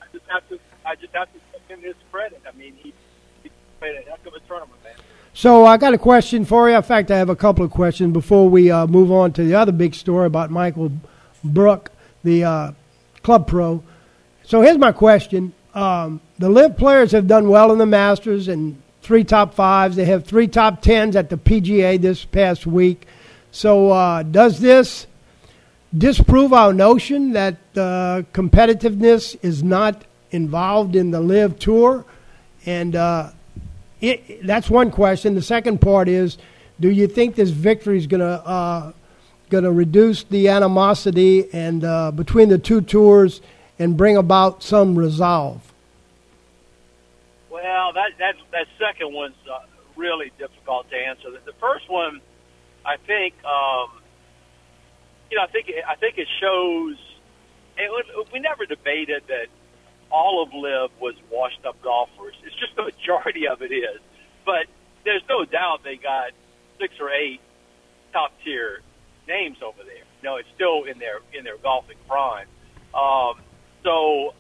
I 0.01 0.07
just 0.13 0.25
have 0.29 0.49
to 0.49 0.59
I 0.85 0.95
just 0.97 1.15
have 1.15 1.33
to 1.33 1.39
give 1.53 1.79
him 1.79 1.85
his 1.85 1.95
credit. 2.11 2.43
I 2.47 2.57
mean, 2.57 2.75
he, 2.75 2.93
he 3.43 3.51
played 3.79 3.97
a 3.97 4.11
heck 4.11 4.27
of 4.27 4.35
a 4.35 4.41
tournament, 4.41 4.83
man. 4.83 4.95
So 5.35 5.65
I 5.65 5.77
got 5.77 5.95
a 5.95 5.99
question 5.99 6.45
for 6.45 6.69
you. 6.69 6.77
In 6.77 6.83
fact, 6.83 7.11
I 7.11 7.17
have 7.17 7.31
a 7.31 7.37
couple 7.37 7.65
of 7.65 7.71
questions 7.71 8.13
before 8.13 8.49
we 8.49 8.71
uh, 8.71 8.87
move 8.87 9.11
on 9.11 9.33
to 9.35 9.45
the 9.45 9.55
other 9.55 9.73
big 9.73 9.95
story 9.95 10.27
about 10.27 10.51
Michael 10.51 10.93
Brook, 11.43 11.91
the 12.23 12.45
uh, 12.45 12.73
club 13.23 13.47
pro. 13.47 13.83
So 14.45 14.61
here's 14.61 14.79
my 14.79 14.93
question: 14.93 15.53
um, 15.75 16.21
The 16.39 16.49
Liv 16.49 16.77
players 16.77 17.13
have 17.13 17.27
done 17.27 17.49
well 17.49 17.73
in 17.73 17.79
the 17.79 17.87
Masters 17.87 18.49
and 18.49 18.81
three 19.03 19.25
top 19.25 19.55
fives. 19.55 19.97
They 19.97 20.05
have 20.05 20.25
three 20.25 20.49
top 20.49 20.83
tens 20.83 21.17
at 21.17 21.31
the 21.31 21.37
PGA 21.37 22.01
this 22.01 22.25
past 22.25 22.67
week. 22.67 23.07
So 23.51 23.91
uh, 23.91 24.23
does 24.23 24.61
this 24.61 25.07
disprove 25.97 26.53
our 26.53 26.73
notion 26.73 27.33
that 27.33 27.57
uh, 27.77 28.23
competitiveness 28.33 29.37
is 29.43 29.63
not 29.63 30.05
involved 30.31 30.97
in 30.97 31.11
the 31.11 31.21
Liv 31.21 31.59
tour? 31.59 32.05
And 32.65 32.97
uh, 32.97 33.31
it, 34.01 34.47
that's 34.47 34.71
one 34.71 34.91
question. 34.91 35.35
The 35.35 35.43
second 35.43 35.81
part 35.81 36.09
is, 36.09 36.39
do 36.81 36.91
you 36.91 37.07
think 37.07 37.35
this 37.35 37.51
victory 37.51 37.99
is 37.99 38.07
going 38.07 38.21
to 38.21 38.47
uh, 38.47 38.93
going 39.51 39.65
to 39.65 39.73
reduce 39.73 40.25
the 40.25 40.49
animosity 40.49 41.53
and 41.53 41.85
uh, 41.85 42.11
between 42.11 42.49
the 42.49 42.59
two 42.59 42.81
tours 42.81 43.41
and 43.79 43.97
bring 43.97 44.17
about 44.17 44.63
some 44.63 44.99
resolve? 44.99 45.73
Well, 47.51 47.93
that 47.93 48.13
that 48.19 48.35
that 48.51 48.67
second 48.79 49.13
one's 49.13 49.37
uh, 49.51 49.61
really 49.97 50.33
difficult 50.39 50.91
to 50.91 50.97
answer. 50.97 51.31
The, 51.31 51.53
the 51.53 51.59
first 51.61 51.89
one, 51.89 52.21
I 52.85 52.97
think, 52.97 53.35
um, 53.45 54.02
you 55.33 55.39
know, 55.39 55.45
I 55.45 55.47
think 55.47 55.73
I 55.89 55.97
think 55.97 56.19
it 56.19 56.29
shows. 56.41 56.97
And 57.79 57.89
we- 58.31 58.39
never 58.41 58.67
debated 58.67 59.23
that 59.29 59.47
all 60.11 60.43
of 60.43 60.53
Liv 60.53 60.91
was 61.01 61.15
washed 61.31 61.65
up 61.65 61.81
golfers. 61.81 62.35
It's 62.45 62.55
just 62.57 62.77
the 62.77 62.83
majority 62.83 63.49
of 63.49 63.63
it 63.63 63.73
is, 63.73 63.99
but 64.45 64.67
there's 65.05 65.23
no 65.31 65.47
doubt 65.47 65.85
they 65.85 65.97
got 65.97 66.33
six 66.79 66.93
or 67.01 67.09
eight 67.09 67.41
top 68.13 68.33
tier 68.45 68.83
names 69.27 69.57
over 69.63 69.83
there. 69.85 70.05
You 70.21 70.23
know, 70.23 70.37
it's 70.37 70.49
still 70.55 70.85
in 70.85 70.99
their 70.99 71.21
in 71.33 71.45
their 71.45 71.57
golfing 71.57 71.97
prime. 72.07 72.47
Um, 72.95 73.41
so 73.83 74.35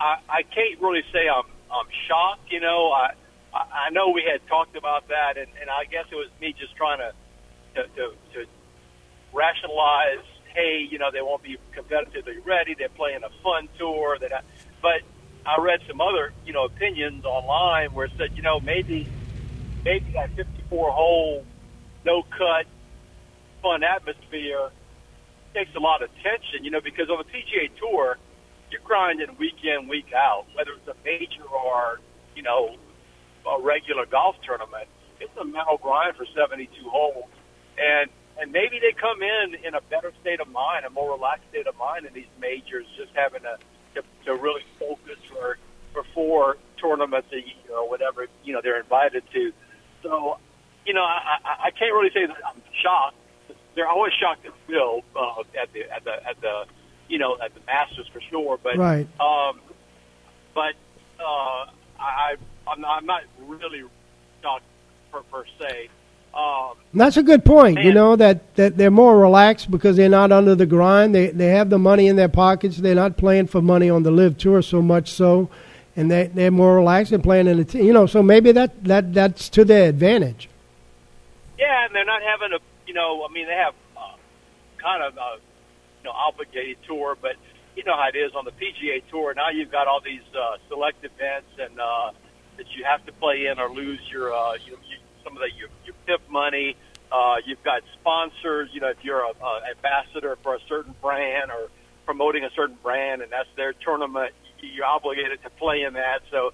I, 0.00 0.18
I 0.28 0.42
can't 0.42 0.80
really 0.80 1.04
say 1.12 1.28
I'm 1.28 1.46
I'm 1.70 1.86
shocked. 2.08 2.50
You 2.50 2.58
know, 2.58 2.90
I 2.90 3.12
I 3.54 3.86
I 3.86 3.90
know 3.90 4.10
we 4.10 4.24
had 4.24 4.44
talked 4.48 4.74
about 4.74 5.06
that, 5.08 5.38
and, 5.38 5.46
and 5.60 5.70
I 5.70 5.84
guess 5.84 6.06
it 6.10 6.16
was 6.16 6.28
me 6.40 6.52
just 6.58 6.74
trying 6.74 6.98
to 6.98 7.12
to, 7.76 7.82
to, 7.94 8.14
to 8.34 8.46
rationalize. 9.36 10.24
Hey, 10.54 10.86
you 10.90 10.98
know, 10.98 11.10
they 11.12 11.20
won't 11.20 11.42
be 11.42 11.58
competitively 11.76 12.44
ready. 12.44 12.74
They're 12.74 12.88
playing 12.88 13.20
a 13.22 13.30
fun 13.42 13.68
tour. 13.78 14.18
That, 14.18 14.44
but 14.80 15.02
I 15.44 15.60
read 15.60 15.80
some 15.86 16.00
other 16.00 16.32
you 16.46 16.52
know 16.52 16.64
opinions 16.64 17.24
online 17.24 17.92
where 17.92 18.06
it 18.06 18.12
said, 18.16 18.30
you 18.34 18.42
know, 18.42 18.58
maybe 18.60 19.06
maybe 19.84 20.12
that 20.14 20.30
54 20.34 20.90
hole 20.90 21.44
no 22.04 22.22
cut 22.22 22.66
fun 23.62 23.82
atmosphere 23.82 24.70
takes 25.52 25.74
a 25.74 25.80
lot 25.80 26.02
of 26.02 26.10
tension, 26.22 26.64
you 26.64 26.70
know, 26.70 26.80
because 26.80 27.08
on 27.10 27.18
the 27.18 27.24
PGA 27.24 27.70
Tour, 27.78 28.16
you're 28.70 28.80
grinding 28.84 29.36
week 29.38 29.64
in, 29.64 29.88
week 29.88 30.12
out, 30.14 30.46
whether 30.54 30.72
it's 30.72 30.88
a 30.88 30.94
major 31.04 31.44
or, 31.44 32.00
you 32.34 32.42
know, 32.42 32.76
a 33.46 33.62
regular 33.62 34.06
golf 34.06 34.36
tournament. 34.44 34.88
It's 35.20 35.36
a 35.40 35.44
mental 35.44 35.78
grind 35.78 36.16
for 36.16 36.26
72 36.26 36.68
holes. 36.88 37.30
And, 37.78 38.10
and 38.40 38.52
maybe 38.52 38.78
they 38.78 38.92
come 38.92 39.22
in 39.22 39.54
in 39.64 39.74
a 39.74 39.80
better 39.90 40.12
state 40.20 40.40
of 40.40 40.48
mind, 40.48 40.84
a 40.84 40.90
more 40.90 41.12
relaxed 41.12 41.48
state 41.50 41.66
of 41.66 41.76
mind 41.76 42.06
in 42.06 42.12
these 42.12 42.30
majors, 42.40 42.86
just 42.96 43.10
having 43.14 43.42
to, 43.42 43.56
to, 43.94 44.02
to 44.26 44.34
really 44.34 44.62
focus 44.78 45.18
for, 45.28 45.58
for 45.92 46.04
four 46.14 46.56
tournaments 46.80 47.28
a 47.32 47.36
year 47.36 47.76
or 47.76 47.88
whatever, 47.88 48.26
you 48.44 48.52
know, 48.52 48.60
they're 48.62 48.80
invited 48.80 49.22
to. 49.32 49.52
So, 50.02 50.38
you 50.84 50.92
know, 50.94 51.04
I, 51.04 51.38
I, 51.44 51.66
I 51.66 51.70
can't 51.70 51.94
really 51.94 52.10
say 52.12 52.26
that 52.26 52.36
I'm 52.46 52.62
shocked 52.82 53.16
they're 53.76 53.86
always 53.86 54.12
shocked 54.14 54.44
at 54.44 54.52
Phil 54.66 55.02
uh, 55.14 55.42
at 55.60 55.72
the 55.72 55.82
at 55.94 56.02
the 56.02 56.26
at 56.26 56.40
the 56.40 56.64
you 57.08 57.18
know 57.18 57.36
at 57.44 57.54
the 57.54 57.60
Masters 57.66 58.08
for 58.12 58.20
sure. 58.22 58.58
But 58.60 58.78
Right. 58.78 59.06
um, 59.20 59.60
but 60.54 60.74
uh, 61.20 61.66
I 62.00 62.34
I'm 62.66 62.80
not, 62.80 62.98
I'm 62.98 63.06
not 63.06 63.22
really 63.46 63.84
shocked 64.42 64.64
per, 65.12 65.20
per 65.30 65.44
se. 65.60 65.90
Um, 66.36 66.74
that's 66.92 67.16
a 67.16 67.22
good 67.22 67.44
point. 67.44 67.82
You 67.82 67.92
know 67.92 68.14
that, 68.16 68.54
that 68.56 68.76
they're 68.76 68.90
more 68.90 69.18
relaxed 69.18 69.70
because 69.70 69.96
they're 69.96 70.08
not 70.08 70.32
under 70.32 70.54
the 70.54 70.66
grind. 70.66 71.14
They 71.14 71.28
they 71.28 71.48
have 71.48 71.70
the 71.70 71.78
money 71.78 72.08
in 72.08 72.16
their 72.16 72.28
pockets. 72.28 72.76
They're 72.76 72.94
not 72.94 73.16
playing 73.16 73.46
for 73.46 73.62
money 73.62 73.88
on 73.88 74.02
the 74.02 74.10
Liv 74.10 74.36
tour 74.36 74.60
so 74.60 74.82
much 74.82 75.10
so, 75.10 75.48
and 75.96 76.10
they 76.10 76.26
they're 76.26 76.50
more 76.50 76.76
relaxed 76.76 77.12
and 77.12 77.22
playing 77.22 77.46
in 77.46 77.56
the 77.56 77.64
team. 77.64 77.84
You 77.84 77.92
know, 77.94 78.06
so 78.06 78.22
maybe 78.22 78.52
that, 78.52 78.84
that 78.84 79.14
that's 79.14 79.48
to 79.50 79.64
their 79.64 79.88
advantage. 79.88 80.48
yeah, 81.58 81.86
and 81.86 81.94
they're 81.94 82.04
not 82.04 82.22
having 82.22 82.52
a 82.52 82.60
you 82.86 82.92
know 82.94 83.26
I 83.28 83.32
mean 83.32 83.46
they 83.46 83.54
have 83.54 83.74
uh, 83.96 84.16
kind 84.82 85.02
of 85.02 85.16
a 85.16 85.36
you 86.00 86.04
know 86.04 86.12
obligated 86.12 86.76
tour, 86.86 87.16
but 87.20 87.36
you 87.76 87.84
know 87.84 87.96
how 87.96 88.08
it 88.08 88.16
is 88.16 88.32
on 88.34 88.44
the 88.44 88.52
PGA 88.52 89.02
tour. 89.10 89.32
Now 89.34 89.50
you've 89.50 89.72
got 89.72 89.86
all 89.86 90.00
these 90.00 90.24
uh, 90.38 90.56
select 90.68 91.02
events 91.04 91.48
and 91.58 91.80
uh, 91.80 92.10
that 92.58 92.66
you 92.76 92.84
have 92.84 93.04
to 93.06 93.12
play 93.12 93.46
in 93.46 93.58
or 93.58 93.70
lose 93.70 94.00
your 94.10 94.34
uh, 94.34 94.54
you, 94.54 94.72
you, 94.88 94.98
some 95.24 95.34
of 95.36 95.40
the 95.40 95.48
your, 95.58 95.68
PIP 96.06 96.30
money. 96.30 96.76
Uh, 97.10 97.36
you've 97.44 97.62
got 97.62 97.82
sponsors. 98.00 98.70
You 98.72 98.80
know 98.80 98.88
if 98.88 99.02
you're 99.02 99.22
a, 99.22 99.32
a 99.44 99.60
ambassador 99.76 100.36
for 100.42 100.54
a 100.54 100.60
certain 100.68 100.94
brand 101.00 101.50
or 101.50 101.68
promoting 102.04 102.44
a 102.44 102.50
certain 102.50 102.76
brand, 102.82 103.22
and 103.22 103.30
that's 103.30 103.48
their 103.56 103.72
tournament, 103.72 104.32
you're 104.60 104.86
obligated 104.86 105.42
to 105.42 105.50
play 105.50 105.82
in 105.82 105.94
that. 105.94 106.22
So 106.30 106.52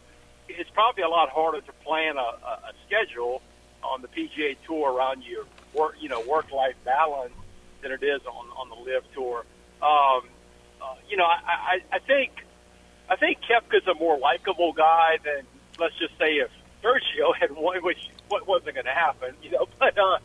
it's 0.48 0.70
probably 0.70 1.04
a 1.04 1.08
lot 1.08 1.28
harder 1.28 1.60
to 1.60 1.72
plan 1.84 2.16
a, 2.16 2.20
a, 2.20 2.60
a 2.70 2.72
schedule 2.86 3.42
on 3.82 4.02
the 4.02 4.08
PGA 4.08 4.56
Tour 4.66 4.92
around 4.92 5.22
your 5.24 5.44
work, 5.74 5.96
you 6.00 6.08
know, 6.08 6.20
work-life 6.20 6.74
balance 6.84 7.34
than 7.82 7.92
it 7.92 8.02
is 8.02 8.20
on 8.26 8.48
on 8.56 8.68
the 8.68 8.90
Liv 8.90 9.04
Tour. 9.14 9.44
Um, 9.82 10.28
uh, 10.80 10.94
you 11.08 11.16
know, 11.16 11.24
I, 11.24 11.40
I, 11.46 11.96
I 11.96 11.98
think 11.98 12.32
I 13.08 13.16
think 13.16 13.38
Koepka's 13.42 13.86
a 13.86 13.94
more 13.94 14.18
likable 14.18 14.72
guy 14.72 15.18
than 15.24 15.44
let's 15.78 15.98
just 15.98 16.16
say 16.18 16.34
if 16.36 16.50
Sergio 16.82 17.32
had 17.38 17.52
won, 17.52 17.82
which 17.82 18.10
what 18.28 18.46
wasn't 18.46 18.74
going 18.74 18.86
to 18.86 18.92
happen, 18.92 19.34
you 19.42 19.50
know. 19.50 19.66
But 19.78 19.96
uh, 19.98 20.18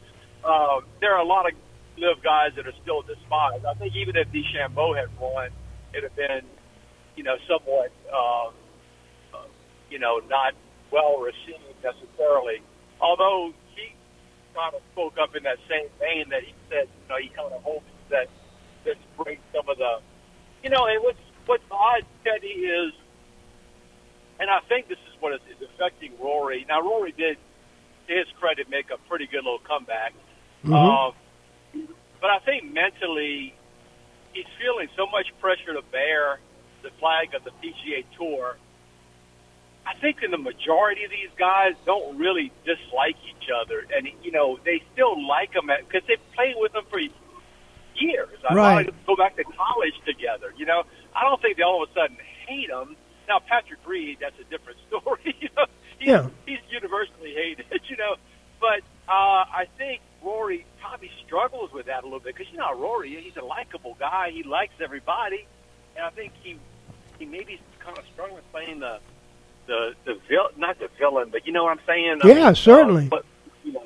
uh, 0.43 0.81
there 1.01 1.13
are 1.13 1.21
a 1.21 1.25
lot 1.25 1.47
of 1.47 1.53
Liv 1.97 2.21
guys 2.23 2.51
that 2.55 2.67
are 2.67 2.77
still 2.83 3.01
despised. 3.01 3.65
I 3.65 3.73
think 3.73 3.95
even 3.95 4.15
if 4.15 4.27
DeChambeau 4.29 4.95
had 4.95 5.09
won, 5.19 5.49
it'd 5.93 6.03
have 6.03 6.15
been, 6.15 6.41
you 7.15 7.23
know, 7.23 7.37
somewhat, 7.47 7.91
um, 8.13 8.53
uh, 9.33 9.47
you 9.89 9.97
know, 9.97 10.21
not 10.29 10.53
well 10.91 11.17
received 11.19 11.63
necessarily. 11.83 12.61
Although 13.01 13.53
he, 13.75 13.93
kind 14.57 14.73
of 14.73 14.81
spoke 14.91 15.13
up 15.21 15.35
in 15.35 15.43
that 15.43 15.57
same 15.69 15.85
vein 15.99 16.25
that 16.29 16.41
he 16.41 16.53
said, 16.69 16.89
you 16.89 17.05
know, 17.09 17.17
he 17.21 17.29
kind 17.29 17.53
of 17.53 17.61
hopes 17.61 17.85
that 18.09 18.27
this 18.83 18.97
brings 19.15 19.41
some 19.53 19.69
of 19.69 19.77
the, 19.77 20.01
you 20.63 20.69
know, 20.69 20.87
and 20.87 21.03
what's 21.03 21.21
what's 21.45 21.63
odd, 21.69 22.03
Teddy, 22.25 22.65
is, 22.65 22.93
and 24.39 24.49
I 24.49 24.59
think 24.67 24.87
this 24.89 24.97
is 24.97 25.06
what 25.19 25.33
is, 25.33 25.41
is 25.49 25.67
affecting 25.73 26.11
Rory. 26.19 26.65
Now, 26.67 26.81
Rory 26.81 27.11
did, 27.11 27.37
to 28.07 28.13
his 28.13 28.27
credit, 28.39 28.69
make 28.69 28.89
a 28.91 28.97
pretty 29.09 29.27
good 29.27 29.43
little 29.43 29.59
comeback. 29.59 30.13
Mhm. 30.65 30.73
Um, 30.73 31.87
but 32.21 32.29
I 32.29 32.39
think 32.39 32.71
mentally, 32.73 33.53
he's 34.33 34.45
feeling 34.59 34.89
so 34.95 35.07
much 35.07 35.27
pressure 35.39 35.73
to 35.73 35.81
bear 35.91 36.39
the 36.81 36.89
flag 36.99 37.33
of 37.33 37.43
the 37.43 37.51
PGA 37.61 38.03
Tour. 38.17 38.57
I 39.85 39.93
think 39.95 40.21
in 40.21 40.31
the 40.31 40.37
majority 40.37 41.05
of 41.05 41.11
these 41.11 41.29
guys 41.37 41.73
don't 41.85 42.17
really 42.17 42.51
dislike 42.65 43.15
each 43.29 43.49
other, 43.49 43.85
and 43.95 44.07
you 44.21 44.31
know 44.31 44.59
they 44.65 44.83
still 44.93 45.25
like 45.27 45.53
them 45.53 45.67
because 45.67 46.05
they 46.07 46.17
played 46.35 46.55
with 46.57 46.73
them 46.73 46.83
for 46.89 46.99
years. 47.95 48.37
I 48.47 48.53
Right. 48.53 49.05
go 49.05 49.15
back 49.15 49.37
to 49.37 49.43
college 49.45 49.93
together. 50.05 50.53
You 50.57 50.65
know, 50.65 50.83
I 51.15 51.21
don't 51.23 51.41
think 51.41 51.57
they 51.57 51.63
all 51.63 51.83
of 51.83 51.89
a 51.89 51.93
sudden 51.93 52.17
hate 52.45 52.67
them. 52.69 52.97
Now 53.27 53.39
Patrick 53.39 53.79
Reed, 53.85 54.17
that's 54.21 54.39
a 54.39 54.43
different 54.45 54.79
story. 54.87 55.35
you 55.39 55.49
know, 55.55 55.65
he's, 55.99 56.07
Yeah. 56.07 56.27
he's 56.45 56.59
universally 56.69 57.33
hated. 57.33 57.65
You 57.89 57.97
know, 57.97 58.15
but 58.59 58.81
uh, 59.07 59.45
I 59.47 59.67
think 59.77 60.01
Rory 60.23 60.65
probably 60.81 61.09
struggles 61.25 61.71
with 61.71 61.85
that 61.85 62.03
a 62.03 62.05
little 62.05 62.19
bit 62.19 62.35
because 62.35 62.51
you 62.51 62.57
know 62.57 62.73
Rory, 62.77 63.15
he's 63.21 63.37
a 63.37 63.45
likable 63.45 63.95
guy. 63.99 64.31
He 64.33 64.43
likes 64.43 64.73
everybody, 64.83 65.45
and 65.95 66.05
I 66.05 66.09
think 66.09 66.33
he 66.43 66.57
he 67.19 67.25
maybe 67.25 67.59
kind 67.79 67.97
of 67.97 68.03
struggling 68.13 68.35
with 68.35 68.51
playing 68.51 68.79
the 68.79 68.99
the 69.67 69.93
the 70.05 70.15
vil- 70.27 70.51
not 70.57 70.79
the 70.79 70.89
villain, 70.99 71.29
but 71.31 71.45
you 71.47 71.53
know 71.53 71.63
what 71.63 71.71
I'm 71.79 71.85
saying? 71.87 72.19
I 72.23 72.27
Yeah, 72.27 72.53
certainly. 72.53 73.05
Uh, 73.05 73.09
but 73.09 73.25
you 73.63 73.71
know, 73.73 73.83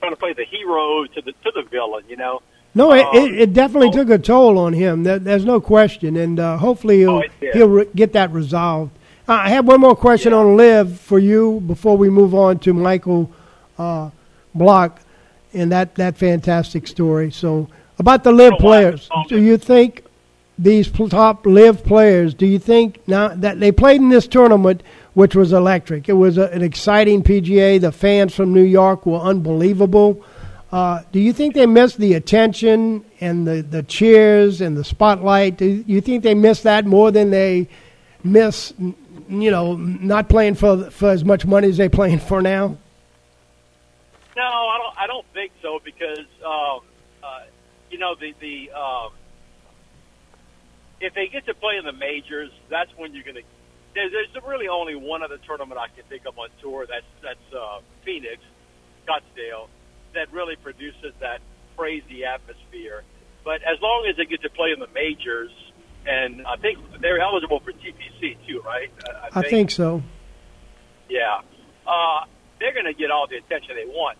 trying 0.00 0.12
to 0.12 0.16
play 0.16 0.32
the 0.32 0.44
hero 0.44 1.04
to 1.04 1.22
the 1.22 1.32
to 1.32 1.52
the 1.54 1.62
villain. 1.70 2.04
You 2.08 2.16
know. 2.16 2.42
No, 2.74 2.92
it, 2.92 3.04
Um, 3.06 3.16
it, 3.16 3.40
it 3.40 3.52
definitely 3.52 3.90
took 3.90 4.10
a 4.10 4.18
toll 4.18 4.58
on 4.58 4.72
him. 4.72 5.04
There, 5.04 5.18
there's 5.18 5.44
no 5.44 5.60
question, 5.60 6.16
and 6.16 6.40
uh, 6.40 6.56
hopefully 6.56 6.98
he'll 6.98 7.10
Oh, 7.10 7.22
he'll 7.52 7.68
re- 7.68 7.86
get 7.94 8.12
that 8.14 8.32
resolved. 8.32 8.90
Uh, 9.28 9.32
I 9.34 9.50
have 9.50 9.66
one 9.66 9.80
more 9.80 9.96
question 9.96 10.32
Yeah. 10.32 10.38
on 10.38 10.56
Liv 10.56 10.98
for 11.00 11.18
you 11.18 11.62
before 11.66 11.96
we 11.96 12.10
move 12.10 12.34
on 12.34 12.58
to 12.60 12.74
Michael 12.74 13.30
uh, 13.78 14.10
Block 14.54 15.00
and 15.52 15.70
that 15.72 15.94
that 15.94 16.16
fantastic 16.16 16.86
story. 16.88 17.30
So 17.30 17.68
about 17.98 18.24
the 18.24 18.32
Liv 18.32 18.54
Oh, 18.54 18.60
players, 18.60 19.08
do 19.28 19.40
you 19.40 19.56
think 19.56 20.04
these 20.58 20.88
pl- 20.88 21.08
top 21.08 21.46
Liv 21.46 21.84
players? 21.84 22.34
Do 22.34 22.44
you 22.46 22.58
think 22.58 23.06
now 23.06 23.28
that 23.28 23.60
they 23.60 23.70
played 23.72 24.00
in 24.00 24.08
this 24.08 24.26
tournament, 24.26 24.82
which 25.14 25.34
was 25.36 25.52
electric? 25.52 26.08
It 26.08 26.14
was 26.14 26.38
a, 26.38 26.46
an 26.52 26.62
exciting 26.62 27.22
PGA. 27.22 27.80
The 27.80 27.92
fans 27.92 28.34
from 28.34 28.52
New 28.52 28.62
York 28.64 29.06
were 29.06 29.20
unbelievable. 29.20 30.24
Uh, 30.74 31.04
do 31.12 31.20
you 31.20 31.32
think 31.32 31.54
they 31.54 31.66
missed 31.66 31.98
the 31.98 32.14
attention 32.14 33.04
and 33.20 33.46
the, 33.46 33.62
the 33.62 33.84
cheers 33.84 34.60
and 34.60 34.76
the 34.76 34.82
spotlight? 34.82 35.56
Do 35.56 35.84
you 35.86 36.00
think 36.00 36.24
they 36.24 36.34
miss 36.34 36.62
that 36.62 36.84
more 36.84 37.12
than 37.12 37.30
they 37.30 37.68
miss, 38.24 38.74
you 38.80 39.52
know, 39.52 39.76
not 39.76 40.28
playing 40.28 40.56
for 40.56 40.90
for 40.90 41.10
as 41.10 41.24
much 41.24 41.46
money 41.46 41.68
as 41.68 41.76
they're 41.76 41.88
playing 41.88 42.18
for 42.18 42.42
now? 42.42 42.76
No, 44.36 44.42
I 44.42 44.78
don't. 44.82 44.98
I 44.98 45.06
don't 45.06 45.26
think 45.32 45.52
so 45.62 45.78
because 45.84 46.26
um, 46.44 46.80
uh, 47.22 47.44
you 47.88 47.98
know 47.98 48.16
the 48.16 48.34
the 48.40 48.72
um, 48.72 49.12
if 51.00 51.14
they 51.14 51.28
get 51.28 51.46
to 51.46 51.54
play 51.54 51.76
in 51.76 51.84
the 51.84 51.92
majors, 51.92 52.50
that's 52.68 52.90
when 52.96 53.14
you're 53.14 53.22
going 53.22 53.36
to. 53.36 53.42
There's, 53.94 54.10
there's 54.10 54.44
really 54.44 54.66
only 54.66 54.96
one 54.96 55.22
other 55.22 55.38
tournament 55.46 55.78
I 55.78 55.86
can 55.86 56.02
think 56.08 56.26
of 56.26 56.36
on 56.36 56.48
tour. 56.60 56.84
That's 56.84 57.06
that's 57.22 57.54
uh, 57.56 57.78
Phoenix, 58.04 58.42
Scottsdale, 59.06 59.68
that 60.14 60.32
really 60.32 60.56
produces 60.56 61.12
that 61.20 61.40
crazy 61.76 62.24
atmosphere. 62.24 63.02
But 63.44 63.62
as 63.62 63.80
long 63.82 64.06
as 64.08 64.16
they 64.16 64.24
get 64.24 64.42
to 64.42 64.50
play 64.50 64.70
in 64.72 64.80
the 64.80 64.88
majors, 64.94 65.50
and 66.06 66.46
I 66.46 66.56
think 66.56 66.78
they're 67.00 67.20
eligible 67.20 67.60
for 67.60 67.72
TPC 67.72 68.36
too, 68.46 68.60
right? 68.64 68.90
Uh, 69.06 69.28
I 69.40 69.42
think 69.42 69.70
so. 69.70 70.02
yeah. 71.08 71.40
Uh, 71.86 72.24
they're 72.60 72.72
going 72.72 72.86
to 72.86 72.94
get 72.94 73.10
all 73.10 73.26
the 73.26 73.36
attention 73.36 73.76
they 73.76 73.84
want. 73.84 74.16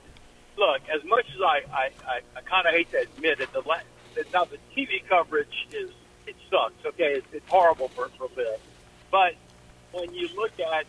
Look, 0.59 0.83
as 0.95 1.03
much 1.05 1.25
as 1.35 1.41
I, 1.41 1.61
I, 1.73 1.91
I, 2.07 2.21
I 2.37 2.41
kind 2.43 2.67
of 2.67 2.75
hate 2.75 2.91
to 2.91 3.01
admit 3.01 3.41
it, 3.41 3.53
the 3.53 3.61
la- 3.61 3.81
that 4.15 4.33
now 4.33 4.45
the 4.45 4.59
TV 4.77 5.03
coverage 5.09 5.67
is 5.73 5.91
it 6.27 6.37
sucks. 6.51 6.85
Okay, 6.87 7.15
it's, 7.17 7.27
it's 7.33 7.49
horrible 7.49 7.89
for 7.89 8.09
for 8.19 8.29
Liv. 8.37 8.61
But 9.11 9.35
when 9.93 10.13
you 10.15 10.29
look 10.37 10.53
at 10.61 10.87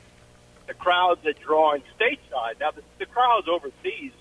the 0.68 0.74
crowds 0.74 1.22
that 1.24 1.40
drawing 1.40 1.84
stateside, 2.00 2.60
now 2.60 2.72
the, 2.72 2.82
the 3.00 3.06
crowds 3.06 3.48
overseas 3.48 4.12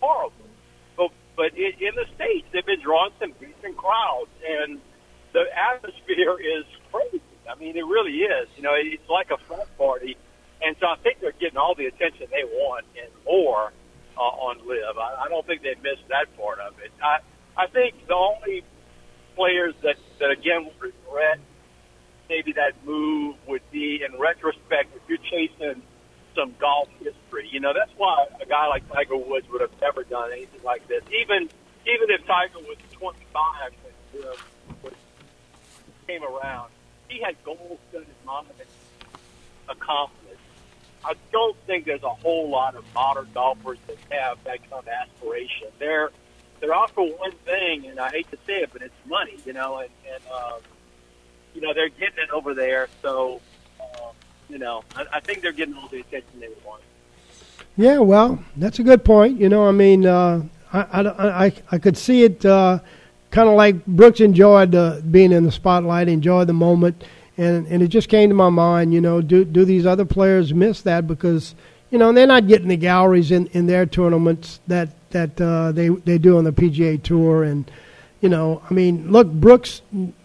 horrible, 0.00 0.48
but 0.96 1.10
but 1.36 1.54
in, 1.56 1.72
in 1.80 1.94
the 1.94 2.06
states 2.14 2.46
they've 2.52 2.66
been 2.66 2.82
drawing 2.82 3.12
some 3.20 3.32
decent 3.40 3.76
crowds, 3.76 4.30
and 4.46 4.80
the 5.32 5.44
atmosphere 5.52 6.38
is 6.40 6.64
crazy. 6.92 7.22
I 7.48 7.54
mean, 7.58 7.76
it 7.76 7.86
really 7.86 8.24
is. 8.24 8.48
You 8.56 8.62
know, 8.62 8.74
it's 8.74 9.08
like 9.08 9.30
a 9.30 9.38
frat 9.46 9.68
party, 9.78 10.16
and 10.62 10.76
so 10.80 10.86
I 10.86 10.96
think 11.02 11.20
they're 11.20 11.32
getting 11.32 11.58
all 11.58 11.74
the 11.74 11.86
attention 11.86 12.26
they 12.30 12.44
want 12.44 12.84
and 13.00 13.10
more 13.24 13.72
uh, 14.16 14.20
on 14.20 14.66
Liv. 14.66 14.98
I, 14.98 15.24
I 15.24 15.28
don't 15.28 15.46
think 15.46 15.62
they 15.62 15.74
missed 15.82 16.06
that 16.08 16.26
part 16.36 16.58
of 16.58 16.74
it. 16.80 16.92
I 17.02 17.20
I 17.56 17.66
think 17.66 18.06
the 18.06 18.14
only 18.14 18.64
players 19.36 19.74
that 19.82 19.96
that 20.20 20.30
again 20.30 20.66
would 20.66 20.92
regret 20.92 21.38
maybe 22.28 22.52
that 22.52 22.72
move 22.84 23.36
would 23.46 23.62
be 23.70 24.02
in 24.04 24.18
retrospect 24.18 24.94
if 24.94 25.02
you're 25.08 25.18
chasing 25.30 25.82
some 26.38 26.54
golf 26.58 26.88
history. 27.00 27.48
You 27.50 27.60
know, 27.60 27.72
that's 27.74 27.90
why 27.96 28.26
a 28.40 28.46
guy 28.46 28.68
like 28.68 28.88
Tiger 28.88 29.16
Woods 29.16 29.48
would 29.50 29.60
have 29.60 29.72
never 29.80 30.04
done 30.04 30.30
anything 30.32 30.60
like 30.64 30.86
this. 30.86 31.02
Even 31.20 31.48
even 31.86 32.10
if 32.10 32.24
Tiger 32.26 32.58
was 32.60 32.76
25 32.92 33.72
when 33.82 34.22
Liv 34.22 34.44
was 34.82 34.92
came 36.06 36.22
around, 36.22 36.70
he 37.08 37.20
had 37.20 37.42
goals 37.44 37.78
in 37.92 38.00
his 38.00 38.08
mind 38.24 38.46
accomplished. 39.68 40.40
I 41.04 41.14
don't 41.32 41.56
think 41.66 41.86
there's 41.86 42.02
a 42.02 42.08
whole 42.08 42.50
lot 42.50 42.74
of 42.74 42.84
modern 42.94 43.28
golfers 43.32 43.78
that 43.86 43.96
have 44.10 44.42
that 44.44 44.60
kind 44.70 44.74
of 44.74 44.88
aspiration. 44.88 45.68
They're 45.78 46.10
they're 46.60 46.74
out 46.74 46.90
for 46.90 47.06
one 47.06 47.32
thing, 47.44 47.86
and 47.86 48.00
I 48.00 48.10
hate 48.10 48.30
to 48.30 48.38
say 48.46 48.60
it, 48.62 48.70
but 48.72 48.82
it's 48.82 48.94
money, 49.06 49.36
you 49.44 49.52
know, 49.52 49.78
and, 49.78 49.90
and 50.12 50.22
um, 50.32 50.60
you 51.54 51.60
know 51.60 51.72
they're 51.74 51.88
getting 51.88 52.18
it 52.18 52.30
over 52.30 52.54
there. 52.54 52.88
So, 53.02 53.40
you 54.48 54.58
know, 54.58 54.84
I, 54.96 55.04
I 55.14 55.20
think 55.20 55.42
they're 55.42 55.52
getting 55.52 55.74
all 55.74 55.88
the 55.88 56.00
attention 56.00 56.40
they 56.40 56.48
want. 56.64 56.82
Yeah, 57.76 57.98
well, 57.98 58.42
that's 58.56 58.78
a 58.78 58.82
good 58.82 59.04
point. 59.04 59.38
You 59.38 59.48
know, 59.48 59.68
I 59.68 59.72
mean, 59.72 60.04
uh, 60.04 60.42
I, 60.72 60.80
I, 60.80 61.46
I, 61.46 61.52
I 61.72 61.78
could 61.78 61.96
see 61.96 62.24
it 62.24 62.44
uh, 62.44 62.80
kind 63.30 63.48
of 63.48 63.54
like 63.54 63.84
Brooks 63.86 64.20
enjoyed 64.20 64.74
uh, 64.74 65.00
being 65.10 65.32
in 65.32 65.44
the 65.44 65.52
spotlight, 65.52 66.08
enjoyed 66.08 66.48
the 66.48 66.52
moment, 66.54 67.04
and 67.36 67.66
and 67.68 67.82
it 67.82 67.88
just 67.88 68.08
came 68.08 68.28
to 68.30 68.34
my 68.34 68.50
mind. 68.50 68.92
You 68.92 69.00
know, 69.00 69.20
do 69.20 69.44
do 69.44 69.64
these 69.64 69.86
other 69.86 70.04
players 70.04 70.52
miss 70.52 70.82
that 70.82 71.06
because 71.06 71.54
you 71.90 71.98
know 71.98 72.12
they're 72.12 72.26
not 72.26 72.48
getting 72.48 72.68
the 72.68 72.76
galleries 72.76 73.30
in, 73.30 73.46
in 73.48 73.66
their 73.66 73.86
tournaments 73.86 74.60
that 74.66 74.88
that 75.10 75.40
uh, 75.40 75.72
they 75.72 75.88
they 75.88 76.18
do 76.18 76.38
on 76.38 76.44
the 76.44 76.52
PGA 76.52 77.02
Tour, 77.02 77.44
and 77.44 77.70
you 78.20 78.28
know, 78.28 78.62
I 78.68 78.74
mean, 78.74 79.12
look, 79.12 79.30
Brooks 79.30 79.80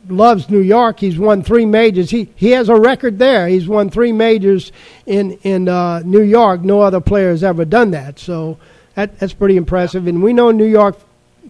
loves 0.10 0.50
New 0.50 0.62
York. 0.62 1.00
He's 1.00 1.20
won 1.20 1.44
three 1.44 1.66
majors. 1.66 2.10
He 2.10 2.30
he 2.36 2.52
has 2.52 2.70
a 2.70 2.76
record 2.76 3.20
there. 3.20 3.48
He's 3.48 3.68
won 3.68 3.90
three 3.90 4.12
majors 4.12 4.72
in 5.06 5.34
in 5.44 5.70
uh, 5.70 6.00
New 6.00 6.24
York. 6.24 6.62
No 6.62 6.82
other 6.82 7.00
player 7.00 7.30
has 7.30 7.44
ever 7.44 7.66
done 7.66 7.92
that. 7.92 8.18
So 8.18 8.58
that 8.96 9.20
that's 9.20 9.34
pretty 9.34 9.58
impressive. 9.58 10.08
And 10.08 10.24
we 10.24 10.34
know 10.34 10.50
New 10.52 10.66
York 10.66 10.98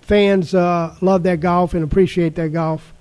fans 0.02 0.54
uh, 0.54 0.96
love 1.02 1.24
their 1.24 1.38
golf 1.38 1.74
and 1.74 1.84
appreciate 1.84 2.36
their 2.36 2.50
golf. 2.50 2.94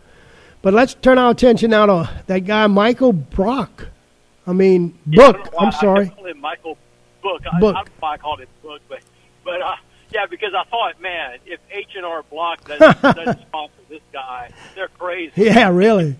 But 0.62 0.74
let's 0.74 0.94
turn 0.94 1.18
our 1.18 1.32
attention 1.32 1.70
now 1.70 1.86
to 1.86 2.22
that 2.28 2.40
guy 2.40 2.68
Michael 2.68 3.12
Brock. 3.12 3.88
I 4.46 4.52
mean, 4.52 4.96
Yeah, 5.06 5.32
I 5.58 5.64
I'm 5.64 5.72
sorry. 5.72 6.12
I 6.24 6.32
Michael 6.34 6.78
Book. 7.22 7.42
Book. 7.42 7.42
I 7.52 7.60
don't 7.60 7.74
know 7.74 7.84
why 8.00 8.12
I 8.12 8.16
called 8.18 8.40
him 8.40 8.48
Book, 8.62 8.80
but 8.88 9.00
but 9.44 9.60
uh, 9.60 9.74
yeah, 10.12 10.26
because 10.28 10.52
I 10.54 10.64
thought, 10.70 11.00
man, 11.00 11.38
if 11.46 11.60
H 11.70 11.88
and 11.96 12.04
R 12.04 12.22
Block 12.24 12.66
doesn't, 12.68 13.02
doesn't 13.16 13.40
sponsor 13.42 13.72
this 13.88 14.00
guy, 14.12 14.50
they're 14.74 14.88
crazy. 14.88 15.32
Yeah, 15.36 15.68
really. 15.70 16.16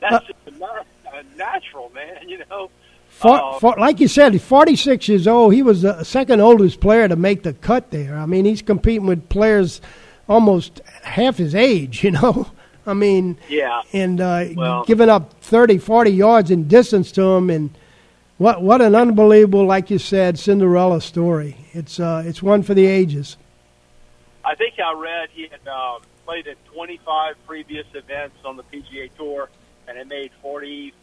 That's 0.00 0.26
just 0.26 0.38
a, 0.46 0.84
a 1.16 1.22
natural, 1.36 1.90
man. 1.94 2.28
You 2.28 2.42
know. 2.50 2.70
For, 3.08 3.28
Uh, 3.38 3.58
for, 3.58 3.74
like 3.78 4.00
you 4.00 4.08
said, 4.08 4.32
he's 4.32 4.42
46 4.44 5.08
years 5.08 5.26
old. 5.26 5.52
He 5.52 5.62
was 5.62 5.82
the 5.82 6.04
second 6.04 6.40
oldest 6.40 6.80
player 6.80 7.06
to 7.08 7.16
make 7.16 7.42
the 7.42 7.52
cut 7.52 7.90
there. 7.90 8.16
I 8.16 8.24
mean, 8.24 8.44
he's 8.44 8.62
competing 8.62 9.06
with 9.06 9.28
players 9.28 9.80
almost 10.28 10.80
half 11.02 11.36
his 11.36 11.54
age, 11.54 12.02
you 12.04 12.12
know? 12.12 12.46
I 12.86 12.94
mean, 12.94 13.36
Yeah. 13.48 13.82
and 13.92 14.20
uh, 14.20 14.46
Well- 14.56 14.84
giving 14.84 15.10
up 15.10 15.34
30, 15.42 15.78
40 15.78 16.10
yards 16.10 16.50
in 16.50 16.66
distance 16.68 17.12
to 17.12 17.22
him. 17.22 17.50
And 17.50 17.70
what 18.40 18.62
what 18.62 18.80
an 18.80 18.94
unbelievable, 18.94 19.66
like 19.66 19.90
you 19.90 19.98
said, 19.98 20.38
Cinderella 20.38 21.02
story. 21.02 21.58
It's, 21.74 22.00
uh, 22.00 22.22
it's 22.24 22.42
one 22.42 22.62
for 22.62 22.72
the 22.72 22.86
ages. 22.86 23.36
I 24.42 24.54
think 24.54 24.76
I 24.80 24.98
read 24.98 25.28
he 25.34 25.42
had 25.42 25.68
um, 25.68 26.00
played 26.24 26.46
in 26.46 26.56
25 26.72 27.34
previous 27.46 27.84
events 27.92 28.36
on 28.46 28.56
the 28.56 28.62
PGA 28.62 29.14
Tour, 29.14 29.50
and 29.86 29.98
it 29.98 30.08
made 30.08 30.30
forty 30.40 30.94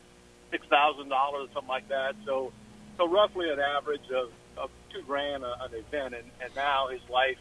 six 0.50 0.66
thousand 0.66 1.10
dollars, 1.10 1.50
or 1.50 1.54
something 1.54 1.70
like 1.70 1.88
that. 1.90 2.16
So, 2.26 2.52
so 2.98 3.08
roughly 3.08 3.52
an 3.52 3.60
average 3.60 4.10
of 4.10 4.32
of 4.58 4.72
two 4.92 5.04
grand 5.04 5.44
a, 5.44 5.64
an 5.66 5.76
event, 5.76 6.16
and, 6.16 6.26
and 6.42 6.56
now 6.56 6.88
his 6.88 7.08
life 7.08 7.38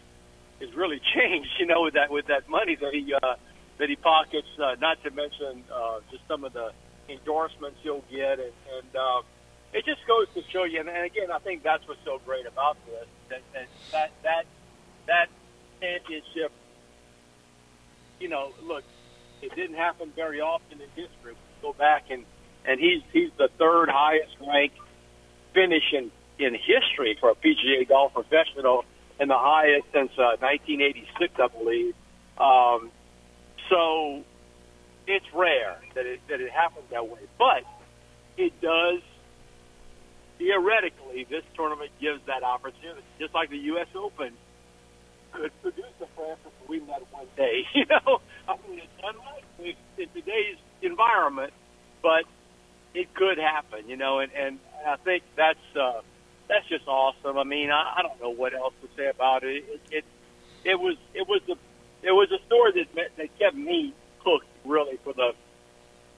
is 0.61 0.75
really 0.75 1.01
changed. 1.15 1.49
You 1.59 1.65
know, 1.65 1.85
with 1.85 1.95
that 1.95 2.11
with 2.11 2.27
that 2.27 2.51
money 2.51 2.77
that 2.77 2.93
he 2.93 3.15
uh, 3.15 3.37
that 3.79 3.89
he 3.89 3.97
pockets. 3.97 4.49
Uh, 4.63 4.77
not 4.79 5.03
to 5.05 5.11
mention 5.11 5.65
uh, 5.73 6.01
just 6.11 6.23
some 6.29 6.45
of 6.45 6.53
the 6.53 6.73
endorsements 7.09 7.79
he'll 7.83 8.05
get, 8.11 8.41
and, 8.41 8.53
and 8.77 8.95
uh, 8.95 9.23
it 9.77 9.85
just 9.85 10.07
goes 10.07 10.27
to 10.35 10.43
show 10.51 10.65
you. 10.65 10.81
And, 10.81 10.89
again, 10.89 11.31
I 11.31 11.39
think 11.39 11.63
that's 11.63 11.87
what's 11.87 12.03
so 12.05 12.19
great 12.25 12.47
about 12.47 12.79
this 12.87 13.07
that 13.29 13.43
that 13.53 13.69
that 13.93 14.11
that, 14.23 14.47
that 15.07 15.29
championship. 15.81 16.51
You 18.19 18.31
know, 18.31 18.53
look, 18.63 18.85
it 19.43 19.55
didn't 19.55 19.77
happen 19.77 20.13
very 20.17 20.41
often 20.41 20.81
in 20.81 20.89
history. 20.97 21.35
Go 21.61 21.75
back 21.75 22.07
and 22.11 22.25
and 22.65 22.81
he's 22.81 23.03
he's 23.13 23.31
the 23.37 23.49
third 23.59 23.91
highest 23.91 24.35
ranked 24.41 24.79
finish 25.53 25.93
in 25.93 26.11
in 26.39 26.55
history 26.55 27.17
for 27.21 27.31
a 27.31 27.35
PGA 27.35 27.87
golf 27.87 28.15
professional, 28.15 28.85
and 29.21 29.29
the 29.29 29.39
highest 29.39 29.87
since 29.93 30.11
uh, 30.19 30.41
1986, 30.41 31.35
I 31.39 31.49
believe. 31.49 31.95
Um, 32.39 32.91
so 33.69 34.25
it's 35.07 35.27
rare 35.35 35.79
that 35.95 36.07
it 36.07 36.21
that 36.29 36.41
it 36.41 36.51
happens 36.51 36.87
that 36.91 37.07
way, 37.07 37.21
but 37.39 37.65
it 38.39 38.59
does. 38.63 39.01
Theoretically, 40.39 41.27
this 41.29 41.45
tournament 41.55 41.91
gives 42.01 42.21
that 42.27 42.43
opportunity, 42.43 43.03
just 43.19 43.35
like 43.35 43.51
the 43.51 43.59
U.S. 43.75 43.89
Open 43.95 44.33
could 45.33 45.51
produce 45.63 45.85
a 46.01 46.07
Francis 46.15 46.53
Ouimet 46.69 47.05
one 47.11 47.27
day. 47.37 47.65
You 47.75 47.85
know, 47.87 48.21
I 48.49 48.57
mean, 48.69 48.81
it's 48.81 49.03
unlikely 49.03 49.77
in 49.99 50.09
today's 50.15 50.57
environment, 50.83 51.53
but 52.03 52.25
it 52.95 53.13
could 53.15 53.39
happen. 53.39 53.89
You 53.89 53.97
know, 53.97 54.19
and 54.19 54.33
and 54.33 54.59
I 54.87 54.97
think 54.97 55.23
that's 55.37 55.59
uh, 55.79 56.01
that's 56.49 56.67
just 56.69 56.87
awesome. 56.87 57.39
I 57.39 57.45
mean, 57.45 57.71
I, 57.71 57.97
I 57.99 58.03
don't 58.03 58.21
know 58.21 58.31
what 58.31 58.55
else 58.55 58.75
to 58.83 58.89
say 58.97 59.09
about 59.09 59.45
it. 59.45 59.65
It 59.69 59.81
it, 59.91 60.05
it 60.65 60.81
was 60.81 60.97
it 61.15 61.29
was 61.29 61.43
a 61.49 61.57
it 62.07 62.13
was 62.13 62.31
a 62.33 62.45
story 62.47 62.73
that 62.95 63.17
that 63.17 63.39
kept 63.39 63.57
me 63.57 63.95
hooked 64.21 64.47
really 64.65 64.99
for 65.05 65.13
the 65.13 65.33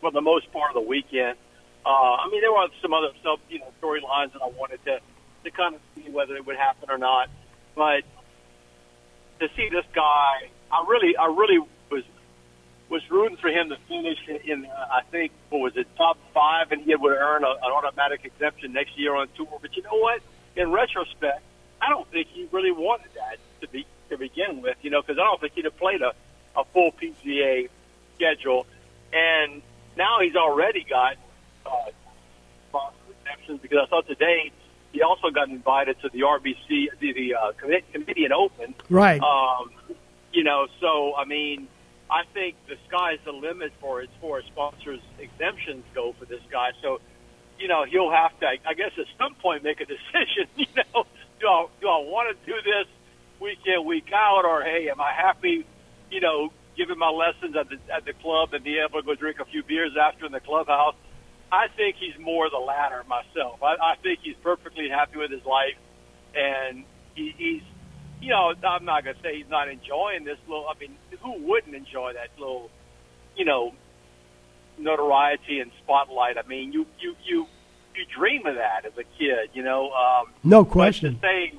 for 0.00 0.10
the 0.10 0.20
most 0.20 0.52
part 0.52 0.74
of 0.74 0.82
the 0.82 0.88
weekend. 0.88 1.36
Uh, 1.84 1.88
I 1.88 2.28
mean, 2.30 2.40
there 2.40 2.52
were 2.52 2.66
some 2.82 2.92
other 2.92 3.10
sub 3.22 3.40
you 3.48 3.60
know 3.60 3.72
storylines 3.80 4.32
that 4.32 4.42
I 4.42 4.48
wanted 4.48 4.84
to 4.84 5.00
to 5.44 5.50
kind 5.50 5.74
of 5.74 5.80
see 5.94 6.10
whether 6.10 6.34
it 6.36 6.46
would 6.46 6.56
happen 6.56 6.90
or 6.90 6.98
not, 6.98 7.30
but 7.74 8.02
to 9.40 9.48
see 9.56 9.68
this 9.70 9.84
guy, 9.94 10.50
I 10.70 10.84
really 10.86 11.16
I 11.16 11.26
really 11.26 11.60
was 11.90 12.04
was 12.88 13.02
rooting 13.10 13.36
for 13.36 13.48
him 13.48 13.68
to 13.68 13.76
finish 13.86 14.18
in, 14.44 14.64
uh, 14.64 14.86
I 14.90 15.02
think 15.10 15.32
what 15.50 15.60
was 15.60 15.76
it 15.76 15.86
top 15.96 16.18
five, 16.32 16.72
and 16.72 16.82
he 16.82 16.94
would 16.94 17.12
earn 17.12 17.44
a, 17.44 17.50
an 17.50 17.72
automatic 17.72 18.24
exemption 18.24 18.72
next 18.72 18.98
year 18.98 19.14
on 19.14 19.28
tour. 19.36 19.58
But 19.60 19.76
you 19.76 19.82
know 19.82 19.96
what? 19.96 20.22
In 20.56 20.72
retrospect, 20.72 21.42
I 21.82 21.90
don't 21.90 22.10
think 22.10 22.28
he 22.28 22.48
really 22.50 22.72
wanted 22.72 23.10
that 23.14 23.38
to 23.60 23.68
be 23.68 23.86
to 24.08 24.16
begin 24.16 24.62
with. 24.62 24.76
You 24.82 24.90
know, 24.90 25.02
because 25.02 25.18
I 25.18 25.24
don't 25.24 25.40
think 25.40 25.52
he'd 25.54 25.64
have 25.64 25.76
played 25.76 26.02
a, 26.02 26.12
a 26.56 26.64
full 26.72 26.92
PGA 26.92 27.68
schedule, 28.16 28.66
and 29.12 29.62
now 29.96 30.20
he's 30.20 30.36
already 30.36 30.84
got 30.88 31.16
uh, 32.74 32.78
exemptions 33.10 33.60
because 33.60 33.78
I 33.86 33.88
saw 33.88 34.00
today 34.02 34.52
he 34.92 35.02
also 35.02 35.30
got 35.30 35.48
invited 35.48 36.00
to 36.00 36.08
the 36.08 36.20
RBC, 36.20 36.88
the, 36.98 37.12
the 37.12 37.34
uh, 37.34 37.52
Canadian 37.92 38.32
Open. 38.32 38.74
Right. 38.88 39.20
Um, 39.20 39.70
you 40.32 40.44
know, 40.44 40.66
so 40.80 41.14
I 41.16 41.24
mean, 41.24 41.68
I 42.10 42.22
think 42.32 42.56
the 42.68 42.76
sky's 42.88 43.18
the 43.24 43.32
limit 43.32 43.72
for 43.80 44.00
as 44.00 44.08
far 44.20 44.38
as 44.38 44.44
sponsors 44.46 45.00
exemptions 45.18 45.84
go 45.94 46.14
for 46.18 46.24
this 46.24 46.40
guy. 46.50 46.70
So, 46.82 47.00
you 47.58 47.68
know, 47.68 47.84
he'll 47.84 48.10
have 48.10 48.38
to, 48.40 48.46
I 48.46 48.74
guess, 48.74 48.92
at 48.98 49.06
some 49.18 49.34
point 49.34 49.62
make 49.62 49.80
a 49.80 49.84
decision. 49.96 50.48
You 50.56 50.66
know, 50.76 51.04
do 51.40 51.46
I 51.46 51.66
do 51.80 51.88
I 51.88 51.98
want 51.98 52.36
to 52.36 52.46
do 52.46 52.56
this 52.62 52.86
week 53.40 53.58
in 53.66 53.84
week 53.84 54.10
out, 54.12 54.44
or 54.44 54.62
hey, 54.62 54.88
am 54.90 55.00
I 55.00 55.12
happy? 55.12 55.66
You 56.10 56.20
know, 56.20 56.50
giving 56.76 56.98
my 56.98 57.10
lessons 57.10 57.56
at 57.56 57.68
the 57.68 57.78
at 57.92 58.04
the 58.04 58.14
club 58.14 58.54
and 58.54 58.64
being 58.64 58.82
able 58.88 59.00
to 59.00 59.06
go 59.06 59.14
drink 59.14 59.38
a 59.40 59.44
few 59.44 59.62
beers 59.62 59.92
after 60.00 60.24
in 60.24 60.32
the 60.32 60.40
clubhouse. 60.40 60.94
I 61.50 61.68
think 61.76 61.96
he's 61.96 62.18
more 62.20 62.50
the 62.50 62.58
latter 62.58 63.02
myself. 63.08 63.62
I, 63.62 63.74
I 63.80 63.94
think 64.02 64.20
he's 64.22 64.36
perfectly 64.42 64.88
happy 64.88 65.18
with 65.18 65.30
his 65.30 65.44
life, 65.44 65.76
and 66.34 66.84
he, 67.14 67.34
he's, 67.36 67.62
you 68.20 68.30
know, 68.30 68.52
I'm 68.62 68.84
not 68.84 69.04
gonna 69.04 69.16
say 69.22 69.36
he's 69.36 69.48
not 69.48 69.68
enjoying 69.68 70.24
this 70.24 70.38
little. 70.46 70.66
I 70.68 70.78
mean, 70.78 70.96
who 71.22 71.32
wouldn't 71.46 71.74
enjoy 71.74 72.12
that 72.14 72.28
little, 72.38 72.70
you 73.36 73.44
know, 73.44 73.72
notoriety 74.78 75.60
and 75.60 75.70
spotlight? 75.82 76.36
I 76.38 76.46
mean, 76.46 76.72
you 76.72 76.86
you 77.00 77.14
you 77.24 77.46
you 77.94 78.04
dream 78.14 78.46
of 78.46 78.56
that 78.56 78.84
as 78.84 78.92
a 78.98 79.04
kid, 79.18 79.50
you 79.54 79.62
know. 79.62 79.90
Um, 79.90 80.26
No 80.44 80.64
question. 80.64 81.14
to 81.14 81.20
say 81.20 81.52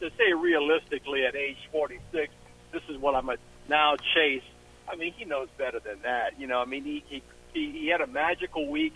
to 0.00 0.10
say 0.16 0.32
realistically 0.32 1.24
at 1.24 1.36
age 1.36 1.56
46, 1.72 2.32
this 2.72 2.82
is 2.88 2.96
what 2.98 3.14
I'm 3.14 3.28
a 3.28 3.36
now 3.68 3.96
chase. 4.14 4.42
I 4.90 4.96
mean, 4.96 5.12
he 5.16 5.24
knows 5.24 5.48
better 5.56 5.78
than 5.78 6.02
that. 6.02 6.38
You 6.40 6.46
know, 6.46 6.60
I 6.60 6.64
mean, 6.64 6.84
he 6.84 7.04
he 7.08 7.22
he, 7.52 7.70
he 7.72 7.88
had 7.88 8.00
a 8.00 8.06
magical 8.06 8.68
week. 8.68 8.94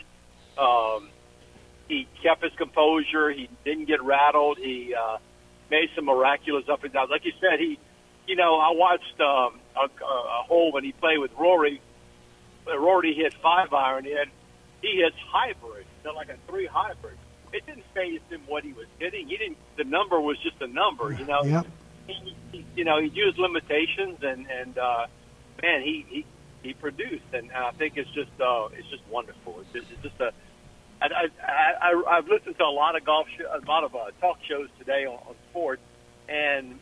Um, 0.58 1.08
he 1.88 2.08
kept 2.22 2.42
his 2.42 2.52
composure. 2.56 3.30
He 3.30 3.48
didn't 3.64 3.86
get 3.86 4.02
rattled. 4.02 4.58
He 4.58 4.94
uh, 4.94 5.18
made 5.70 5.90
some 5.94 6.06
miraculous 6.06 6.64
up 6.68 6.84
and 6.84 6.92
downs. 6.92 7.10
Like 7.10 7.24
you 7.24 7.32
said, 7.40 7.58
he, 7.58 7.78
you 8.26 8.36
know, 8.36 8.58
I 8.58 8.70
watched 8.72 9.20
um, 9.20 9.60
a, 9.76 10.04
a 10.04 10.42
hole 10.46 10.72
when 10.72 10.84
he 10.84 10.92
played 10.92 11.18
with 11.18 11.32
Rory. 11.38 11.80
Rory 12.66 13.14
hit 13.14 13.34
five 13.42 13.72
iron 13.72 14.06
in. 14.06 14.24
He 14.80 15.02
hits 15.02 15.16
hybrid, 15.30 15.86
you 16.02 16.10
know, 16.10 16.16
like 16.16 16.28
a 16.28 16.36
three 16.48 16.66
hybrid. 16.66 17.18
It 17.52 17.64
didn't 17.66 17.84
phase 17.94 18.20
him 18.30 18.42
what 18.46 18.64
he 18.64 18.72
was 18.72 18.86
hitting. 18.98 19.28
He 19.28 19.36
didn't. 19.36 19.58
The 19.76 19.84
number 19.84 20.20
was 20.20 20.38
just 20.42 20.60
a 20.60 20.66
number, 20.66 21.12
you 21.12 21.24
know. 21.24 21.42
Yep. 21.44 21.66
He, 22.06 22.36
he, 22.52 22.66
you 22.76 22.84
know, 22.84 23.00
he 23.00 23.08
used 23.08 23.38
limitations, 23.38 24.18
and 24.22 24.46
and 24.50 24.76
uh, 24.76 25.06
man, 25.62 25.82
he 25.82 26.04
he 26.08 26.26
he 26.62 26.72
produced, 26.74 27.24
and 27.32 27.52
I 27.52 27.70
think 27.72 27.96
it's 27.96 28.10
just 28.10 28.30
uh, 28.40 28.68
it's 28.76 28.88
just 28.88 29.02
wonderful. 29.10 29.60
It's 29.60 29.72
just, 29.72 29.92
it's 29.92 30.02
just 30.02 30.20
a 30.20 30.32
I, 31.12 31.28
I, 31.46 31.90
I, 31.90 32.16
I've 32.16 32.28
listened 32.28 32.56
to 32.58 32.64
a 32.64 32.70
lot 32.70 32.96
of 32.96 33.04
golf, 33.04 33.26
show, 33.36 33.46
a 33.46 33.60
lot 33.68 33.84
of 33.84 33.94
uh, 33.94 34.10
talk 34.20 34.38
shows 34.48 34.68
today 34.78 35.06
on, 35.06 35.18
on 35.28 35.34
sports, 35.50 35.82
and 36.28 36.78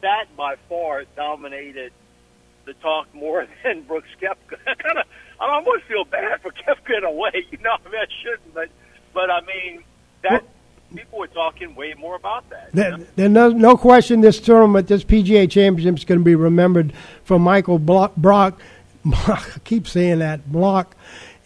that 0.00 0.26
by 0.36 0.56
far 0.68 1.04
dominated 1.16 1.92
the 2.64 2.74
talk 2.74 3.12
more 3.14 3.46
than 3.64 3.82
Brooks 3.82 4.08
Koepka. 4.20 4.58
kind 4.64 4.98
of, 4.98 5.06
I 5.40 5.54
almost 5.54 5.84
feel 5.84 6.04
bad 6.04 6.40
for 6.40 6.50
Koepka 6.50 6.98
in 6.98 7.04
a 7.04 7.10
way. 7.10 7.46
You 7.50 7.58
know, 7.58 7.76
I 7.84 7.88
mean, 7.88 8.00
I 8.00 8.06
shouldn't, 8.22 8.54
but 8.54 8.68
but 9.14 9.30
I 9.30 9.40
mean 9.42 9.84
that 10.22 10.44
people 10.94 11.18
were 11.18 11.26
talking 11.26 11.74
way 11.74 11.94
more 11.94 12.16
about 12.16 12.48
that. 12.50 12.70
you 12.72 12.98
know? 12.98 13.06
there's 13.16 13.30
no, 13.30 13.48
no 13.50 13.76
question 13.76 14.20
this 14.20 14.40
tournament, 14.40 14.88
this 14.88 15.04
PGA 15.04 15.50
Championship 15.50 15.96
is 15.98 16.04
going 16.04 16.20
to 16.20 16.24
be 16.24 16.34
remembered 16.34 16.92
for 17.24 17.38
Michael 17.38 17.78
Block, 17.78 18.16
Brock. 18.16 18.60
I 19.04 19.42
keep 19.64 19.86
saying 19.86 20.20
that 20.20 20.50
Block, 20.50 20.96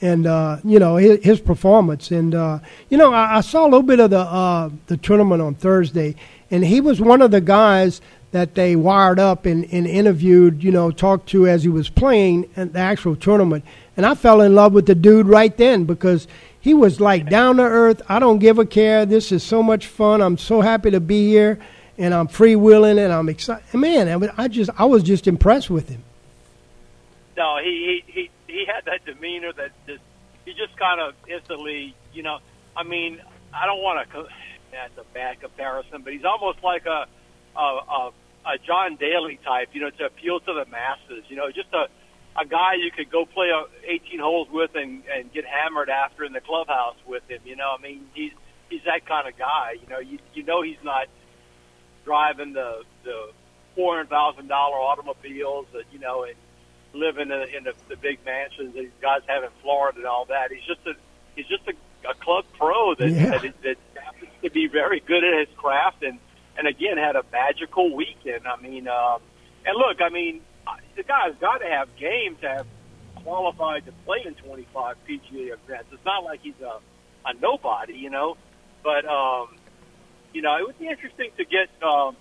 and 0.03 0.27
uh, 0.27 0.59
you 0.65 0.79
know 0.79 0.97
his, 0.97 1.25
his 1.25 1.41
performance. 1.41 2.11
And 2.11 2.35
uh, 2.35 2.59
you 2.91 2.99
know 2.99 3.13
I, 3.13 3.39
I 3.39 3.41
saw 3.41 3.63
a 3.63 3.71
little 3.71 3.83
bit 3.83 4.01
of 4.01 4.11
the 4.11 4.21
uh, 4.21 4.69
the 4.89 4.99
tournament 4.99 5.41
on 5.41 5.55
Thursday, 5.55 6.17
and 6.51 6.65
he 6.65 6.81
was 6.81 7.01
one 7.01 7.23
of 7.23 7.31
the 7.31 7.41
guys 7.41 8.03
that 8.33 8.55
they 8.55 8.75
wired 8.77 9.19
up 9.19 9.47
and, 9.47 9.65
and 9.73 9.87
interviewed. 9.87 10.63
You 10.63 10.73
know, 10.73 10.91
talked 10.91 11.29
to 11.31 11.47
as 11.47 11.63
he 11.63 11.71
was 11.71 11.89
playing 11.89 12.51
at 12.57 12.75
the 12.75 12.81
actual 12.81 13.17
tournament. 13.17 13.65
And 13.97 14.05
I 14.05 14.15
fell 14.15 14.41
in 14.41 14.55
love 14.55 14.73
with 14.73 14.87
the 14.87 14.95
dude 14.95 15.27
right 15.27 15.55
then 15.57 15.85
because 15.85 16.27
he 16.59 16.75
was 16.75 17.01
like 17.01 17.29
down 17.29 17.57
to 17.57 17.63
earth. 17.63 18.03
I 18.09 18.19
don't 18.19 18.39
give 18.39 18.59
a 18.59 18.67
care. 18.67 19.05
This 19.05 19.33
is 19.33 19.43
so 19.43 19.63
much 19.63 19.87
fun. 19.87 20.21
I'm 20.21 20.39
so 20.39 20.61
happy 20.61 20.91
to 20.91 21.01
be 21.01 21.29
here, 21.29 21.59
and 21.99 22.15
I'm 22.15 22.29
freewheeling, 22.29 23.03
and 23.03 23.13
I'm 23.13 23.29
excited. 23.29 23.63
Man, 23.75 24.31
I, 24.37 24.49
just 24.49 24.71
I 24.79 24.85
was 24.85 25.03
just 25.03 25.27
impressed 25.27 25.71
with 25.71 25.89
him. 25.89 26.03
No, 27.37 27.59
he 27.63 28.03
he 28.07 28.13
he 28.23 28.31
he 28.53 28.67
had 28.67 28.85
that 28.85 29.05
demeanor 29.05 29.53
that 29.55 29.73
just 29.87 30.03
he 30.45 30.53
just 30.53 30.77
kind 30.79 31.01
of 31.01 31.15
instantly, 31.27 31.97
you 32.13 32.23
know. 32.23 32.39
I 32.77 32.85
mean, 32.85 33.21
I 33.53 33.67
don't 33.67 33.83
want 33.83 34.09
to. 34.11 34.27
That's 34.71 34.97
a 34.99 35.05
bad 35.13 35.41
comparison, 35.41 36.03
but 36.03 36.13
he's 36.13 36.25
almost 36.25 36.63
like 36.63 36.87
a 36.87 37.07
a, 37.57 37.61
a 37.61 38.13
a 38.45 38.59
John 38.67 38.97
Daly 38.97 39.39
type, 39.45 39.71
you 39.73 39.81
know, 39.81 39.91
to 39.91 40.07
appeal 40.07 40.41
to 40.41 40.53
the 40.53 40.67
masses. 40.71 41.25
You 41.29 41.37
know, 41.37 41.51
just 41.51 41.73
a 41.73 41.89
a 42.41 42.47
guy 42.47 42.75
you 42.75 42.91
could 42.91 43.11
go 43.11 43.25
play 43.27 43.49
a 43.49 43.65
18 43.85 44.21
holes 44.21 44.49
with 44.51 44.71
and 44.75 45.03
and 45.09 45.33
get 45.33 45.45
hammered 45.45 45.89
after 45.89 46.25
in 46.25 46.33
the 46.33 46.41
clubhouse 46.41 46.97
with 47.07 47.23
him. 47.29 47.41
You 47.45 47.57
know, 47.57 47.75
I 47.79 47.81
mean, 47.81 48.07
he's 48.15 48.33
he's 48.71 48.83
that 48.85 49.07
kind 49.07 49.29
of 49.29 49.39
guy. 49.39 49.77
You 49.81 49.89
know, 49.89 49.99
you 49.99 50.19
you 50.35 50.43
know 50.43 50.63
he's 50.63 50.83
not 50.83 51.09
driving 52.05 52.53
the 52.53 52.83
the 53.05 53.31
four 53.75 53.97
hundred 53.97 54.11
thousand 54.11 54.49
dollar 54.49 54.77
automobiles 54.77 55.67
that 55.73 55.85
you 55.93 55.99
know 55.99 56.25
and 56.25 56.37
living 56.95 57.31
in, 57.31 57.43
in 57.57 57.65
the, 57.65 57.73
the 57.89 57.97
big 57.97 58.19
mansions 58.25 58.75
that 58.75 58.81
these 58.81 58.91
guys 59.01 59.21
have 59.27 59.43
in 59.45 59.51
Florida 59.63 59.99
and 59.99 60.07
all 60.07 60.25
that. 60.27 60.51
He's 60.53 60.65
just 60.65 60.87
a 60.87 60.93
he's 61.37 61.47
just 61.47 61.63
a, 61.69 61.73
a 62.11 62.15
club 62.15 62.45
pro 62.59 62.95
that, 62.97 63.09
Yeah. 63.11 63.39
that 63.39 63.63
that 63.63 63.77
happens 63.95 64.31
to 64.43 64.51
be 64.51 64.67
very 64.69 65.01
good 65.01 65.25
at 65.25 65.47
his 65.49 65.57
craft 65.57 66.03
and 66.03 66.19
and 66.59 66.67
again 66.69 66.99
had 66.99 67.17
a 67.17 67.23
magical 67.33 67.95
weekend. 67.97 68.47
I 68.47 68.61
mean, 68.61 68.89
um, 68.89 69.21
and 69.65 69.77
look, 69.77 70.01
I 70.03 70.09
mean, 70.11 70.41
the 70.97 71.03
guy's 71.03 71.35
got 71.41 71.59
to 71.59 71.67
have 71.67 71.89
game 71.97 72.37
to 72.43 72.49
have 72.49 72.67
qualified 73.23 73.87
to 73.87 73.93
play 74.05 74.23
in 74.27 74.35
25 74.35 74.97
PGA 75.09 75.53
events. 75.55 75.87
It's 75.93 76.05
not 76.05 76.25
like 76.25 76.41
he's 76.43 76.61
a 76.61 76.79
a 77.25 77.35
nobody, 77.41 77.95
you 77.95 78.11
know. 78.11 78.37
But 78.83 79.05
um, 79.07 79.57
You 80.35 80.43
know, 80.43 80.57
it 80.59 80.67
would 80.67 80.79
be 80.79 80.89
interesting 80.89 81.31
to 81.37 81.45
get 81.45 81.69
um, 81.83 82.17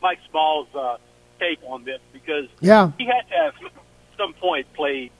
Mike 0.00 0.18
Small's 0.30 0.68
uh, 0.74 0.96
take 1.38 1.58
on 1.66 1.84
this 1.84 2.00
because 2.12 2.48
Yeah. 2.60 2.92
he 2.98 3.06
had 3.06 3.22
to 3.28 3.34
have 3.34 3.54
some 4.16 4.32
point 4.34 4.66
played 4.74 5.10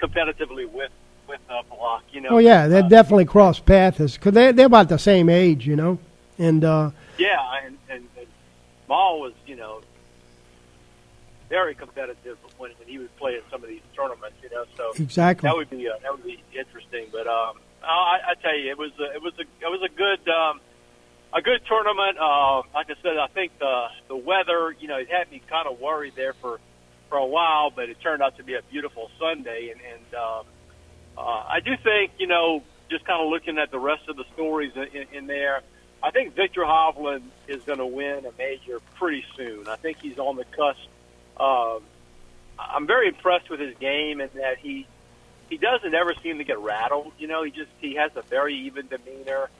competitively 0.00 0.70
with 0.70 0.90
with 1.28 1.40
uh, 1.48 1.62
Block. 1.70 2.02
You 2.10 2.22
know. 2.22 2.28
Oh 2.30 2.38
yeah, 2.38 2.66
they 2.66 2.80
Uh, 2.80 2.88
definitely 2.88 3.24
cross 3.26 3.60
paths 3.60 4.16
because 4.16 4.32
they 4.34 4.52
they're 4.52 4.66
about 4.66 4.88
the 4.88 4.98
same 4.98 5.28
age, 5.28 5.66
you 5.66 5.76
know. 5.76 5.98
And 6.38 6.64
uh, 6.64 6.90
Yeah, 7.18 7.36
and, 7.64 7.76
and, 7.90 8.08
and 8.18 8.26
Maul 8.88 9.20
was, 9.20 9.34
you 9.46 9.56
know, 9.56 9.82
very 11.48 11.74
competitive 11.74 12.38
when, 12.58 12.70
when 12.78 12.88
he 12.88 12.98
would 12.98 13.14
play 13.16 13.34
in 13.34 13.42
some 13.50 13.62
of 13.62 13.68
these 13.68 13.82
tournaments, 13.94 14.36
you 14.42 14.50
know. 14.50 14.64
So 14.76 15.02
Exactly. 15.02 15.46
that 15.48 15.54
would 15.56 15.68
be 15.70 15.88
uh, 15.88 15.92
that 16.02 16.12
would 16.12 16.24
be 16.24 16.42
interesting. 16.58 17.06
But 17.12 17.26
um, 17.26 17.58
I, 17.82 18.18
I 18.30 18.34
tell 18.42 18.56
you, 18.58 18.70
it 18.70 18.78
was 18.78 18.92
a, 18.98 19.14
it 19.14 19.22
was 19.22 19.34
a 19.38 19.42
it 19.42 19.70
was 19.70 19.82
a 19.82 19.88
good 19.94 20.26
um, 20.28 20.60
a 21.32 21.42
good 21.42 21.60
tournament. 21.66 22.18
Uh, 22.18 22.62
like 22.74 22.90
I 22.90 22.94
said, 23.02 23.16
I 23.16 23.28
think 23.28 23.58
the 23.58 23.86
the 24.08 24.16
weather, 24.16 24.74
you 24.78 24.88
know, 24.88 24.96
it 24.98 25.08
had 25.10 25.30
me 25.30 25.42
kind 25.48 25.68
of 25.68 25.80
worried 25.80 26.14
there 26.16 26.34
for 26.34 26.60
for 27.08 27.18
a 27.18 27.26
while, 27.26 27.70
but 27.70 27.88
it 27.88 28.00
turned 28.00 28.22
out 28.22 28.36
to 28.36 28.44
be 28.44 28.54
a 28.54 28.62
beautiful 28.70 29.10
Sunday, 29.18 29.70
and 29.70 29.80
and 29.80 30.14
um, 30.14 30.46
uh, 31.16 31.44
I 31.48 31.60
do 31.60 31.76
think, 31.82 32.12
you 32.18 32.26
know, 32.26 32.62
just 32.90 33.04
kind 33.04 33.22
of 33.22 33.28
looking 33.30 33.58
at 33.58 33.70
the 33.70 33.78
rest 33.78 34.08
of 34.08 34.16
the 34.16 34.24
stories 34.34 34.72
in, 34.74 34.84
in, 34.84 35.06
in 35.12 35.26
there. 35.26 35.62
I 36.02 36.10
think 36.10 36.34
Viktor 36.34 36.62
Hovland 36.62 37.22
is 37.46 37.62
going 37.62 37.78
to 37.78 37.86
win 37.86 38.24
a 38.24 38.32
major 38.38 38.80
pretty 38.96 39.24
soon. 39.36 39.68
I 39.68 39.76
think 39.76 39.98
he's 40.00 40.18
on 40.18 40.36
the 40.36 40.44
cusp. 40.44 40.88
Um, 41.38 41.82
I'm 42.58 42.86
very 42.86 43.08
impressed 43.08 43.50
with 43.50 43.60
his 43.60 43.76
game 43.78 44.20
and 44.20 44.30
that 44.32 44.58
he 44.58 44.86
he 45.48 45.56
doesn't 45.56 45.94
ever 45.94 46.14
seem 46.22 46.38
to 46.38 46.44
get 46.44 46.58
rattled. 46.58 47.12
You 47.18 47.26
know, 47.26 47.42
he 47.42 47.50
just 47.50 47.70
he 47.80 47.96
has 47.96 48.12
a 48.16 48.22
very 48.22 48.54
even 48.66 48.86
demeanor. 48.88 49.50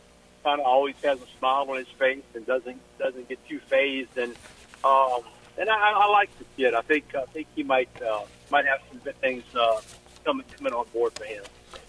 Kind 0.45 0.61
of 0.61 0.67
always 0.67 0.95
has 1.05 1.19
a 1.21 1.27
smile 1.39 1.67
on 1.69 1.77
his 1.77 1.89
face 1.99 2.23
and 2.35 2.47
doesn't 2.47 2.81
doesn't 2.99 3.29
get 3.29 3.47
too 3.49 3.61
phased. 3.69 4.17
And 4.17 4.35
um, 4.85 5.21
and 5.59 5.69
I, 5.69 5.93
I 5.93 6.07
like 6.11 6.31
the 6.39 6.45
kid. 6.57 6.75
I 6.75 6.81
think 6.83 7.15
I 7.15 7.25
think 7.27 7.47
he 7.55 7.63
might 7.63 7.91
uh, 8.03 8.23
might 8.51 8.65
have 8.67 8.79
some 8.91 8.99
good 9.05 9.17
things 9.21 9.45
uh, 9.55 9.81
coming 10.25 10.47
coming 10.57 10.73
on 10.73 10.87
board 10.95 11.13
for 11.13 11.25
him. 11.25 11.43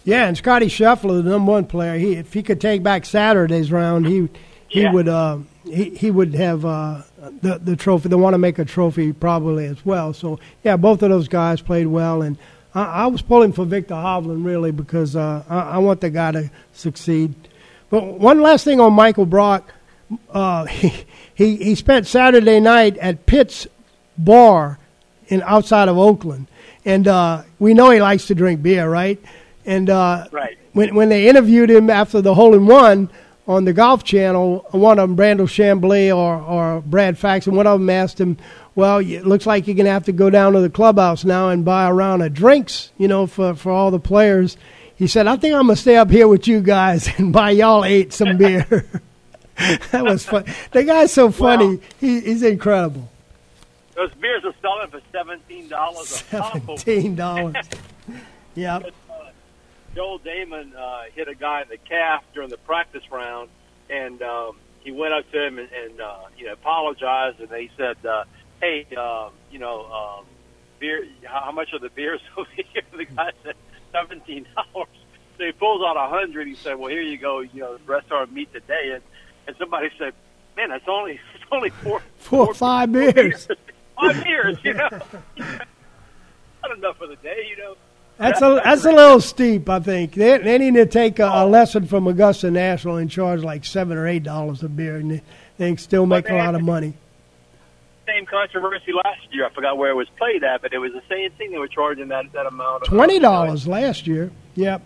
yeah, 0.04 0.28
and 0.28 0.38
Scottie 0.38 0.68
Scheffler, 0.68 1.24
the 1.24 1.30
number 1.30 1.52
one 1.54 1.66
player, 1.66 1.97
he 1.97 2.16
if 2.16 2.34
he 2.34 2.43
could 2.43 2.60
take 2.60 2.84
back 2.84 3.06
Saturday's 3.06 3.72
round, 3.72 4.06
he 4.08 4.28
he 4.68 4.82
Yeah. 4.82 4.91
would 4.91 5.08
uh, 5.08 5.38
he 5.64 5.91
he 5.91 6.12
would 6.12 6.34
have 6.36 6.66
uh, 6.66 7.04
the 7.41 7.58
the 7.60 7.78
trophy. 7.78 8.10
They 8.10 8.16
want 8.18 8.34
to 8.34 8.38
make 8.38 8.60
a 8.60 8.66
trophy 8.66 9.14
probably 9.14 9.66
as 9.66 9.86
well. 9.86 10.12
So 10.12 10.39
yeah, 10.64 10.76
both 10.76 11.02
of 11.04 11.10
those 11.10 11.30
guys 11.30 11.62
played 11.62 11.88
well, 11.88 12.22
and 12.22 12.38
I, 12.76 12.84
I 12.84 13.08
was 13.08 13.22
pulling 13.22 13.54
for 13.54 13.64
Viktor 13.64 13.93
Hovland 13.93 14.43
really 14.45 14.72
because 14.72 15.16
uh, 15.16 15.43
I, 15.47 15.60
I 15.60 15.78
want 15.78 16.02
the 16.02 16.10
guy 16.10 16.34
to 16.34 16.52
succeed. 16.74 17.34
But 17.92 18.20
one 18.20 18.42
last 18.42 18.64
thing 18.64 18.80
on 18.80 18.94
Michael 18.94 19.26
Brock, 19.28 19.72
uh, 20.32 20.66
he, 20.66 20.94
he 21.36 21.58
he 21.58 21.76
spent 21.76 22.08
Saturday 22.08 22.60
night 22.60 22.98
at 22.98 23.26
Pitt's 23.28 23.68
bar 24.18 24.80
in 25.28 25.44
outside 25.44 25.88
of 25.89 25.98
Oakland, 25.98 26.48
and 26.86 27.08
uh, 27.08 27.44
we 27.60 27.74
know 27.76 27.92
he 27.92 28.02
likes 28.02 28.26
to 28.28 28.36
drink 28.36 28.64
beer, 28.64 28.89
right? 28.89 29.20
And 29.66 29.89
uh, 29.89 30.26
Right. 30.32 30.58
when 30.74 30.96
when 30.96 31.10
they 31.10 31.28
interviewed 31.28 31.70
him 31.70 31.89
after 31.89 32.22
the 32.22 32.34
hole 32.34 32.56
in 32.56 32.66
one 32.66 33.10
on 33.48 33.66
the 33.66 33.74
Golf 33.74 34.04
Channel, 34.04 34.66
one 34.72 34.98
of 35.00 35.10
them, 35.10 35.18
Brandel 35.18 35.48
Chamblee 35.48 36.16
or 36.16 36.36
or 36.42 36.82
Brad 36.82 37.18
Faxon, 37.18 37.56
one 37.56 37.68
of 37.68 37.80
them 37.80 37.89
asked 37.89 38.20
him, 38.20 38.38
"Well, 38.76 39.00
it 39.00 39.26
looks 39.28 39.46
like 39.46 39.68
you're 39.68 39.76
gonna 39.76 39.89
have 39.92 40.06
to 40.06 40.12
go 40.12 40.30
down 40.30 40.54
to 40.54 40.62
the 40.62 40.70
clubhouse 40.70 41.24
now 41.26 41.50
and 41.50 41.64
buy 41.66 41.88
a 41.88 41.94
round 41.94 42.24
of 42.24 42.34
drinks, 42.34 42.92
you 42.98 43.08
know, 43.08 43.28
for 43.28 43.54
for 43.54 43.72
all 43.72 43.92
the 43.92 44.00
players." 44.00 44.56
He 45.02 45.08
said, 45.08 45.26
"I 45.26 45.36
think 45.36 45.56
I'm 45.56 45.64
gonna 45.64 45.76
stay 45.78 45.97
up 45.97 46.12
here 46.12 46.28
with 46.28 46.47
you 46.47 46.62
guys 46.62 47.10
and 47.18 47.34
buy 47.34 47.49
y'all 47.49 47.84
eight 47.84 48.14
some 48.14 48.38
beer." 48.38 48.86
that 49.89 50.04
was 50.04 50.24
fun. 50.24 50.45
The 50.70 50.84
guy's 50.84 51.12
so 51.12 51.32
funny. 51.32 51.80
He, 51.99 52.20
he's 52.20 52.43
incredible. 52.43 53.10
Those 53.95 54.14
beers 54.14 54.45
are 54.45 54.54
selling 54.62 54.91
for 54.91 55.02
seventeen 55.12 55.68
dollars 55.70 56.22
a 56.32 56.38
pop. 56.38 56.54
Seventeen 56.54 57.16
dollars. 57.16 57.56
yep. 58.54 58.93
Joel 59.95 60.20
Dahmen 60.20 60.76
uh, 60.76 61.06
hit 61.16 61.28
a 61.28 61.34
guy 61.34 61.64
in 61.64 61.70
the 61.70 61.78
calf 61.78 62.24
during 62.36 62.49
the 62.49 62.58
practice 62.58 63.02
round, 63.12 63.49
and 63.89 64.22
um, 64.22 64.56
he 64.82 64.91
went 64.91 65.16
up 65.16 65.32
to 65.32 65.47
him 65.47 65.58
and, 65.58 65.70
and 65.72 65.99
uh, 65.99 66.26
you 66.38 66.45
know 66.45 66.54
apologized, 66.54 67.39
and 67.39 67.49
they 67.49 67.72
said, 67.76 67.97
uh, 68.06 68.26
"Hey, 68.62 68.86
um, 68.95 69.32
you 69.49 69.58
know, 69.58 69.84
um, 69.91 70.26
beer. 70.78 71.08
How 71.24 71.41
how 71.45 71.52
much 71.52 71.74
are 71.74 71.80
the 71.80 71.89
beers 71.89 72.22
over 72.38 72.47
here?" 72.54 72.84
The 72.95 73.06
guy 73.06 73.32
said, 73.43 73.56
17 73.92 74.46
dollars." 74.56 74.88
So 75.38 75.46
he 75.46 75.52
pulls 75.54 75.82
out 75.84 75.98
a 75.98 76.08
hundred. 76.10 76.48
He 76.48 76.56
said, 76.56 76.78
"Well, 76.78 76.89
here 76.89 77.02
you 77.02 77.18
go. 77.18 77.39
You 77.39 77.62
know, 77.62 77.78
the 77.78 77.84
rest 77.86 78.12
our 78.12 78.26
meat 78.28 78.52
today." 78.54 78.92
And 78.94 79.04
and 79.48 79.56
somebody 79.58 79.89
said, 79.98 80.14
"Man, 80.58 80.70
that's 80.70 80.88
only 80.88 81.14
it's 81.36 81.44
only 81.52 81.70
four 81.70 82.02
Four 82.18 82.48
or 82.48 82.54
five 82.54 82.92
beers. 82.94 83.48
five 84.00 84.24
beers. 84.24 84.58
You 84.64 84.74
know, 84.76 84.89
not 86.64 86.78
enough 86.78 86.98
for 86.98 87.08
the 87.08 87.16
day. 87.18 87.48
You 87.50 87.58
know." 87.58 87.76
That's 88.18 88.42
a 88.42 88.62
that's 88.64 88.86
a 88.86 88.92
little 88.92 89.20
steep, 89.20 89.68
I 89.68 89.80
think. 89.80 90.14
They, 90.14 90.38
they 90.38 90.58
need 90.60 90.76
to 90.76 90.86
take 90.86 91.18
a, 91.18 91.26
a 91.28 91.48
lesson 91.48 91.88
from 91.88 92.06
Augusta 92.06 92.52
National 92.52 92.98
and 92.98 93.10
charge 93.10 93.42
like 93.42 93.66
seven 93.66 93.98
or 93.98 94.08
eight 94.08 94.22
dollars 94.24 94.62
a 94.62 94.70
beer, 94.70 94.98
and 94.98 95.10
they, 95.10 95.22
they 95.58 95.70
can 95.70 95.78
still 95.80 96.06
make 96.06 96.30
a 96.30 96.36
lot 96.36 96.54
of 96.54 96.62
money. 96.62 96.94
Same 98.12 98.26
controversy 98.26 98.91
last 98.93 99.22
year. 99.32 99.45
I 99.45 99.49
forgot 99.53 99.78
where 99.78 99.91
it 99.91 99.95
was 99.95 100.07
played 100.18 100.43
at, 100.43 100.62
but 100.62 100.74
it 100.74 100.80
was 100.80 100.91
the 100.91 101.03
same 101.09 101.32
thing. 101.32 101.51
They 101.51 101.57
were 101.57 101.68
charging 101.68 102.09
that 102.09 102.32
that 102.34 102.45
amount. 102.45 102.84
Of, 102.84 102.89
Twenty 102.89 103.20
dollars 103.20 103.68
last 103.68 104.07
year. 104.07 104.32
Yep. 104.55 104.82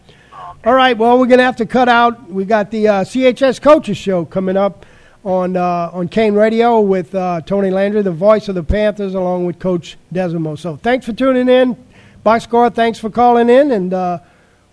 All 0.63 0.73
right. 0.73 0.97
Well, 0.97 1.17
we're 1.17 1.27
gonna 1.27 1.43
have 1.43 1.55
to 1.57 1.65
cut 1.65 1.89
out. 1.89 2.29
We 2.29 2.45
got 2.45 2.71
the 2.71 2.87
uh, 2.87 3.03
CHS 3.03 3.61
Coaches 3.61 3.97
Show 3.97 4.25
coming 4.25 4.57
up 4.57 4.85
on 5.23 5.57
uh, 5.57 5.89
on 5.91 6.07
KANE 6.07 6.35
Radio 6.35 6.79
with 6.81 7.15
uh, 7.15 7.41
Tony 7.41 7.71
Landry, 7.71 8.01
the 8.03 8.11
voice 8.11 8.47
of 8.47 8.55
the 8.55 8.63
Panthers, 8.63 9.15
along 9.15 9.45
with 9.45 9.59
Coach 9.59 9.97
Desimo. 10.13 10.57
So 10.57 10.75
thanks 10.75 11.05
for 11.05 11.13
tuning 11.13 11.49
in. 11.49 11.75
Boxcar. 12.25 12.73
Thanks 12.73 12.99
for 12.99 13.09
calling 13.09 13.49
in, 13.49 13.71
and 13.71 13.93
uh, 13.93 14.19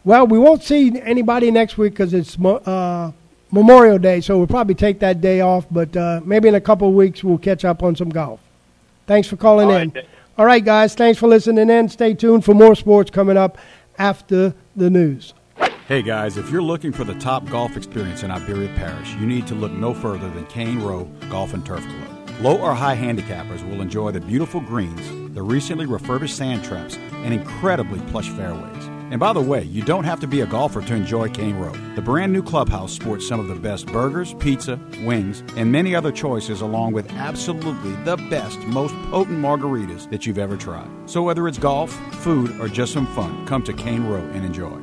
well, 0.05 0.27
we 0.27 0.39
won't 0.39 0.63
see 0.63 1.01
anybody 1.01 1.51
next 1.51 1.79
week 1.79 1.93
because 1.95 2.13
it's 2.13 2.39
uh, 2.39 3.13
Memorial 3.53 3.99
Day, 3.99 4.21
so 4.21 4.39
we'll 4.39 4.47
probably 4.47 4.75
take 4.75 4.99
that 5.01 5.21
day 5.21 5.41
off. 5.43 5.67
But 5.71 5.97
uh, 5.97 6.21
maybe 6.25 6.49
in 6.49 6.55
a 6.57 6.61
couple 6.61 6.89
of 6.89 6.95
weeks 6.95 7.23
we'll 7.23 7.39
catch 7.39 7.65
up 7.65 7.83
on 7.83 7.95
some 7.95 8.09
golf. 8.09 8.41
Thanks 9.07 9.29
for 9.29 9.37
calling 9.37 9.69
All 9.69 9.77
in. 9.77 9.91
right. 9.91 10.07
All 10.39 10.47
right, 10.47 10.65
guys. 10.65 10.95
Thanks 10.95 11.19
for 11.21 11.29
listening 11.29 11.69
in. 11.69 11.89
Stay 11.89 12.15
tuned 12.15 12.45
for 12.45 12.55
more 12.55 12.75
sports 12.75 13.11
coming 13.11 13.37
up 13.37 13.59
after 13.99 14.55
the 14.75 14.89
news. 14.91 15.35
Hey 15.87 16.01
guys, 16.01 16.39
if 16.39 16.51
you're 16.51 16.63
looking 16.63 16.93
for 16.93 17.05
the 17.05 17.15
top 17.15 17.45
golf 17.51 17.77
experience 17.77 18.23
in 18.23 18.31
Iberia 18.31 18.73
Parish, 18.77 19.13
you 19.17 19.27
need 19.27 19.47
to 19.49 19.55
look 19.55 19.73
no 19.73 19.93
further 19.93 20.31
than 20.31 20.47
Cane 20.47 20.81
Row 20.81 21.05
Golf 21.29 21.53
and 21.53 21.67
Turf 21.67 21.85
Club. 21.85 22.31
Low 22.41 22.59
or 22.59 22.73
high 22.73 22.97
handicappers 22.97 23.69
will 23.69 23.83
enjoy 23.83 24.11
the 24.11 24.21
beautiful 24.21 24.61
greens, 24.61 25.35
the 25.35 25.43
recently 25.43 25.85
refurbished 25.85 26.37
sand 26.37 26.65
traps, 26.65 26.97
and 26.97 27.35
incredibly 27.35 28.01
plush 28.11 28.31
fairways. 28.31 28.82
And 29.13 29.21
by 29.21 29.35
the 29.35 29.43
way, 29.43 29.65
you 29.65 29.83
don't 29.83 30.05
have 30.05 30.21
to 30.21 30.27
be 30.27 30.41
a 30.41 30.47
golfer 30.47 30.81
to 30.81 30.95
enjoy 30.95 31.29
Cane 31.29 31.57
Row. 31.57 31.75
The 31.97 32.01
brand 32.01 32.33
new 32.33 32.43
clubhouse 32.43 32.95
sports 32.95 33.29
some 33.29 33.41
of 33.41 33.47
the 33.47 33.55
best 33.55 33.87
burgers, 33.89 34.33
pizza, 34.39 34.81
wings, 35.05 35.45
and 35.55 35.71
many 35.71 35.95
other 35.95 36.11
choices, 36.11 36.63
along 36.63 36.95
with 36.95 37.13
absolutely 37.13 37.93
the 38.05 38.17
best, 38.31 38.59
most 38.61 38.95
potent 39.11 39.39
margaritas 39.39 40.09
that 40.09 40.25
you've 40.25 40.39
ever 40.39 40.57
tried. 40.57 40.89
So 41.05 41.23
whether 41.23 41.47
it's 41.47 41.59
golf, 41.59 41.93
food, 42.23 42.59
or 42.59 42.69
just 42.69 42.95
some 42.95 43.07
fun, 43.09 43.47
come 43.47 43.63
to 43.65 43.75
Cane 43.75 44.07
Row 44.07 44.23
and 44.33 44.47
enjoy. 44.47 44.81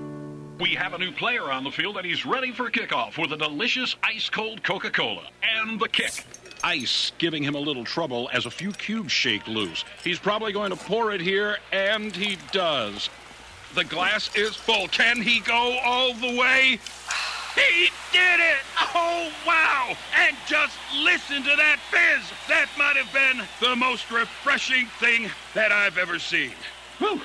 We 0.59 0.75
have 0.75 0.93
a 0.93 0.99
new 0.99 1.11
player 1.11 1.51
on 1.51 1.63
the 1.63 1.71
field, 1.71 1.97
and 1.97 2.05
he's 2.05 2.23
ready 2.23 2.51
for 2.51 2.69
kickoff 2.69 3.19
with 3.19 3.31
a 3.31 3.37
delicious 3.37 3.95
ice 4.03 4.29
cold 4.29 4.61
Coca 4.61 4.91
Cola 4.91 5.27
and 5.41 5.79
the 5.79 5.89
kick. 5.89 6.23
Ice 6.63 7.13
giving 7.17 7.41
him 7.41 7.55
a 7.55 7.59
little 7.59 7.83
trouble 7.83 8.29
as 8.31 8.45
a 8.45 8.51
few 8.51 8.73
cubes 8.73 9.11
shake 9.11 9.47
loose. 9.47 9.83
He's 10.03 10.19
probably 10.19 10.53
going 10.53 10.69
to 10.69 10.77
pour 10.77 11.11
it 11.13 11.21
here, 11.21 11.57
and 11.71 12.15
he 12.15 12.37
does. 12.51 13.09
The 13.75 13.83
glass 13.83 14.35
is 14.35 14.55
full. 14.55 14.87
Can 14.87 15.21
he 15.21 15.39
go 15.41 15.77
all 15.83 16.13
the 16.13 16.35
way? 16.35 16.79
He 17.55 17.89
did 18.11 18.39
it! 18.39 18.59
Oh, 18.93 19.31
wow! 19.45 19.95
And 20.15 20.35
just 20.47 20.75
listen 21.03 21.43
to 21.43 21.55
that 21.55 21.79
fizz! 21.91 22.31
That 22.47 22.67
might 22.77 22.95
have 22.95 23.11
been 23.13 23.45
the 23.59 23.75
most 23.75 24.09
refreshing 24.11 24.87
thing 24.99 25.29
that 25.53 25.71
I've 25.71 25.97
ever 25.97 26.19
seen. 26.19 26.53
Whew. 26.99 27.21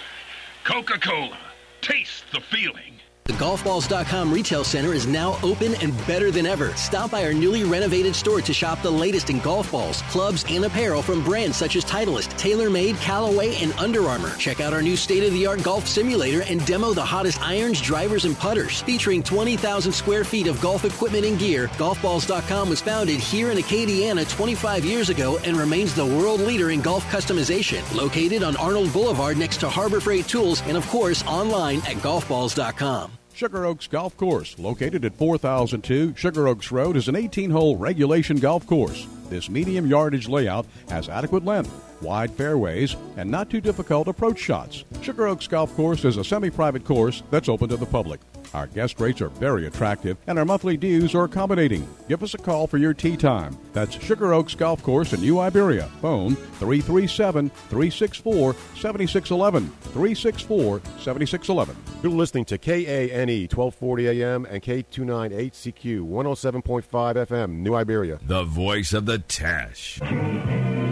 Coca 0.65 0.99
Cola. 0.99 1.39
Taste 1.81 2.25
the 2.33 2.41
feeling. 2.41 3.01
The 3.27 3.33
Golfballs.com 3.33 4.31
retail 4.31 4.65
center 4.65 4.93
is 4.93 5.07
now 5.07 5.39
open 5.43 5.75
and 5.77 5.97
better 6.07 6.31
than 6.31 6.45
ever. 6.45 6.77
Stop 6.77 7.11
by 7.11 7.25
our 7.25 7.33
newly 7.33 7.65
renovated 7.65 8.15
store 8.15 8.43
to 8.43 8.53
shop 8.53 8.83
the 8.83 8.91
latest 8.91 9.31
in 9.31 9.41
golf 9.41 9.73
balls, 9.73 10.03
clubs, 10.11 10.45
and 10.47 10.63
apparel 10.67 11.01
from 11.01 11.25
brands 11.25 11.57
such 11.57 11.75
as 11.75 11.87
Titleist, 11.87 12.33
TaylorMade, 12.37 13.01
Callaway, 13.01 13.57
and 13.63 13.73
Under 13.79 14.03
Armour. 14.03 14.37
Check 14.37 14.61
out 14.61 14.75
our 14.75 14.83
new 14.83 14.95
state-of-the-art 14.95 15.63
golf 15.63 15.89
simulator 15.89 16.43
and 16.43 16.67
demo 16.67 16.93
the 16.93 17.03
hottest 17.03 17.41
irons, 17.41 17.81
drivers, 17.81 18.27
and 18.27 18.37
putters. 18.37 18.83
Featuring 18.83 19.23
20,000 19.23 19.91
square 19.91 20.25
feet 20.25 20.47
of 20.47 20.61
golf 20.61 20.85
equipment 20.85 21.25
and 21.25 21.39
gear, 21.39 21.69
Golfballs.com 21.79 22.69
was 22.69 22.83
founded 22.83 23.21
here 23.21 23.51
in 23.51 23.57
Acadiana 23.57 24.29
25 24.29 24.85
years 24.85 25.09
ago 25.09 25.39
and 25.45 25.57
remains 25.57 25.95
the 25.95 26.05
world 26.05 26.41
leader 26.41 26.73
in 26.73 26.83
golf 26.83 27.03
customization. 27.07 27.83
Located 27.97 28.43
on 28.43 28.55
Arnold 28.59 28.93
Boulevard 28.93 29.39
next 29.39 29.61
to 29.61 29.71
Harbor 29.71 30.01
Freight 30.01 30.29
Tools 30.29 30.61
and, 30.67 30.77
of 30.77 30.87
course, 30.89 31.25
online 31.27 31.79
at 31.79 31.97
golfballs.com. 32.03 33.14
Sugar 33.35 33.65
Oaks 33.65 33.89
Golf 33.89 34.17
Course, 34.17 34.57
located 34.61 35.05
at 35.05 35.17
4002 35.17 36.15
Sugar 36.17 36.47
Oaks 36.47 36.71
Road, 36.71 36.97
is 36.97 37.09
an 37.09 37.17
18 37.17 37.51
hole 37.51 37.77
regulation 37.77 38.37
golf 38.37 38.65
course. 38.65 39.09
This 39.29 39.51
medium 39.51 39.89
yardage 39.89 40.29
layout 40.29 40.67
has 40.89 41.09
adequate 41.09 41.45
length, 41.45 41.73
wide 42.01 42.31
fairways, 42.31 42.95
and 43.17 43.29
not 43.29 43.51
too 43.51 43.61
difficult 43.61 44.07
approach 44.07 44.39
shots. 44.39 44.85
Sugar 45.03 45.27
Oaks 45.27 45.49
Golf 45.49 45.75
Course 45.75 46.05
is 46.05 46.17
a 46.17 46.23
semi 46.23 46.49
private 46.49 46.85
course 46.85 47.25
that's 47.33 47.49
open 47.49 47.69
to 47.71 47.77
the 47.77 47.87
public. 47.87 48.21
Our 48.55 48.69
guest 48.69 49.01
rates 49.01 49.21
are 49.21 49.29
very 49.29 49.67
attractive, 49.67 50.17
and 50.29 50.39
our 50.39 50.45
monthly 50.45 50.77
dues 50.77 51.13
are 51.15 51.25
accommodating. 51.25 51.89
Give 52.09 52.23
us 52.23 52.35
a 52.35 52.39
call 52.39 52.69
for 52.69 52.79
your 52.79 52.95
tee 52.95 53.17
time. 53.17 53.59
That's 53.73 54.01
Sugar 54.01 54.33
Oaks 54.33 54.55
Golf 54.55 54.81
Course 54.83 55.13
in 55.13 55.21
New 55.21 55.41
Iberia. 55.41 55.91
Phone 56.01 56.37
337 56.37 57.51
364 57.51 58.55
7611. 58.77 59.69
364 59.83 60.81
7611. 61.01 61.77
You're 62.03 62.13
listening 62.13 62.45
to 62.45 62.57
KANE 62.57 63.49
1240 63.49 64.23
AM 64.23 64.45
and 64.47 64.63
K298CQ 64.63 66.09
107.5 66.09 66.85
FM, 67.27 67.51
New 67.59 67.75
Iberia. 67.75 68.21
The 68.25 68.45
voice 68.45 68.93
of 68.93 69.07
the 69.07 69.19
Teche. 69.19 70.84